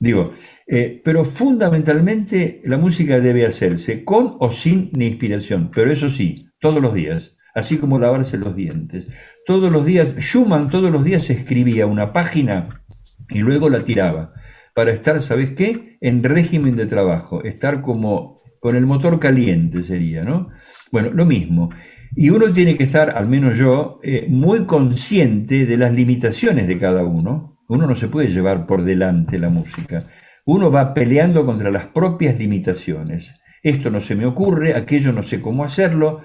digo, 0.00 0.32
eh, 0.66 1.00
pero 1.04 1.24
fundamentalmente 1.24 2.60
la 2.64 2.78
música 2.78 3.20
debe 3.20 3.46
hacerse 3.46 4.04
con 4.04 4.36
o 4.40 4.50
sin 4.50 4.90
inspiración, 5.00 5.70
pero 5.72 5.92
eso 5.92 6.08
sí, 6.08 6.48
todos 6.60 6.82
los 6.82 6.92
días, 6.92 7.36
así 7.54 7.78
como 7.78 7.98
lavarse 7.98 8.38
los 8.38 8.54
dientes. 8.56 9.06
Todos 9.46 9.70
los 9.70 9.84
días, 9.84 10.14
Schumann 10.18 10.70
todos 10.70 10.90
los 10.90 11.04
días 11.04 11.28
escribía 11.30 11.86
una 11.86 12.12
página 12.12 12.84
y 13.28 13.38
luego 13.38 13.68
la 13.68 13.84
tiraba 13.84 14.32
para 14.74 14.92
estar, 14.92 15.20
¿sabes 15.20 15.50
qué? 15.52 15.98
En 16.00 16.22
régimen 16.22 16.76
de 16.76 16.86
trabajo, 16.86 17.42
estar 17.44 17.82
como 17.82 18.36
con 18.58 18.76
el 18.76 18.86
motor 18.86 19.18
caliente 19.18 19.82
sería, 19.82 20.24
¿no? 20.24 20.48
Bueno, 20.90 21.10
lo 21.12 21.26
mismo. 21.26 21.70
Y 22.14 22.30
uno 22.30 22.52
tiene 22.52 22.76
que 22.76 22.84
estar, 22.84 23.10
al 23.10 23.26
menos 23.26 23.56
yo, 23.56 23.98
eh, 24.02 24.26
muy 24.28 24.66
consciente 24.66 25.66
de 25.66 25.76
las 25.76 25.92
limitaciones 25.92 26.68
de 26.68 26.78
cada 26.78 27.04
uno. 27.04 27.58
Uno 27.68 27.86
no 27.86 27.96
se 27.96 28.08
puede 28.08 28.28
llevar 28.28 28.66
por 28.66 28.84
delante 28.84 29.38
la 29.38 29.48
música. 29.48 30.06
Uno 30.44 30.70
va 30.70 30.92
peleando 30.94 31.46
contra 31.46 31.70
las 31.70 31.86
propias 31.86 32.38
limitaciones. 32.38 33.34
Esto 33.62 33.90
no 33.90 34.00
se 34.00 34.14
me 34.14 34.26
ocurre, 34.26 34.74
aquello 34.74 35.12
no 35.12 35.22
sé 35.22 35.40
cómo 35.40 35.64
hacerlo. 35.64 36.20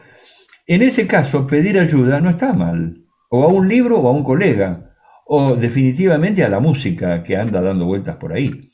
En 0.67 0.81
ese 0.81 1.07
caso, 1.07 1.47
pedir 1.47 1.79
ayuda 1.79 2.19
no 2.19 2.29
está 2.29 2.51
mal. 2.51 3.05
O 3.29 3.43
a 3.43 3.47
un 3.47 3.69
libro 3.69 3.99
o 4.01 4.09
a 4.09 4.11
un 4.11 4.23
colega. 4.23 4.93
O 5.25 5.55
definitivamente 5.55 6.43
a 6.43 6.49
la 6.49 6.59
música 6.59 7.23
que 7.23 7.37
anda 7.37 7.61
dando 7.61 7.85
vueltas 7.85 8.17
por 8.17 8.33
ahí. 8.33 8.69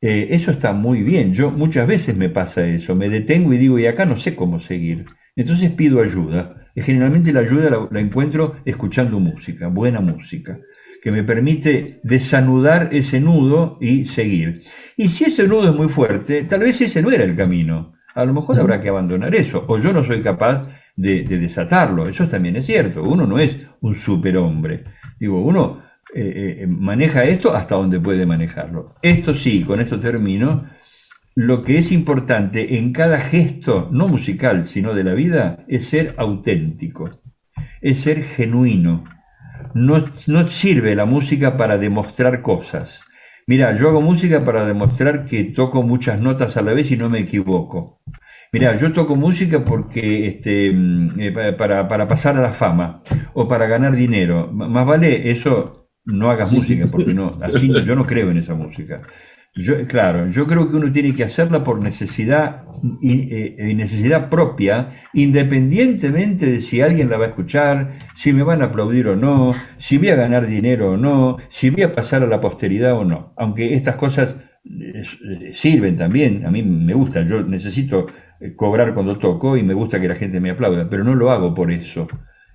Eh, 0.00 0.28
eso 0.30 0.50
está 0.50 0.72
muy 0.72 1.02
bien. 1.02 1.34
Yo 1.34 1.50
muchas 1.50 1.86
veces 1.86 2.16
me 2.16 2.30
pasa 2.30 2.66
eso. 2.66 2.94
Me 2.94 3.10
detengo 3.10 3.52
y 3.52 3.58
digo, 3.58 3.78
y 3.78 3.86
acá 3.86 4.06
no 4.06 4.16
sé 4.16 4.34
cómo 4.34 4.58
seguir. 4.60 5.04
Entonces 5.36 5.70
pido 5.70 6.00
ayuda. 6.00 6.66
Y 6.74 6.80
generalmente 6.80 7.32
la 7.32 7.40
ayuda 7.40 7.88
la, 7.90 8.00
encuentro 8.00 8.56
escuchando 8.64 9.20
música, 9.20 9.66
buena 9.66 10.00
música, 10.00 10.60
que 11.02 11.10
me 11.10 11.24
permite 11.24 12.00
desanudar 12.04 12.88
ese 12.92 13.20
nudo 13.20 13.78
y 13.80 14.06
seguir. 14.06 14.62
Y 14.96 15.08
si 15.08 15.24
ese 15.24 15.46
nudo 15.46 15.70
es 15.70 15.76
muy 15.76 15.88
fuerte, 15.88 16.44
tal 16.44 16.60
vez 16.60 16.80
ese 16.80 17.02
no 17.02 17.10
era 17.10 17.24
el 17.24 17.36
camino. 17.36 17.97
A 18.18 18.24
lo 18.24 18.34
mejor 18.34 18.58
habrá 18.58 18.80
que 18.80 18.88
abandonar 18.88 19.32
eso. 19.36 19.64
O 19.68 19.78
yo 19.78 19.92
no 19.92 20.02
soy 20.02 20.20
capaz 20.20 20.66
de, 20.96 21.22
desatarlo. 21.22 22.08
Eso 22.08 22.26
también 22.26 22.56
es 22.56 22.66
cierto. 22.66 23.04
Uno 23.04 23.28
no 23.28 23.38
es 23.38 23.58
un 23.80 23.94
superhombre. 23.94 24.82
Digo, 25.20 25.40
uno 25.40 25.84
eh, 26.12 26.62
eh, 26.62 26.66
maneja 26.66 27.22
esto 27.22 27.54
hasta 27.54 27.76
donde 27.76 28.00
puede 28.00 28.26
manejarlo. 28.26 28.96
Esto 29.02 29.34
sí, 29.34 29.62
con 29.62 29.78
esto 29.78 30.00
termino 30.00 30.64
lo 31.36 31.62
que 31.62 31.78
es 31.78 31.92
importante 31.92 32.78
en 32.78 32.92
cada 32.92 33.20
gesto, 33.20 33.88
no 33.92 34.08
musical, 34.08 34.64
sino 34.64 34.94
de 34.94 35.04
la 35.04 35.14
vida, 35.14 35.64
es 35.68 35.86
ser 35.86 36.14
auténtico, 36.16 37.20
es 37.80 38.00
ser 38.00 38.24
genuino. 38.24 39.04
No, 39.74 40.04
no 40.26 40.48
sirve 40.48 40.96
la 40.96 41.04
música 41.04 41.56
para 41.56 41.78
demostrar 41.78 42.42
cosas. 42.42 43.04
Mira, 43.48 43.74
yo 43.74 43.88
hago 43.88 44.02
música 44.02 44.44
para 44.44 44.66
demostrar 44.66 45.24
que 45.24 45.42
toco 45.42 45.82
muchas 45.82 46.20
notas 46.20 46.58
a 46.58 46.62
la 46.62 46.74
vez 46.74 46.90
y 46.90 46.98
no 46.98 47.08
me 47.08 47.20
equivoco. 47.20 48.02
Mira, 48.52 48.76
yo 48.76 48.92
toco 48.92 49.16
música 49.16 49.64
porque 49.64 50.26
este, 50.26 50.70
mm, 50.70 51.18
eh, 51.18 51.32
para, 51.56 51.88
para, 51.88 52.06
pasar 52.06 52.36
a 52.36 52.42
la 52.42 52.52
fama 52.52 53.02
o 53.32 53.48
para 53.48 53.66
ganar 53.66 53.96
dinero. 53.96 54.52
más 54.52 54.84
vale 54.84 55.30
eso, 55.30 55.88
no 56.04 56.30
hagas 56.30 56.52
música, 56.52 56.84
porque 56.92 57.14
no, 57.14 57.38
así 57.40 57.72
yo 57.86 57.96
no 57.96 58.04
creo 58.06 58.30
en 58.30 58.36
esa 58.36 58.52
música. 58.52 59.00
Yo, 59.54 59.86
claro, 59.86 60.30
yo 60.30 60.46
creo 60.46 60.68
que 60.68 60.76
uno 60.76 60.92
tiene 60.92 61.14
que 61.14 61.24
hacerla 61.24 61.64
por 61.64 61.80
necesidad 61.80 62.64
y, 63.00 63.34
eh, 63.34 63.74
necesidad 63.74 64.28
propia, 64.30 64.90
independientemente 65.12 66.46
de 66.46 66.60
si 66.60 66.80
alguien 66.80 67.10
la 67.10 67.16
va 67.16 67.26
a 67.26 67.28
escuchar, 67.28 67.98
si 68.14 68.32
me 68.32 68.42
van 68.42 68.62
a 68.62 68.66
aplaudir 68.66 69.08
o 69.08 69.16
no, 69.16 69.52
si 69.78 69.98
voy 69.98 70.10
a 70.10 70.16
ganar 70.16 70.46
dinero 70.46 70.92
o 70.92 70.96
no, 70.96 71.38
si 71.48 71.70
voy 71.70 71.82
a 71.82 71.92
pasar 71.92 72.22
a 72.22 72.26
la 72.26 72.40
posteridad 72.40 72.94
o 72.94 73.04
no. 73.04 73.32
Aunque 73.36 73.74
estas 73.74 73.96
cosas 73.96 74.36
eh, 74.64 75.50
sirven 75.52 75.96
también, 75.96 76.46
a 76.46 76.50
mí 76.50 76.62
me 76.62 76.94
gusta, 76.94 77.22
yo 77.26 77.42
necesito 77.42 78.06
eh, 78.40 78.54
cobrar 78.54 78.94
cuando 78.94 79.18
toco 79.18 79.56
y 79.56 79.62
me 79.62 79.74
gusta 79.74 80.00
que 80.00 80.08
la 80.08 80.14
gente 80.14 80.40
me 80.40 80.50
aplauda, 80.50 80.88
pero 80.88 81.04
no 81.04 81.14
lo 81.14 81.30
hago 81.30 81.54
por 81.54 81.70
eso. 81.72 82.06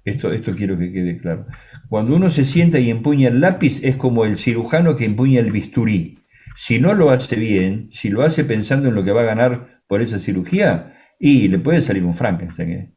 Esto, 0.05 0.33
esto 0.33 0.53
quiero 0.53 0.77
que 0.77 0.91
quede 0.91 1.17
claro. 1.17 1.47
Cuando 1.89 2.15
uno 2.15 2.29
se 2.29 2.43
sienta 2.43 2.79
y 2.79 2.89
empuña 2.89 3.29
el 3.29 3.39
lápiz 3.39 3.81
es 3.83 3.95
como 3.95 4.25
el 4.25 4.37
cirujano 4.37 4.95
que 4.95 5.05
empuña 5.05 5.39
el 5.39 5.51
bisturí 5.51 6.22
si 6.55 6.79
no 6.79 6.93
lo 6.93 7.09
hace 7.09 7.35
bien, 7.35 7.89
si 7.91 8.09
lo 8.09 8.23
hace 8.23 8.43
pensando 8.43 8.89
en 8.89 8.95
lo 8.95 9.03
que 9.03 9.11
va 9.11 9.21
a 9.21 9.25
ganar 9.25 9.81
por 9.87 10.01
esa 10.01 10.19
cirugía, 10.19 10.93
y 11.19 11.47
le 11.47 11.59
puede 11.59 11.81
salir 11.81 12.03
un 12.03 12.15
Frankenstein. 12.15 12.69
¿eh? 12.71 12.91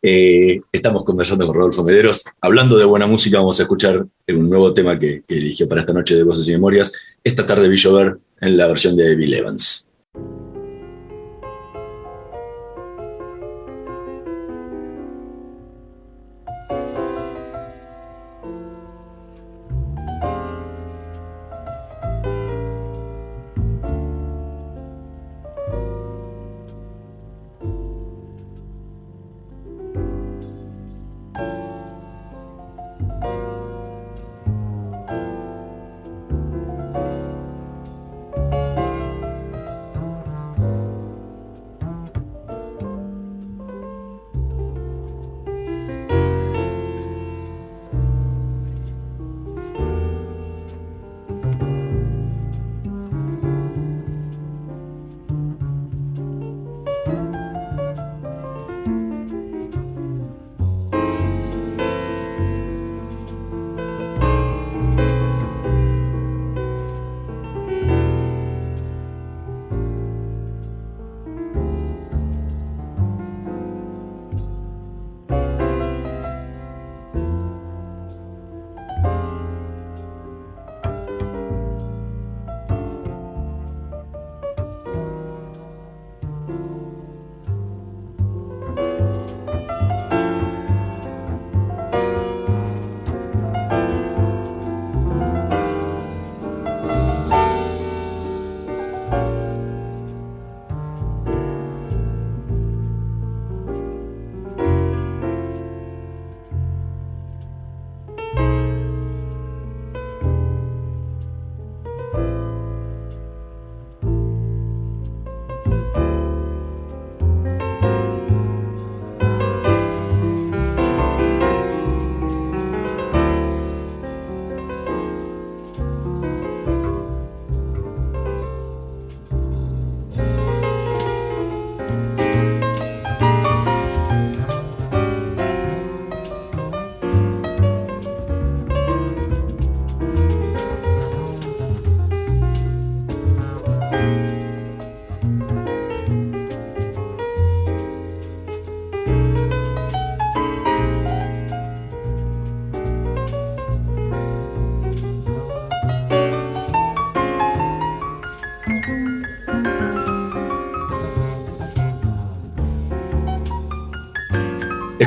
Eh, 0.00 0.60
estamos 0.72 1.04
conversando 1.04 1.46
con 1.46 1.56
Rodolfo 1.56 1.84
Mederos. 1.84 2.24
Hablando 2.40 2.78
de 2.78 2.84
buena 2.84 3.06
música, 3.06 3.38
vamos 3.38 3.58
a 3.60 3.64
escuchar 3.64 4.06
un 4.28 4.48
nuevo 4.48 4.72
tema 4.72 4.98
que, 4.98 5.22
que 5.26 5.36
eligió 5.36 5.68
para 5.68 5.82
esta 5.82 5.92
noche 5.92 6.16
de 6.16 6.22
Voces 6.22 6.48
y 6.48 6.52
Memorias. 6.52 6.92
Esta 7.22 7.44
tarde 7.44 7.68
vi 7.68 7.76
llover 7.76 8.18
en 8.40 8.56
la 8.56 8.66
versión 8.68 8.96
de 8.96 9.16
Bill 9.16 9.34
Evans. 9.34 9.88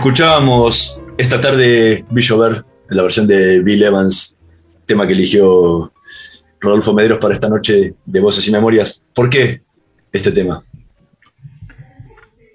Escuchábamos 0.02 1.00
esta 1.20 1.40
tarde 1.40 2.04
Villover 2.10 2.66
en 2.90 2.98
la 2.98 3.04
versión 3.04 3.28
de 3.28 3.62
Bill 3.62 3.84
Evans, 3.84 4.36
tema 4.88 5.06
que 5.06 5.14
eligió 5.14 5.94
Rodolfo 6.60 6.92
Medeiros 6.96 7.20
para 7.20 7.36
esta 7.36 7.48
noche 7.48 7.94
de 8.04 8.20
Voces 8.20 8.48
y 8.48 8.52
Memorias. 8.52 9.06
¿Por 9.14 9.30
qué 9.30 9.62
este 10.12 10.32
tema? 10.32 10.64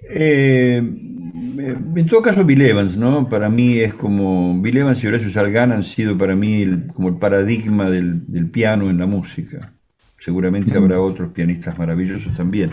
Eh, 0.09 0.75
en 0.75 2.05
todo 2.09 2.21
caso, 2.21 2.43
Bill 2.43 2.63
Evans, 2.63 2.97
¿no? 2.97 3.29
Para 3.29 3.49
mí 3.49 3.79
es 3.79 3.93
como. 3.93 4.61
Bill 4.61 4.79
Evans 4.79 5.01
y 5.01 5.07
Horacio 5.07 5.31
Salgán 5.31 5.71
han 5.71 5.85
sido 5.85 6.17
para 6.17 6.35
mí 6.35 6.67
como 6.95 7.07
el 7.07 7.15
paradigma 7.15 7.89
del, 7.89 8.49
piano 8.51 8.89
en 8.89 8.97
la 8.97 9.05
música. 9.05 9.71
Seguramente 10.19 10.77
habrá 10.77 10.99
otros 10.99 11.29
pianistas 11.29 11.77
maravillosos 11.77 12.35
también. 12.35 12.71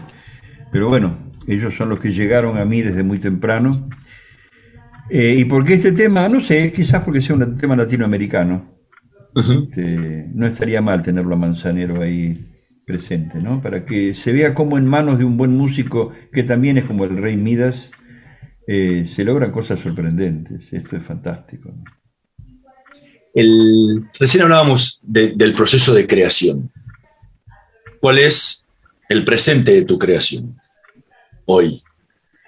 Pero 0.73 0.89
bueno, 0.89 1.17
ellos 1.47 1.77
son 1.77 1.91
los 1.91 2.01
que 2.01 2.11
llegaron 2.11 2.59
a 2.59 2.65
mí 2.65 2.83
desde 2.83 3.05
muy 3.05 3.21
temprano. 3.21 3.71
Eh, 5.11 5.37
¿Y 5.39 5.45
por 5.45 5.65
qué 5.65 5.75
este 5.75 5.93
tema? 5.93 6.29
No 6.29 6.41
sé, 6.41 6.73
quizás 6.73 7.05
porque 7.05 7.21
sea 7.21 7.37
un 7.37 7.57
tema 7.57 7.77
latinoamericano. 7.77 8.75
Este, 9.37 10.29
no 10.33 10.47
estaría 10.47 10.81
mal 10.81 11.03
tenerlo 11.03 11.35
a 11.35 11.39
Manzanero 11.39 12.01
ahí 12.01 12.53
presente, 12.87 13.41
¿no? 13.41 13.61
Para 13.61 13.85
que 13.85 14.15
se 14.15 14.33
vea 14.33 14.55
como 14.55 14.79
en 14.79 14.87
manos 14.87 15.19
de 15.19 15.25
un 15.25 15.37
buen 15.37 15.57
músico, 15.57 16.13
que 16.33 16.43
también 16.43 16.79
es 16.79 16.85
como 16.85 17.05
el 17.05 17.17
rey 17.17 17.37
Midas, 17.37 17.91
eh, 18.67 19.07
se 19.07 19.25
logran 19.25 19.51
cosas 19.51 19.81
sorprendentes. 19.81 20.73
Esto 20.73 20.97
es 20.97 21.03
fantástico. 21.03 21.75
El, 23.35 24.05
recién 24.19 24.45
hablábamos 24.45 25.01
del 25.03 25.53
proceso 25.55 25.93
de 25.93 26.07
creación. 26.07 26.71
¿Cuál 28.01 28.19
es 28.19 28.65
el 29.09 29.25
presente 29.25 29.73
de 29.73 29.85
tu 29.85 29.99
creación 29.99 30.57
hoy? 31.47 31.83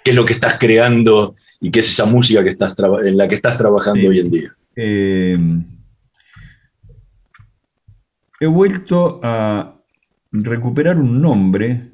¿Qué 0.05 0.11
es 0.11 0.17
lo 0.17 0.25
que 0.25 0.35
estás 0.35 0.59
creando 0.59 1.35
y 1.61 1.71
qué 1.71 1.81
es 1.81 1.91
esa 1.91 2.07
música 2.07 2.43
que 2.43 2.51
estás 2.51 2.75
en 3.05 3.17
la 3.17 3.29
que 3.29 3.35
estás 3.35 3.57
trabajando 3.57 4.09
hoy 4.09 4.19
en 4.19 4.31
día? 4.31 4.57
Eh, 4.75 5.39
he 8.41 8.47
vuelto 8.47 9.21
a 9.23 9.81
recuperar 10.33 10.99
un 10.99 11.21
nombre 11.21 11.93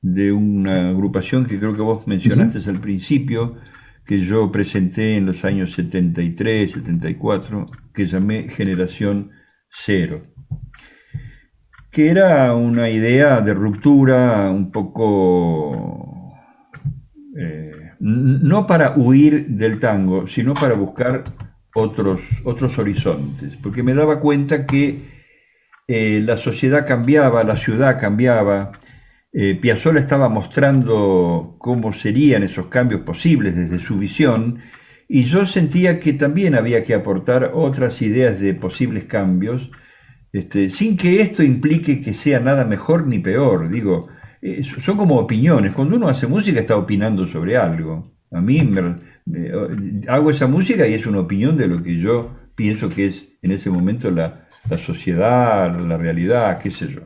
de 0.00 0.32
una 0.32 0.90
agrupación 0.90 1.44
que 1.46 1.58
creo 1.58 1.74
que 1.74 1.82
vos 1.82 2.06
mencionaste 2.06 2.58
al 2.70 2.80
principio, 2.80 3.56
que 4.04 4.20
yo 4.20 4.50
presenté 4.50 5.16
en 5.16 5.26
los 5.26 5.44
años 5.44 5.72
73, 5.72 6.72
74, 6.72 7.70
que 7.92 8.06
llamé 8.06 8.48
Generación 8.48 9.30
Cero, 9.70 10.26
que 11.90 12.08
era 12.08 12.54
una 12.54 12.90
idea 12.90 13.40
de 13.40 13.54
ruptura 13.54 14.50
un 14.50 14.70
poco, 14.70 16.34
eh, 17.38 17.72
no 18.00 18.66
para 18.66 18.94
huir 18.96 19.46
del 19.48 19.78
tango, 19.78 20.26
sino 20.26 20.54
para 20.54 20.74
buscar 20.74 21.24
otros, 21.74 22.20
otros 22.44 22.78
horizontes, 22.78 23.56
porque 23.62 23.82
me 23.82 23.94
daba 23.94 24.20
cuenta 24.20 24.66
que 24.66 25.02
eh, 25.88 26.20
la 26.24 26.36
sociedad 26.36 26.86
cambiaba, 26.86 27.44
la 27.44 27.56
ciudad 27.56 27.98
cambiaba. 27.98 28.72
Eh, 29.32 29.54
Piazzolla 29.60 30.00
estaba 30.00 30.28
mostrando 30.28 31.56
cómo 31.58 31.92
serían 31.92 32.42
esos 32.42 32.66
cambios 32.66 33.02
posibles 33.02 33.54
desde 33.54 33.78
su 33.78 33.98
visión 33.98 34.60
y 35.08 35.24
yo 35.24 35.46
sentía 35.46 35.98
que 35.98 36.12
también 36.12 36.54
había 36.54 36.82
que 36.82 36.94
aportar 36.94 37.52
otras 37.54 38.02
ideas 38.02 38.38
de 38.40 38.52
posibles 38.52 39.06
cambios, 39.06 39.70
este, 40.32 40.68
sin 40.68 40.98
que 40.98 41.22
esto 41.22 41.42
implique 41.42 42.02
que 42.02 42.12
sea 42.12 42.40
nada 42.40 42.64
mejor 42.64 43.06
ni 43.06 43.18
peor. 43.18 43.70
Digo, 43.70 44.08
eh, 44.42 44.62
son 44.80 44.96
como 44.96 45.16
opiniones. 45.16 45.72
Cuando 45.72 45.96
uno 45.96 46.08
hace 46.08 46.26
música 46.26 46.60
está 46.60 46.76
opinando 46.76 47.26
sobre 47.26 47.56
algo. 47.56 48.12
A 48.30 48.40
mí 48.40 48.60
hago 50.08 50.30
esa 50.30 50.46
música 50.46 50.86
y 50.86 50.94
es 50.94 51.06
una 51.06 51.20
opinión 51.20 51.56
de 51.56 51.66
lo 51.66 51.82
que 51.82 51.98
yo 51.98 52.36
pienso 52.54 52.88
que 52.88 53.06
es 53.06 53.26
en 53.40 53.52
ese 53.52 53.70
momento 53.70 54.10
la, 54.10 54.48
la 54.68 54.78
sociedad, 54.78 55.78
la 55.80 55.96
realidad, 55.96 56.58
qué 56.58 56.70
sé 56.70 56.88
yo. 56.88 57.00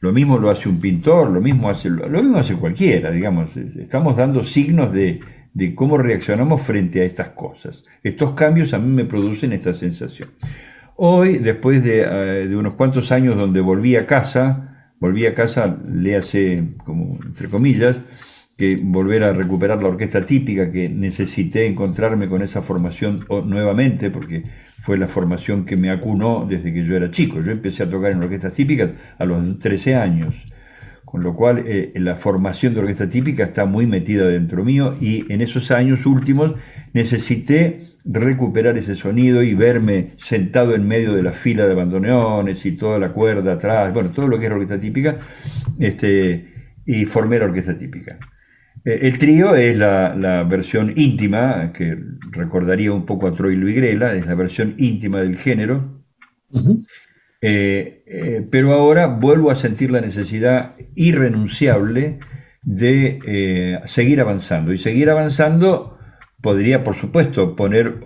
Lo 0.00 0.12
mismo 0.12 0.38
lo 0.38 0.50
hace 0.50 0.68
un 0.68 0.78
pintor, 0.78 1.30
lo 1.30 1.40
mismo 1.40 1.68
hace, 1.70 1.88
lo 1.90 2.22
mismo 2.22 2.38
hace 2.38 2.54
cualquiera, 2.54 3.10
digamos. 3.10 3.56
Estamos 3.56 4.16
dando 4.16 4.44
signos 4.44 4.92
de, 4.92 5.20
cómo 5.74 5.98
reaccionamos 5.98 6.62
frente 6.62 7.00
a 7.00 7.04
estas 7.04 7.30
cosas. 7.30 7.84
Estos 8.02 8.32
cambios 8.32 8.74
a 8.74 8.78
mí 8.78 8.92
me 8.92 9.04
producen 9.04 9.52
esta 9.52 9.72
sensación. 9.72 10.30
Hoy, 10.96 11.38
después 11.38 11.82
de, 11.82 12.02
eh, 12.02 12.48
de 12.48 12.56
unos 12.56 12.74
cuantos 12.74 13.10
años 13.10 13.36
donde 13.36 13.60
volví 13.60 13.96
a 13.96 14.06
casa, 14.06 14.75
volví 15.00 15.26
a 15.26 15.34
casa, 15.34 15.78
le 15.88 16.16
hace 16.16 16.62
como 16.84 17.18
entre 17.24 17.48
comillas, 17.48 18.00
que 18.56 18.76
volver 18.82 19.22
a 19.22 19.32
recuperar 19.32 19.82
la 19.82 19.88
orquesta 19.88 20.24
típica, 20.24 20.70
que 20.70 20.88
necesité 20.88 21.66
encontrarme 21.66 22.28
con 22.28 22.40
esa 22.42 22.62
formación 22.62 23.26
nuevamente, 23.44 24.10
porque 24.10 24.44
fue 24.80 24.96
la 24.96 25.08
formación 25.08 25.64
que 25.66 25.76
me 25.76 25.90
acunó 25.90 26.46
desde 26.48 26.72
que 26.72 26.84
yo 26.84 26.96
era 26.96 27.10
chico. 27.10 27.42
Yo 27.42 27.52
empecé 27.52 27.82
a 27.82 27.90
tocar 27.90 28.12
en 28.12 28.22
orquestas 28.22 28.54
típicas 28.54 28.92
a 29.18 29.26
los 29.26 29.58
13 29.58 29.96
años, 29.96 30.34
con 31.16 31.24
lo 31.24 31.34
cual 31.34 31.62
eh, 31.64 31.92
la 31.94 32.16
formación 32.16 32.74
de 32.74 32.80
orquesta 32.80 33.08
típica 33.08 33.44
está 33.44 33.64
muy 33.64 33.86
metida 33.86 34.28
dentro 34.28 34.62
mío 34.62 34.94
y 35.00 35.24
en 35.32 35.40
esos 35.40 35.70
años 35.70 36.04
últimos 36.04 36.56
necesité 36.92 37.80
recuperar 38.04 38.76
ese 38.76 38.96
sonido 38.96 39.42
y 39.42 39.54
verme 39.54 40.08
sentado 40.18 40.74
en 40.74 40.86
medio 40.86 41.14
de 41.14 41.22
la 41.22 41.32
fila 41.32 41.66
de 41.66 41.74
bandoneones 41.74 42.66
y 42.66 42.72
toda 42.72 42.98
la 42.98 43.14
cuerda 43.14 43.54
atrás, 43.54 43.94
bueno, 43.94 44.10
todo 44.10 44.28
lo 44.28 44.38
que 44.38 44.44
es 44.44 44.52
orquesta 44.52 44.78
típica, 44.78 45.16
este, 45.78 46.52
y 46.84 47.06
formé 47.06 47.38
la 47.38 47.46
orquesta 47.46 47.78
típica. 47.78 48.18
Eh, 48.84 48.98
el 49.00 49.16
trío 49.16 49.54
es 49.54 49.74
la, 49.74 50.44
versión 50.46 50.92
íntima, 50.96 51.72
que 51.72 51.96
recordaría 52.30 52.92
un 52.92 53.06
poco 53.06 53.26
a 53.26 53.32
Troy 53.32 53.56
Luigrela, 53.56 54.12
es 54.12 54.26
la 54.26 54.34
versión 54.34 54.74
íntima 54.76 55.22
del 55.22 55.38
género. 55.38 56.04
Eh, 57.48 58.02
eh, 58.06 58.46
pero 58.50 58.72
ahora 58.72 59.06
vuelvo 59.06 59.52
a 59.52 59.54
sentir 59.54 59.92
la 59.92 60.00
necesidad 60.00 60.74
irrenunciable 60.96 62.18
de 62.62 63.80
seguir 63.86 64.20
avanzando. 64.20 64.72
Y 64.72 64.78
seguir 64.78 65.10
avanzando 65.10 65.96
podría, 66.40 66.82
por 66.82 66.96
supuesto, 66.96 67.54
poner, 67.54 68.00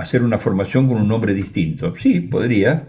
hacer 0.00 0.22
una 0.22 0.38
formación 0.38 0.88
con 0.88 1.00
un 1.00 1.06
nombre 1.06 1.32
distinto. 1.32 1.94
Sí, 1.96 2.20
podría. 2.20 2.88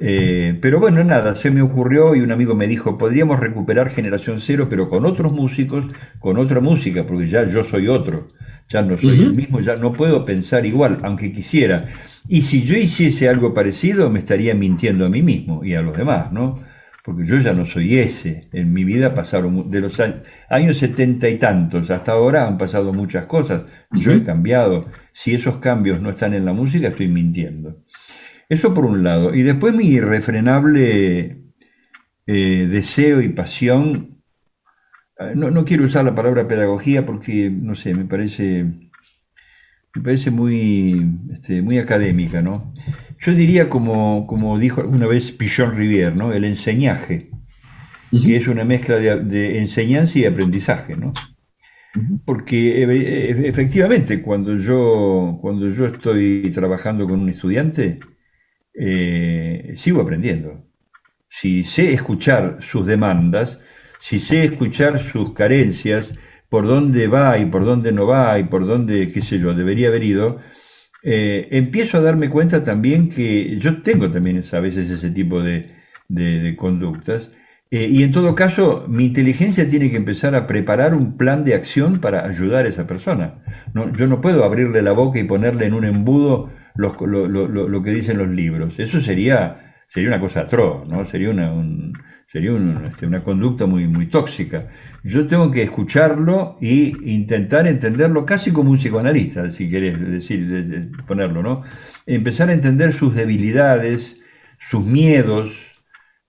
Eh, 0.00 0.56
pero 0.62 0.78
bueno, 0.78 1.02
nada, 1.02 1.34
se 1.34 1.50
me 1.50 1.60
ocurrió 1.60 2.14
y 2.14 2.20
un 2.20 2.30
amigo 2.30 2.54
me 2.54 2.68
dijo, 2.68 2.96
podríamos 2.96 3.40
recuperar 3.40 3.90
Generación 3.90 4.40
Cero, 4.40 4.68
pero 4.70 4.88
con 4.88 5.04
otros 5.04 5.32
músicos, 5.32 5.86
con 6.20 6.38
otra 6.38 6.60
música, 6.60 7.04
porque 7.04 7.26
ya 7.28 7.44
yo 7.44 7.64
soy 7.64 7.88
otro, 7.88 8.28
ya 8.68 8.82
no 8.82 8.98
soy 8.98 9.20
el 9.20 9.34
mismo, 9.34 9.60
ya 9.60 9.76
no 9.76 9.92
puedo 9.92 10.24
pensar 10.24 10.66
igual, 10.66 11.00
aunque 11.02 11.32
quisiera. 11.32 11.86
Y 12.28 12.42
si 12.42 12.62
yo 12.62 12.76
hiciese 12.76 13.28
algo 13.28 13.54
parecido, 13.54 14.10
me 14.10 14.18
estaría 14.18 14.54
mintiendo 14.54 15.06
a 15.06 15.08
mí 15.08 15.22
mismo 15.22 15.64
y 15.64 15.74
a 15.74 15.82
los 15.82 15.96
demás, 15.96 16.32
¿no? 16.32 16.62
Porque 17.02 17.24
yo 17.24 17.38
ya 17.38 17.54
no 17.54 17.64
soy 17.64 17.98
ese. 17.98 18.50
En 18.52 18.74
mi 18.74 18.84
vida 18.84 19.14
pasaron, 19.14 19.70
de 19.70 19.80
los 19.80 19.98
años, 20.50 20.76
setenta 20.76 21.30
y 21.30 21.36
tantos 21.36 21.90
hasta 21.90 22.12
ahora 22.12 22.46
han 22.46 22.58
pasado 22.58 22.92
muchas 22.92 23.24
cosas. 23.24 23.64
Yo 23.92 24.12
he 24.12 24.22
cambiado. 24.22 24.88
Si 25.12 25.32
esos 25.32 25.56
cambios 25.56 26.02
no 26.02 26.10
están 26.10 26.34
en 26.34 26.44
la 26.44 26.52
música, 26.52 26.88
estoy 26.88 27.08
mintiendo. 27.08 27.82
Eso 28.50 28.74
por 28.74 28.84
un 28.84 29.04
lado. 29.04 29.34
Y 29.34 29.42
después 29.42 29.74
mi 29.74 29.86
irrefrenable 29.86 31.44
eh, 32.26 32.66
deseo 32.70 33.22
y 33.22 33.30
pasión, 33.30 34.17
eh, 35.18 35.32
no, 35.34 35.64
quiero 35.64 35.84
usar 35.84 36.04
la 36.04 36.14
palabra 36.14 36.46
pedagogía 36.46 37.04
porque, 37.04 37.50
no 37.50 37.74
sé, 37.74 37.94
me 37.94 38.04
parece, 38.04 38.64
me 39.94 40.02
parece 40.02 40.30
muy, 40.30 41.10
este, 41.32 41.62
muy 41.62 41.78
académica, 41.78 42.40
¿no? 42.40 42.72
Yo 43.20 43.34
diría 43.34 43.68
como, 43.68 44.26
como 44.26 44.58
dijo 44.58 44.80
alguna 44.80 45.06
vez 45.06 45.32
Pichon 45.32 45.76
Rivière, 45.76 46.14
¿no? 46.14 46.32
El 46.32 46.44
enseñaje, 46.44 47.30
que 48.10 48.36
es 48.36 48.46
una 48.46 48.64
mezcla 48.64 48.96
de, 48.96 49.58
enseñanza 49.58 50.18
y 50.18 50.24
aprendizaje, 50.24 50.96
¿no? 50.96 51.12
Porque 52.24 52.84
efectivamente, 53.48 54.22
cuando 54.22 54.56
yo, 54.56 55.38
cuando 55.40 55.68
yo 55.70 55.86
estoy 55.86 56.50
trabajando 56.52 57.08
con 57.08 57.18
un 57.20 57.28
estudiante, 57.28 57.98
eh, 58.72 59.74
sigo 59.76 60.00
aprendiendo. 60.00 60.64
Si 61.28 61.64
sé 61.64 61.92
escuchar 61.92 62.58
sus 62.62 62.86
demandas, 62.86 63.58
si 63.98 64.20
sé 64.20 64.44
escuchar 64.44 65.00
sus 65.00 65.32
carencias, 65.34 66.14
por 66.48 66.66
dónde 66.66 67.08
va 67.08 67.38
y 67.38 67.46
por 67.46 67.64
dónde 67.64 67.92
no 67.92 68.06
va 68.06 68.38
y 68.38 68.44
por 68.44 68.66
dónde, 68.66 69.10
qué 69.12 69.20
sé 69.20 69.38
yo, 69.38 69.54
debería 69.54 69.88
haber 69.88 70.04
ido, 70.04 70.38
eh, 71.04 71.48
empiezo 71.52 71.98
a 71.98 72.00
darme 72.00 72.30
cuenta 72.30 72.62
también 72.62 73.08
que 73.08 73.58
yo 73.58 73.82
tengo 73.82 74.10
también 74.10 74.42
a 74.52 74.60
veces 74.60 74.90
ese 74.90 75.10
tipo 75.10 75.42
de, 75.42 75.76
conductas. 76.56 77.30
Eh, 77.70 77.86
y 77.90 78.02
en 78.02 78.12
todo 78.12 78.34
caso, 78.34 78.86
mi 78.88 79.04
inteligencia 79.06 79.66
tiene 79.66 79.90
que 79.90 79.96
empezar 79.96 80.34
a 80.34 80.46
preparar 80.46 80.94
un 80.94 81.18
plan 81.18 81.44
de 81.44 81.54
acción 81.54 82.00
para 82.00 82.26
ayudar 82.26 82.64
a 82.64 82.68
esa 82.68 82.86
persona. 82.86 83.44
No, 83.74 83.94
yo 83.94 84.06
no 84.06 84.22
puedo 84.22 84.44
abrirle 84.44 84.80
la 84.80 84.92
boca 84.92 85.18
y 85.18 85.24
ponerle 85.24 85.66
en 85.66 85.74
un 85.74 85.84
embudo 85.84 86.50
lo, 86.76 87.82
que 87.82 87.90
dicen 87.90 88.18
los 88.18 88.28
libros. 88.28 88.78
Eso 88.78 89.00
sería, 89.00 89.74
sería 89.86 90.08
una 90.08 90.20
cosa 90.20 90.42
atroz, 90.42 90.88
¿no? 90.88 91.04
Sería 91.06 91.30
una, 91.30 91.52
sería 92.30 92.52
este, 92.86 93.06
una 93.06 93.22
conducta 93.22 93.66
muy, 93.66 93.86
muy 93.86 94.06
tóxica. 94.06 94.68
Yo 95.02 95.26
tengo 95.26 95.50
que 95.50 95.62
escucharlo 95.62 96.56
e 96.60 96.92
intentar 97.02 97.66
entenderlo 97.66 98.26
casi 98.26 98.52
como 98.52 98.70
un 98.70 98.76
psicoanalista, 98.76 99.50
si 99.50 99.70
querés 99.70 99.98
decir, 99.98 100.90
ponerlo, 101.06 101.42
¿no? 101.42 101.62
Empezar 102.06 102.50
a 102.50 102.52
entender 102.52 102.92
sus 102.92 103.14
debilidades, 103.14 104.20
sus 104.58 104.84
miedos, 104.84 105.52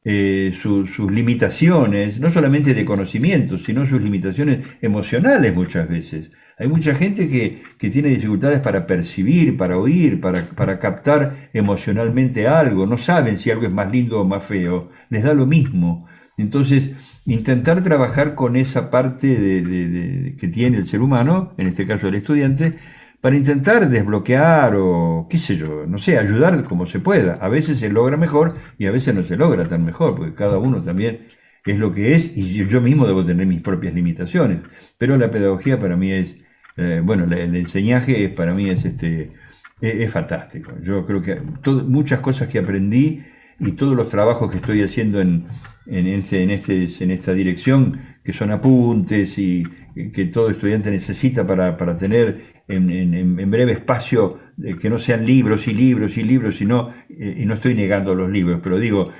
eh, 0.04 0.58
sus 0.62 1.12
limitaciones, 1.12 2.20
no 2.20 2.32
solamente 2.32 2.74
de 2.74 2.86
conocimiento, 2.86 3.58
sino 3.58 3.86
sus 3.86 4.02
limitaciones 4.02 4.66
emocionales 4.82 5.54
muchas 5.54 5.90
veces. 5.90 6.32
Hay 6.58 6.68
mucha 6.68 6.94
gente 6.94 7.30
que, 7.30 7.90
tiene 7.90 8.10
dificultades 8.10 8.60
para 8.60 8.86
percibir, 8.86 9.56
para 9.56 9.78
oír, 9.78 10.20
para, 10.20 10.44
para, 10.50 10.80
captar 10.80 11.50
emocionalmente 11.54 12.48
algo. 12.48 12.86
No 12.86 12.98
saben 12.98 13.38
si 13.38 13.50
algo 13.50 13.64
es 13.66 13.72
más 13.72 13.90
lindo 13.92 14.20
o 14.20 14.26
más 14.26 14.44
feo. 14.44 14.90
Les 15.10 15.24
da 15.24 15.34
lo 15.34 15.46
mismo. 15.46 16.08
Entonces, 16.38 16.92
intentar 17.26 17.82
trabajar 17.84 18.36
con 18.36 18.56
esa 18.56 18.90
parte 18.90 19.28
de, 19.28 20.36
que 20.38 20.48
tiene 20.48 20.78
el 20.78 20.86
ser 20.86 21.02
humano, 21.02 21.54
en 21.58 21.68
este 21.68 21.86
caso 21.86 22.08
el 22.08 22.16
estudiante, 22.16 22.78
para 23.22 23.36
intentar 23.36 23.90
desbloquear 23.90 24.76
o, 24.78 25.28
qué 25.30 25.38
sé 25.38 25.58
yo, 25.58 25.86
no 25.88 25.98
sé, 25.98 26.18
ayudar 26.18 26.64
como 26.64 26.88
se 26.88 27.00
pueda. 27.00 27.34
A 27.36 27.50
veces 27.50 27.80
se 27.80 27.90
logra 27.90 28.18
mejor 28.18 28.56
y 28.78 28.86
a 28.86 28.92
veces 28.92 29.14
no 29.14 29.24
se 29.24 29.36
logra 29.36 29.68
tan 29.68 29.84
mejor, 29.86 30.16
porque 30.16 30.34
cada 30.34 30.58
uno 30.58 30.82
también 30.82 31.28
es 31.66 31.78
lo 31.78 31.92
que 31.92 32.16
es 32.16 32.32
y 32.36 32.66
yo 32.66 32.82
mismo 32.82 33.06
debo 33.06 33.26
tener 33.26 33.46
mis 33.46 33.62
propias 33.62 33.94
limitaciones. 33.94 34.60
Pero 34.98 35.18
la 35.18 35.32
pedagogía 35.32 35.80
para 35.80 35.98
mí 35.98 36.12
es, 36.12 36.38
eh, 36.78 37.02
bueno, 37.04 37.26
el 37.26 37.56
enseñaje 37.56 38.30
para 38.30 38.54
mí 38.54 38.70
es, 38.70 38.86
este, 38.86 39.34
es, 39.82 40.12
fantástico. 40.12 40.72
Yo 40.82 41.06
creo 41.06 41.22
que 41.22 41.42
muchas 41.86 42.22
cosas 42.22 42.48
que 42.48 42.60
aprendí 42.60 43.24
y 43.60 43.74
todos 43.74 43.96
los 43.96 44.08
trabajos 44.08 44.50
que 44.50 44.58
estoy 44.58 44.82
haciendo 44.82 45.20
en, 45.20 45.46
en, 45.88 46.08
este, 46.08 46.44
en, 46.44 46.52
este, 46.52 46.88
en 47.04 47.12
esta 47.12 47.34
dirección, 47.34 48.00
que 48.24 48.32
son 48.32 48.52
apuntes 48.52 49.38
y 49.38 49.64
que 50.14 50.26
todo 50.26 50.50
estudiante 50.50 50.90
necesita 50.92 51.46
para, 51.46 51.76
para 51.76 51.98
tener 51.98 52.59
en, 52.70 53.52
breve 53.52 53.74
espacio, 53.74 54.40
eh, 54.64 54.76
que 54.80 54.90
no 54.90 55.00
sean 55.00 55.26
libros 55.26 55.68
y 55.68 55.74
libros 55.74 56.18
y 56.18 56.24
libros, 56.24 56.56
sino, 56.56 56.92
eh, 57.10 57.38
y 57.40 57.46
no 57.46 57.56
estoy 57.56 57.74
negando 57.74 58.16
los 58.16 58.30
libros, 58.30 58.62
pero 58.64 58.80
digo, 58.80 59.12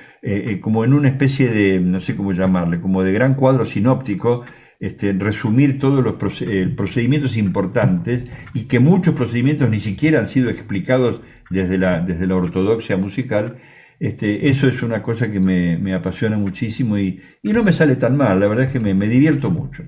como 0.60 0.84
en 0.84 0.92
una 0.92 1.08
especie 1.08 1.48
de, 1.48 1.80
no 1.80 2.00
sé 2.00 2.14
cómo 2.14 2.32
llamarle, 2.32 2.80
como 2.80 3.02
de 3.02 3.12
gran 3.12 3.34
cuadro 3.34 3.64
sinóptico, 3.64 4.44
este, 4.80 5.12
resumir 5.12 5.78
todos 5.78 6.02
los 6.02 6.40
eh, 6.40 6.72
procedimientos 6.74 7.36
importantes 7.36 8.24
y 8.54 8.64
que 8.64 8.80
muchos 8.80 9.14
procedimientos 9.14 9.68
ni 9.68 9.78
siquiera 9.78 10.20
han 10.20 10.28
sido 10.28 10.48
explicados 10.48 11.20
desde 11.50 11.76
la, 11.76 12.00
desde 12.00 12.26
la 12.26 12.36
ortodoxia 12.36 12.96
musical. 12.96 13.58
Este, 13.98 14.48
eso 14.48 14.66
es 14.66 14.82
una 14.82 15.02
cosa 15.02 15.30
que 15.30 15.38
me, 15.38 15.92
apasiona 15.92 16.38
muchísimo 16.38 16.96
y, 16.96 17.20
no 17.42 17.62
me 17.62 17.74
sale 17.74 17.96
tan 17.96 18.16
mal, 18.16 18.40
la 18.40 18.48
verdad 18.48 18.64
es 18.64 18.72
que 18.72 18.80
me, 18.80 19.06
divierto 19.06 19.50
mucho. 19.50 19.84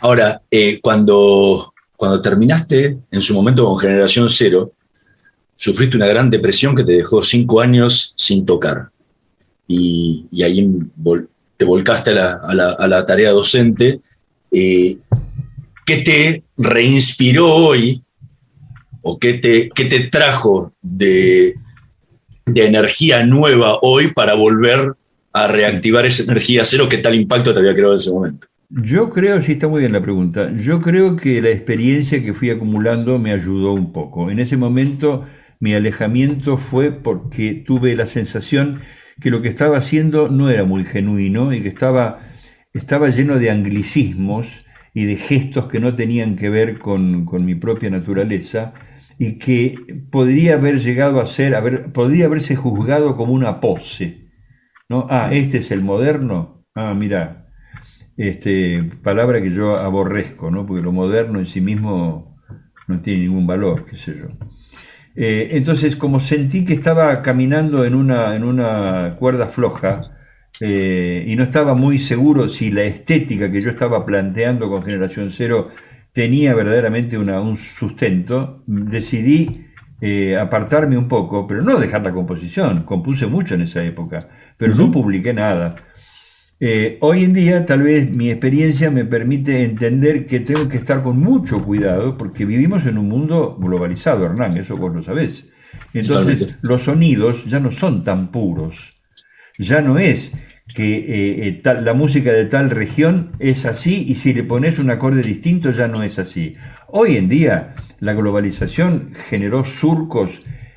Ahora, 0.00 0.42
eh, 0.50 0.80
cuando, 0.82 1.69
cuando 2.00 2.22
terminaste 2.22 2.96
en 3.10 3.20
su 3.20 3.34
momento 3.34 3.66
con 3.66 3.78
Generación 3.78 4.30
Cero, 4.30 4.72
sufriste 5.54 5.98
una 5.98 6.06
gran 6.06 6.30
depresión 6.30 6.74
que 6.74 6.82
te 6.82 6.92
dejó 6.92 7.22
cinco 7.22 7.60
años 7.60 8.14
sin 8.16 8.46
tocar. 8.46 8.88
Y, 9.68 10.26
ahí 10.42 10.66
te 11.58 11.64
volcaste 11.66 12.18
a 12.18 12.54
la, 12.54 13.04
tarea 13.06 13.32
docente, 13.32 14.00
eh, 14.50 14.96
¿qué 15.84 15.96
te 15.98 16.42
reinspiró 16.56 17.54
hoy 17.54 18.02
o 19.02 19.18
qué 19.18 19.34
te, 19.34 19.68
te 19.68 20.00
trajo 20.08 20.72
de, 20.80 21.54
energía 22.46 23.26
nueva 23.26 23.78
hoy 23.82 24.10
para 24.14 24.32
volver 24.32 24.94
a 25.34 25.48
reactivar 25.48 26.06
esa 26.06 26.22
energía 26.22 26.64
cero 26.64 26.88
que 26.88 26.96
tal 26.96 27.14
impacto 27.14 27.52
te 27.52 27.58
había 27.58 27.74
creado 27.74 27.92
en 27.92 27.98
ese 27.98 28.10
momento? 28.10 28.46
Yo 28.72 29.10
creo, 29.10 29.42
sí 29.42 29.52
está 29.52 29.66
muy 29.66 29.80
bien 29.80 29.92
la 29.92 30.00
pregunta, 30.00 30.52
yo 30.56 30.80
creo 30.80 31.16
que 31.16 31.42
la 31.42 31.50
experiencia 31.50 32.22
que 32.22 32.34
fui 32.34 32.50
acumulando 32.50 33.18
me 33.18 33.32
ayudó 33.32 33.72
un 33.74 33.92
poco. 33.92 34.30
En 34.30 34.38
ese 34.38 34.56
momento 34.56 35.24
mi 35.58 35.74
alejamiento 35.74 36.56
fue 36.56 36.92
porque 36.92 37.54
tuve 37.66 37.96
la 37.96 38.06
sensación 38.06 38.80
que 39.20 39.30
lo 39.30 39.42
que 39.42 39.48
estaba 39.48 39.76
haciendo 39.78 40.28
no 40.28 40.50
era 40.50 40.64
muy 40.64 40.84
genuino 40.84 41.52
y 41.52 41.62
que 41.62 41.68
estaba, 41.68 42.20
estaba 42.72 43.10
lleno 43.10 43.40
de 43.40 43.50
anglicismos 43.50 44.46
y 44.94 45.04
de 45.04 45.16
gestos 45.16 45.66
que 45.66 45.80
no 45.80 45.96
tenían 45.96 46.36
que 46.36 46.48
ver 46.48 46.78
con, 46.78 47.26
mi 47.44 47.56
propia 47.56 47.90
naturaleza 47.90 48.72
y 49.18 49.38
que 49.38 49.74
podría 50.12 50.54
haber 50.54 50.78
llegado 50.78 51.20
a 51.20 51.26
ser, 51.26 51.56
haber, 51.56 51.92
podría 51.92 52.26
haberse 52.26 52.54
juzgado 52.54 53.16
como 53.16 53.32
una 53.32 53.60
pose. 53.60 54.30
¿no? 54.88 55.08
Ah, 55.10 55.30
este 55.32 55.58
es 55.58 55.72
el 55.72 55.82
moderno. 55.82 56.64
Ah, 56.74 56.94
mira, 56.94 57.39
este, 58.20 58.84
palabra 59.02 59.40
que 59.40 59.50
yo 59.50 59.76
aborrezco, 59.76 60.50
¿no? 60.50 60.66
porque 60.66 60.82
lo 60.82 60.92
moderno 60.92 61.38
en 61.38 61.46
sí 61.46 61.62
mismo 61.62 62.36
no 62.86 63.00
tiene 63.00 63.22
ningún 63.22 63.46
valor, 63.46 63.86
qué 63.88 63.96
sé 63.96 64.14
yo. 64.14 64.26
Eh, 65.16 65.48
entonces, 65.52 65.96
como 65.96 66.20
sentí 66.20 66.66
que 66.66 66.74
estaba 66.74 67.22
caminando 67.22 67.84
en 67.84 67.94
una, 67.94 68.36
en 68.36 68.44
una 68.44 69.16
cuerda 69.18 69.46
floja 69.46 70.02
eh, 70.60 71.24
y 71.26 71.34
no 71.34 71.44
estaba 71.44 71.74
muy 71.74 71.98
seguro 71.98 72.50
si 72.50 72.70
la 72.70 72.82
estética 72.82 73.50
que 73.50 73.62
yo 73.62 73.70
estaba 73.70 74.04
planteando 74.04 74.68
con 74.68 74.82
Generación 74.82 75.30
Cero 75.30 75.70
tenía 76.12 76.54
verdaderamente 76.54 77.16
un 77.16 77.56
sustento, 77.56 78.58
decidí 78.66 79.66
eh, 80.02 80.36
apartarme 80.36 80.98
un 80.98 81.08
poco, 81.08 81.46
pero 81.46 81.62
no 81.62 81.78
dejar 81.78 82.02
la 82.02 82.12
composición. 82.12 82.82
Compuse 82.82 83.26
mucho 83.26 83.54
en 83.54 83.62
esa 83.62 83.82
época, 83.82 84.28
pero 84.58 84.74
no 84.74 84.90
publiqué 84.90 85.32
nada. 85.32 85.76
Eh, 86.62 86.98
hoy 87.00 87.24
en 87.24 87.32
día 87.32 87.64
tal 87.64 87.82
vez 87.82 88.10
mi 88.10 88.30
experiencia 88.30 88.90
me 88.90 89.06
permite 89.06 89.64
entender 89.64 90.26
que 90.26 90.40
tengo 90.40 90.68
que 90.68 90.76
estar 90.76 91.02
con 91.02 91.18
mucho 91.18 91.64
cuidado 91.64 92.18
porque 92.18 92.44
vivimos 92.44 92.84
en 92.84 92.98
un 92.98 93.08
mundo 93.08 93.56
globalizado, 93.58 94.26
Hernán, 94.26 94.58
eso 94.58 94.76
vos 94.76 94.94
lo 94.94 95.02
sabés. 95.02 95.46
Entonces 95.94 96.54
los 96.60 96.82
sonidos 96.82 97.46
ya 97.46 97.60
no 97.60 97.72
son 97.72 98.02
tan 98.02 98.30
puros. 98.30 99.00
Ya 99.58 99.80
no 99.80 99.98
es 99.98 100.32
que 100.74 100.98
eh, 100.98 101.60
eh, 101.64 101.80
la 101.82 101.94
música 101.94 102.30
de 102.30 102.44
tal 102.44 102.68
región 102.68 103.32
es 103.38 103.64
así 103.64 104.04
y 104.06 104.14
si 104.14 104.34
le 104.34 104.44
pones 104.44 104.78
un 104.78 104.90
acorde 104.90 105.22
distinto 105.22 105.70
ya 105.70 105.88
no 105.88 106.02
es 106.02 106.18
así. 106.18 106.56
Hoy 106.88 107.16
en 107.16 107.30
día 107.30 107.74
la 108.00 108.12
globalización 108.12 109.12
generó 109.14 109.64
surcos 109.64 110.30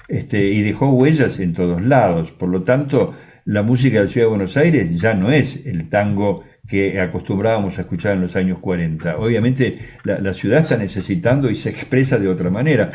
este, 0.08 0.48
y 0.48 0.62
dejó 0.62 0.94
huellas 0.94 1.40
en 1.40 1.54
todos 1.54 1.82
lados. 1.82 2.32
Por 2.32 2.50
lo 2.50 2.64
tanto, 2.64 3.14
la 3.46 3.64
música 3.64 4.00
de 4.00 4.06
la 4.06 4.12
Ciudad 4.12 4.28
de 4.28 4.30
Buenos 4.30 4.58
Aires 4.58 5.02
ya 5.02 5.14
no 5.14 5.32
es 5.32 5.66
el 5.66 5.90
tango 5.90 6.44
que 6.68 7.00
acostumbrábamos 7.00 7.78
a 7.78 7.82
escuchar 7.82 8.16
en 8.16 8.22
los 8.22 8.36
años 8.36 8.60
40. 8.60 9.18
Obviamente 9.18 9.80
la, 10.04 10.34
ciudad 10.34 10.60
está 10.60 10.78
necesitando 10.78 11.50
y 11.50 11.56
se 11.56 11.70
expresa 11.70 12.18
de 12.18 12.30
otra 12.30 12.50
manera. 12.50 12.92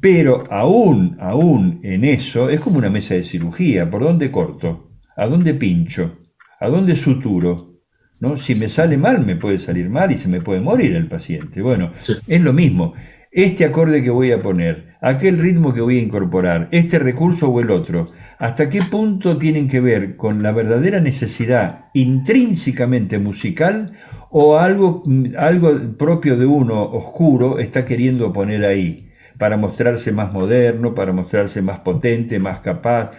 Pero 0.00 0.44
aún, 0.50 1.16
aún 1.20 1.80
en 1.82 2.04
eso, 2.04 2.48
es 2.48 2.60
como 2.60 2.78
una 2.78 2.90
mesa 2.90 3.14
de 3.14 3.24
cirugía. 3.24 3.90
¿Por 3.90 4.02
dónde 4.02 4.30
corto? 4.30 4.90
¿A 5.16 5.26
dónde 5.26 5.54
pincho? 5.54 6.18
¿A 6.60 6.68
dónde 6.68 6.96
suturo? 6.96 7.80
¿No? 8.20 8.38
Si 8.38 8.54
me 8.54 8.68
sale 8.68 8.96
mal, 8.96 9.24
me 9.24 9.36
puede 9.36 9.58
salir 9.58 9.90
mal 9.90 10.10
y 10.12 10.18
se 10.18 10.28
me 10.28 10.40
puede 10.40 10.60
morir 10.60 10.94
el 10.94 11.08
paciente. 11.08 11.60
Bueno, 11.60 11.92
es 12.26 12.40
lo 12.40 12.52
mismo. 12.52 12.94
Este 13.30 13.64
acorde 13.64 14.02
que 14.02 14.10
voy 14.10 14.30
a 14.30 14.40
poner, 14.40 14.94
aquel 15.00 15.38
ritmo 15.38 15.74
que 15.74 15.80
voy 15.80 15.98
a 15.98 16.02
incorporar, 16.02 16.68
este 16.70 16.98
recurso 16.98 17.48
o 17.48 17.60
el 17.60 17.70
otro, 17.70 18.12
hasta 18.38 18.68
qué 18.68 18.82
punto 18.82 19.36
tienen 19.36 19.68
que 19.68 19.80
ver 19.80 20.16
con 20.16 20.42
la 20.42 20.52
verdadera 20.52 21.00
necesidad 21.00 21.86
intrínsecamente 21.94 23.18
musical 23.18 23.92
o 24.30 24.56
algo, 24.56 25.04
algo 25.38 25.78
propio 25.96 26.36
de 26.36 26.46
uno 26.46 26.82
oscuro 26.82 27.58
está 27.58 27.84
queriendo 27.84 28.32
poner 28.32 28.64
ahí 28.64 29.10
para 29.38 29.56
mostrarse 29.56 30.12
más 30.12 30.32
moderno, 30.32 30.94
para 30.94 31.12
mostrarse 31.12 31.60
más 31.62 31.80
potente, 31.80 32.38
más 32.38 32.60
capaz, 32.60 33.12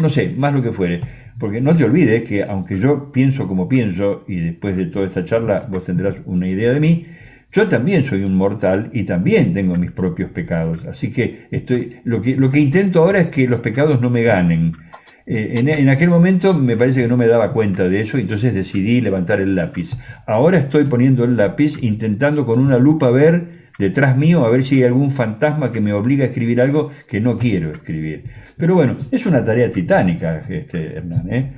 no 0.00 0.08
sé, 0.10 0.34
más 0.36 0.54
lo 0.54 0.62
que 0.62 0.72
fuere. 0.72 1.00
Porque 1.38 1.60
no 1.60 1.76
te 1.76 1.84
olvides 1.84 2.24
que 2.24 2.42
aunque 2.42 2.78
yo 2.78 3.12
pienso 3.12 3.46
como 3.46 3.68
pienso, 3.68 4.24
y 4.26 4.36
después 4.36 4.76
de 4.76 4.86
toda 4.86 5.06
esta 5.06 5.24
charla 5.24 5.66
vos 5.70 5.84
tendrás 5.84 6.16
una 6.24 6.48
idea 6.48 6.72
de 6.72 6.80
mí, 6.80 7.06
yo 7.52 7.66
también 7.66 8.04
soy 8.04 8.24
un 8.24 8.34
mortal 8.34 8.90
y 8.92 9.04
también 9.04 9.52
tengo 9.52 9.76
mis 9.76 9.90
propios 9.90 10.30
pecados. 10.30 10.84
Así 10.84 11.10
que, 11.10 11.46
estoy, 11.50 11.96
lo, 12.04 12.20
que 12.20 12.36
lo 12.36 12.50
que 12.50 12.60
intento 12.60 13.00
ahora 13.00 13.20
es 13.20 13.26
que 13.28 13.48
los 13.48 13.60
pecados 13.60 14.00
no 14.00 14.10
me 14.10 14.22
ganen. 14.22 14.74
Eh, 15.30 15.58
en, 15.58 15.88
aquel 15.90 16.08
momento 16.08 16.54
me 16.54 16.76
parece 16.76 17.02
que 17.02 17.08
no 17.08 17.18
me 17.18 17.26
daba 17.26 17.52
cuenta 17.52 17.88
de 17.88 18.00
eso, 18.00 18.16
entonces 18.16 18.54
decidí 18.54 19.00
levantar 19.00 19.40
el 19.40 19.54
lápiz. 19.54 19.96
Ahora 20.26 20.58
estoy 20.58 20.84
poniendo 20.84 21.24
el 21.24 21.36
lápiz, 21.36 21.74
intentando 21.82 22.46
con 22.46 22.60
una 22.60 22.78
lupa 22.78 23.10
ver 23.10 23.68
detrás 23.78 24.16
mío, 24.16 24.44
a 24.44 24.50
ver 24.50 24.64
si 24.64 24.76
hay 24.76 24.84
algún 24.84 25.12
fantasma 25.12 25.70
que 25.70 25.80
me 25.80 25.92
obliga 25.92 26.24
a 26.24 26.28
escribir 26.28 26.60
algo 26.60 26.90
que 27.08 27.20
no 27.20 27.38
quiero 27.38 27.72
escribir. 27.72 28.24
Pero 28.56 28.74
bueno, 28.74 28.96
es 29.10 29.26
una 29.26 29.44
tarea 29.44 29.70
titánica, 29.70 30.44
este, 30.48 30.96
Hernán. 30.96 31.30
¿eh? 31.30 31.52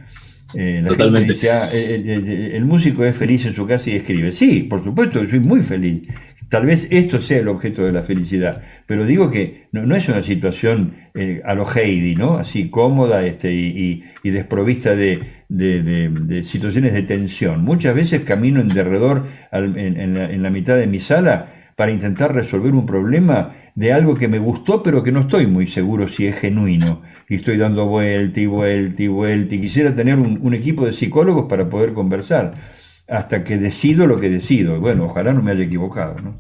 Eh, 0.55 0.81
la 0.83 0.89
Totalmente. 0.89 1.21
gente 1.21 1.33
dice, 1.35 1.51
"Ah, 1.51 1.69
el, 1.73 2.09
el- 2.09 2.29
el 2.53 2.65
músico 2.65 3.05
es 3.05 3.15
feliz 3.17 3.45
en 3.47 3.55
su 3.55 3.67
casa 3.67 3.91
y 3.91 3.97
escribe. 3.97 4.33
Sí, 4.33 4.63
por 4.63 4.83
supuesto, 4.83 5.27
soy 5.29 5.41
muy 5.41 5.61
feliz. 5.63 6.03
Tal 6.49 6.67
vez 6.67 6.89
esto 6.91 7.21
sea 7.21 7.39
el 7.39 7.49
objeto 7.49 7.85
de 7.85 7.93
la 7.93 8.03
felicidad. 8.03 8.61
Pero 8.87 9.05
digo 9.07 9.31
que 9.31 9.69
no, 9.73 9.87
no 9.87 9.95
es 9.95 10.09
una 10.09 10.23
situación 10.23 10.95
eh, 11.15 11.41
a 11.45 11.55
lo 11.55 11.67
Heidi, 11.73 12.15
¿no? 12.17 12.39
Así 12.39 12.71
cómoda 12.71 13.25
este, 13.25 13.53
y, 13.53 13.67
y- 13.67 14.05
y 14.25 14.31
desprovista 14.31 14.97
de, 14.97 15.21
de- 15.49 15.83
de- 15.83 16.09
de 16.09 16.43
situaciones 16.45 16.93
de 16.93 17.03
tensión. 17.03 17.63
Muchas 17.65 17.95
veces 17.95 18.23
camino 18.23 18.61
en 18.61 18.69
derredor 18.69 19.27
al- 19.53 19.77
en, 19.79 19.99
en 20.01 20.15
la, 20.15 20.31
en 20.31 20.43
la 20.43 20.51
mitad 20.51 20.77
de 20.77 20.87
mi 20.87 20.99
sala 20.99 21.53
para 21.81 21.93
intentar 21.93 22.35
resolver 22.35 22.75
un 22.75 22.85
problema 22.85 23.55
de 23.75 23.91
algo 23.91 24.15
que 24.15 24.29
me 24.29 24.39
gustó, 24.39 24.83
pero 24.83 25.03
que 25.03 25.13
no 25.13 25.21
estoy 25.21 25.47
muy 25.47 25.67
seguro 25.67 26.09
si 26.09 26.27
es 26.27 26.37
genuino. 26.39 27.01
Y 27.27 27.37
estoy 27.37 27.57
dando 27.57 27.87
vuelta 27.87 28.39
y 28.39 28.45
vuelta 28.45 29.03
y 29.03 29.09
vuelta. 29.09 29.55
Y 29.55 29.63
quisiera 29.63 29.95
tener 29.95 30.19
un, 30.19 30.41
un 30.43 30.53
equipo 30.53 30.85
de 30.85 30.93
psicólogos 30.93 31.47
para 31.49 31.71
poder 31.71 31.95
conversar, 31.95 32.53
hasta 33.09 33.43
que 33.45 33.57
decido 33.57 34.07
lo 34.07 34.21
que 34.21 34.29
decido. 34.29 34.79
Bueno, 34.79 35.07
ojalá 35.07 35.33
no 35.33 35.41
me 35.41 35.53
haya 35.53 35.65
equivocado. 35.65 36.17
¿no? 36.23 36.37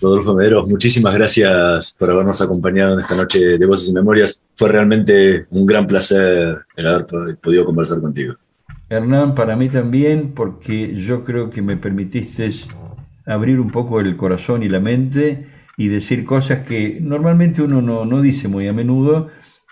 Rodolfo 0.00 0.32
Mederos, 0.34 0.66
muchísimas 0.66 1.12
gracias 1.12 1.94
por 1.98 2.10
habernos 2.10 2.40
acompañado 2.40 2.94
en 2.94 3.00
esta 3.00 3.14
noche 3.14 3.58
de 3.58 3.66
Voces 3.66 3.90
y 3.90 3.92
Memorias. 3.92 4.46
Fue 4.56 4.70
realmente 4.70 5.44
un 5.50 5.66
gran 5.66 5.86
placer 5.86 6.56
el 6.74 6.86
haber 6.88 7.06
pod- 7.06 7.36
podido 7.36 7.66
conversar 7.66 8.00
contigo. 8.00 8.36
Hernán, 8.88 9.34
para 9.34 9.56
mí 9.56 9.68
también, 9.68 10.32
porque 10.34 10.94
yo 10.94 11.22
creo 11.22 11.50
que 11.50 11.60
me 11.60 11.76
permitiste 11.76 12.46
abrir 13.26 13.60
un 13.60 13.70
poco 13.70 14.00
el 14.00 14.16
corazón 14.16 14.62
y 14.62 14.68
la 14.68 14.80
mente 14.80 15.48
y 15.76 15.88
decir 15.88 16.24
cosas 16.24 16.60
que 16.60 16.98
normalmente 17.00 17.62
uno 17.62 17.82
no, 17.82 18.04
no 18.04 18.20
dice 18.20 18.48
muy 18.48 18.68
a 18.68 18.72
menudo 18.72 19.28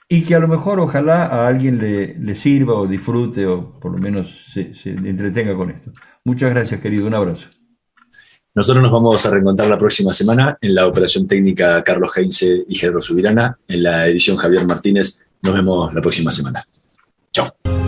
y 0.09 0.23
que 0.23 0.35
a 0.35 0.41
lo 0.41 0.49
mejor 0.49 0.81
ojalá 0.81 1.27
a 1.27 1.47
alguien 1.47 1.79
le, 1.79 2.19
le 2.19 2.35
sirva 2.35 2.75
o 2.75 2.87
disfrute 2.87 3.47
o 3.47 3.79
por 3.79 3.93
lo 3.93 3.99
menos 3.99 4.51
se, 4.53 4.75
se 4.75 4.91
entretenga 4.91 5.55
con 5.55 5.71
esto. 5.71 5.93
Muchas 6.25 6.51
gracias, 6.51 6.81
querido. 6.81 7.07
Un 7.07 7.15
abrazo. 7.15 7.49
Nosotros 8.53 8.83
nos 8.83 8.91
vamos 8.91 9.25
a 9.25 9.31
reencontrar 9.31 9.69
la 9.69 9.79
próxima 9.79 10.13
semana 10.13 10.59
en 10.61 10.75
la 10.75 10.87
operación 10.87 11.29
técnica 11.29 11.85
Carlos 11.85 12.11
Heinze 12.17 12.65
y 12.69 12.75
Gerardo 12.75 13.01
Subirana, 13.01 13.57
en 13.69 13.85
la 13.85 14.09
edición 14.09 14.37
Javier 14.37 14.67
Martínez. 14.67 15.25
Nos 15.43 15.55
vemos 15.55 15.95
la 15.95 16.01
próxima 16.01 16.33
semana. 16.33 16.65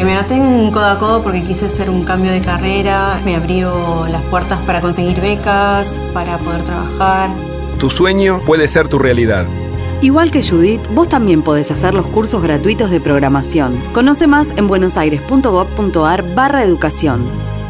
Me 0.05 0.13
anoté 0.13 0.37
en 0.37 0.71
codo 0.71 0.87
a 0.87 0.99
codo 0.99 1.23
porque 1.23 1.43
quise 1.43 1.67
hacer 1.67 1.91
un 1.91 2.05
cambio 2.05 2.31
de 2.31 2.41
carrera, 2.41 3.21
me 3.25 3.35
abrió 3.35 4.07
las 4.09 4.23
puertas 4.23 4.61
para 4.61 4.81
conseguir 4.81 5.21
becas, 5.21 5.89
para 6.13 6.39
poder 6.39 6.63
trabajar. 6.65 7.31
Tu 7.79 7.91
sueño 7.91 8.41
puede 8.47 8.69
ser 8.69 8.89
tu 8.89 8.99
realidad. 8.99 9.47
Igual 10.01 10.31
que 10.31 10.43
Judith, 10.43 10.81
vos 10.95 11.09
también 11.09 11.43
podés 11.43 11.71
hacer 11.71 11.95
los 11.95 12.07
cursos 12.07 12.43
gratuitos 12.43 12.91
de 12.91 13.01
programación. 13.01 13.77
Conoce 13.93 14.27
más 14.27 14.51
en 14.57 14.67
buenosaires.gov.ar 14.67 16.35
barra 16.35 16.63
educación. 16.63 17.25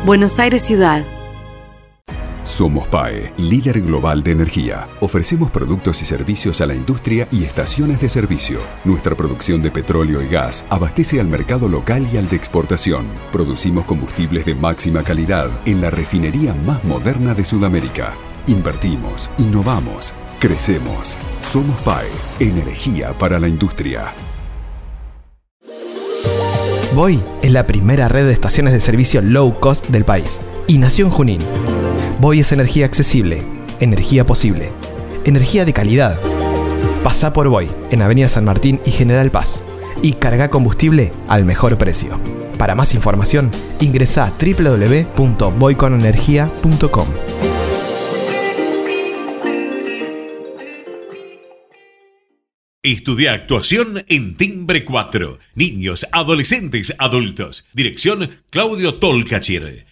Buenos 0.04 0.38
Aires 0.38 0.62
Ciudad. 0.62 1.04
Somos 2.44 2.88
PAE, 2.88 3.32
líder 3.36 3.80
global 3.82 4.24
de 4.24 4.32
energía. 4.32 4.88
Ofrecemos 5.00 5.50
productos 5.50 6.02
y 6.02 6.04
servicios 6.04 6.60
a 6.60 6.66
la 6.66 6.74
industria 6.74 7.28
y 7.30 7.44
estaciones 7.44 8.00
de 8.00 8.08
servicio. 8.08 8.58
Nuestra 8.84 9.14
producción 9.14 9.62
de 9.62 9.70
petróleo 9.70 10.20
y 10.22 10.28
gas 10.28 10.66
abastece 10.68 11.20
al 11.20 11.28
mercado 11.28 11.68
local 11.68 12.06
y 12.12 12.16
al 12.16 12.28
de 12.28 12.36
exportación. 12.36 13.06
Producimos 13.30 13.84
combustibles 13.84 14.44
de 14.44 14.56
máxima 14.56 15.04
calidad 15.04 15.50
en 15.66 15.80
la 15.80 15.90
refinería 15.90 16.52
más 16.52 16.82
moderna 16.84 17.32
de 17.32 17.44
Sudamérica. 17.44 18.12
Invertimos, 18.48 19.30
innovamos, 19.38 20.12
crecemos. 20.40 21.18
Somos 21.42 21.80
PAE, 21.82 22.08
energía 22.40 23.12
para 23.12 23.38
la 23.38 23.46
industria. 23.46 24.12
Voy 26.94 27.20
es 27.40 27.52
la 27.52 27.66
primera 27.66 28.08
red 28.08 28.26
de 28.26 28.32
estaciones 28.32 28.72
de 28.74 28.80
servicio 28.80 29.22
low 29.22 29.58
cost 29.60 29.86
del 29.86 30.04
país 30.04 30.40
y 30.66 30.78
nació 30.78 31.06
en 31.06 31.10
Junín. 31.12 31.40
Voy 32.22 32.38
es 32.38 32.52
energía 32.52 32.86
accesible, 32.86 33.42
energía 33.80 34.24
posible, 34.24 34.70
energía 35.24 35.64
de 35.64 35.72
calidad. 35.72 36.20
Pasá 37.02 37.32
por 37.32 37.48
Voy 37.48 37.68
en 37.90 38.00
Avenida 38.00 38.28
San 38.28 38.44
Martín 38.44 38.80
y 38.86 38.92
General 38.92 39.32
Paz 39.32 39.64
y 40.02 40.12
carga 40.12 40.48
combustible 40.48 41.10
al 41.26 41.44
mejor 41.44 41.76
precio. 41.78 42.20
Para 42.58 42.76
más 42.76 42.94
información, 42.94 43.50
ingresa 43.80 44.24
a 44.24 44.32
www.voyconenergia.com. 44.40 47.08
Estudia 52.84 53.32
actuación 53.32 54.04
en 54.06 54.36
Timbre 54.36 54.84
4. 54.84 55.40
Niños, 55.56 56.06
adolescentes, 56.12 56.94
adultos. 56.98 57.66
Dirección 57.72 58.30
Claudio 58.50 59.00
Tolcachir. 59.00 59.91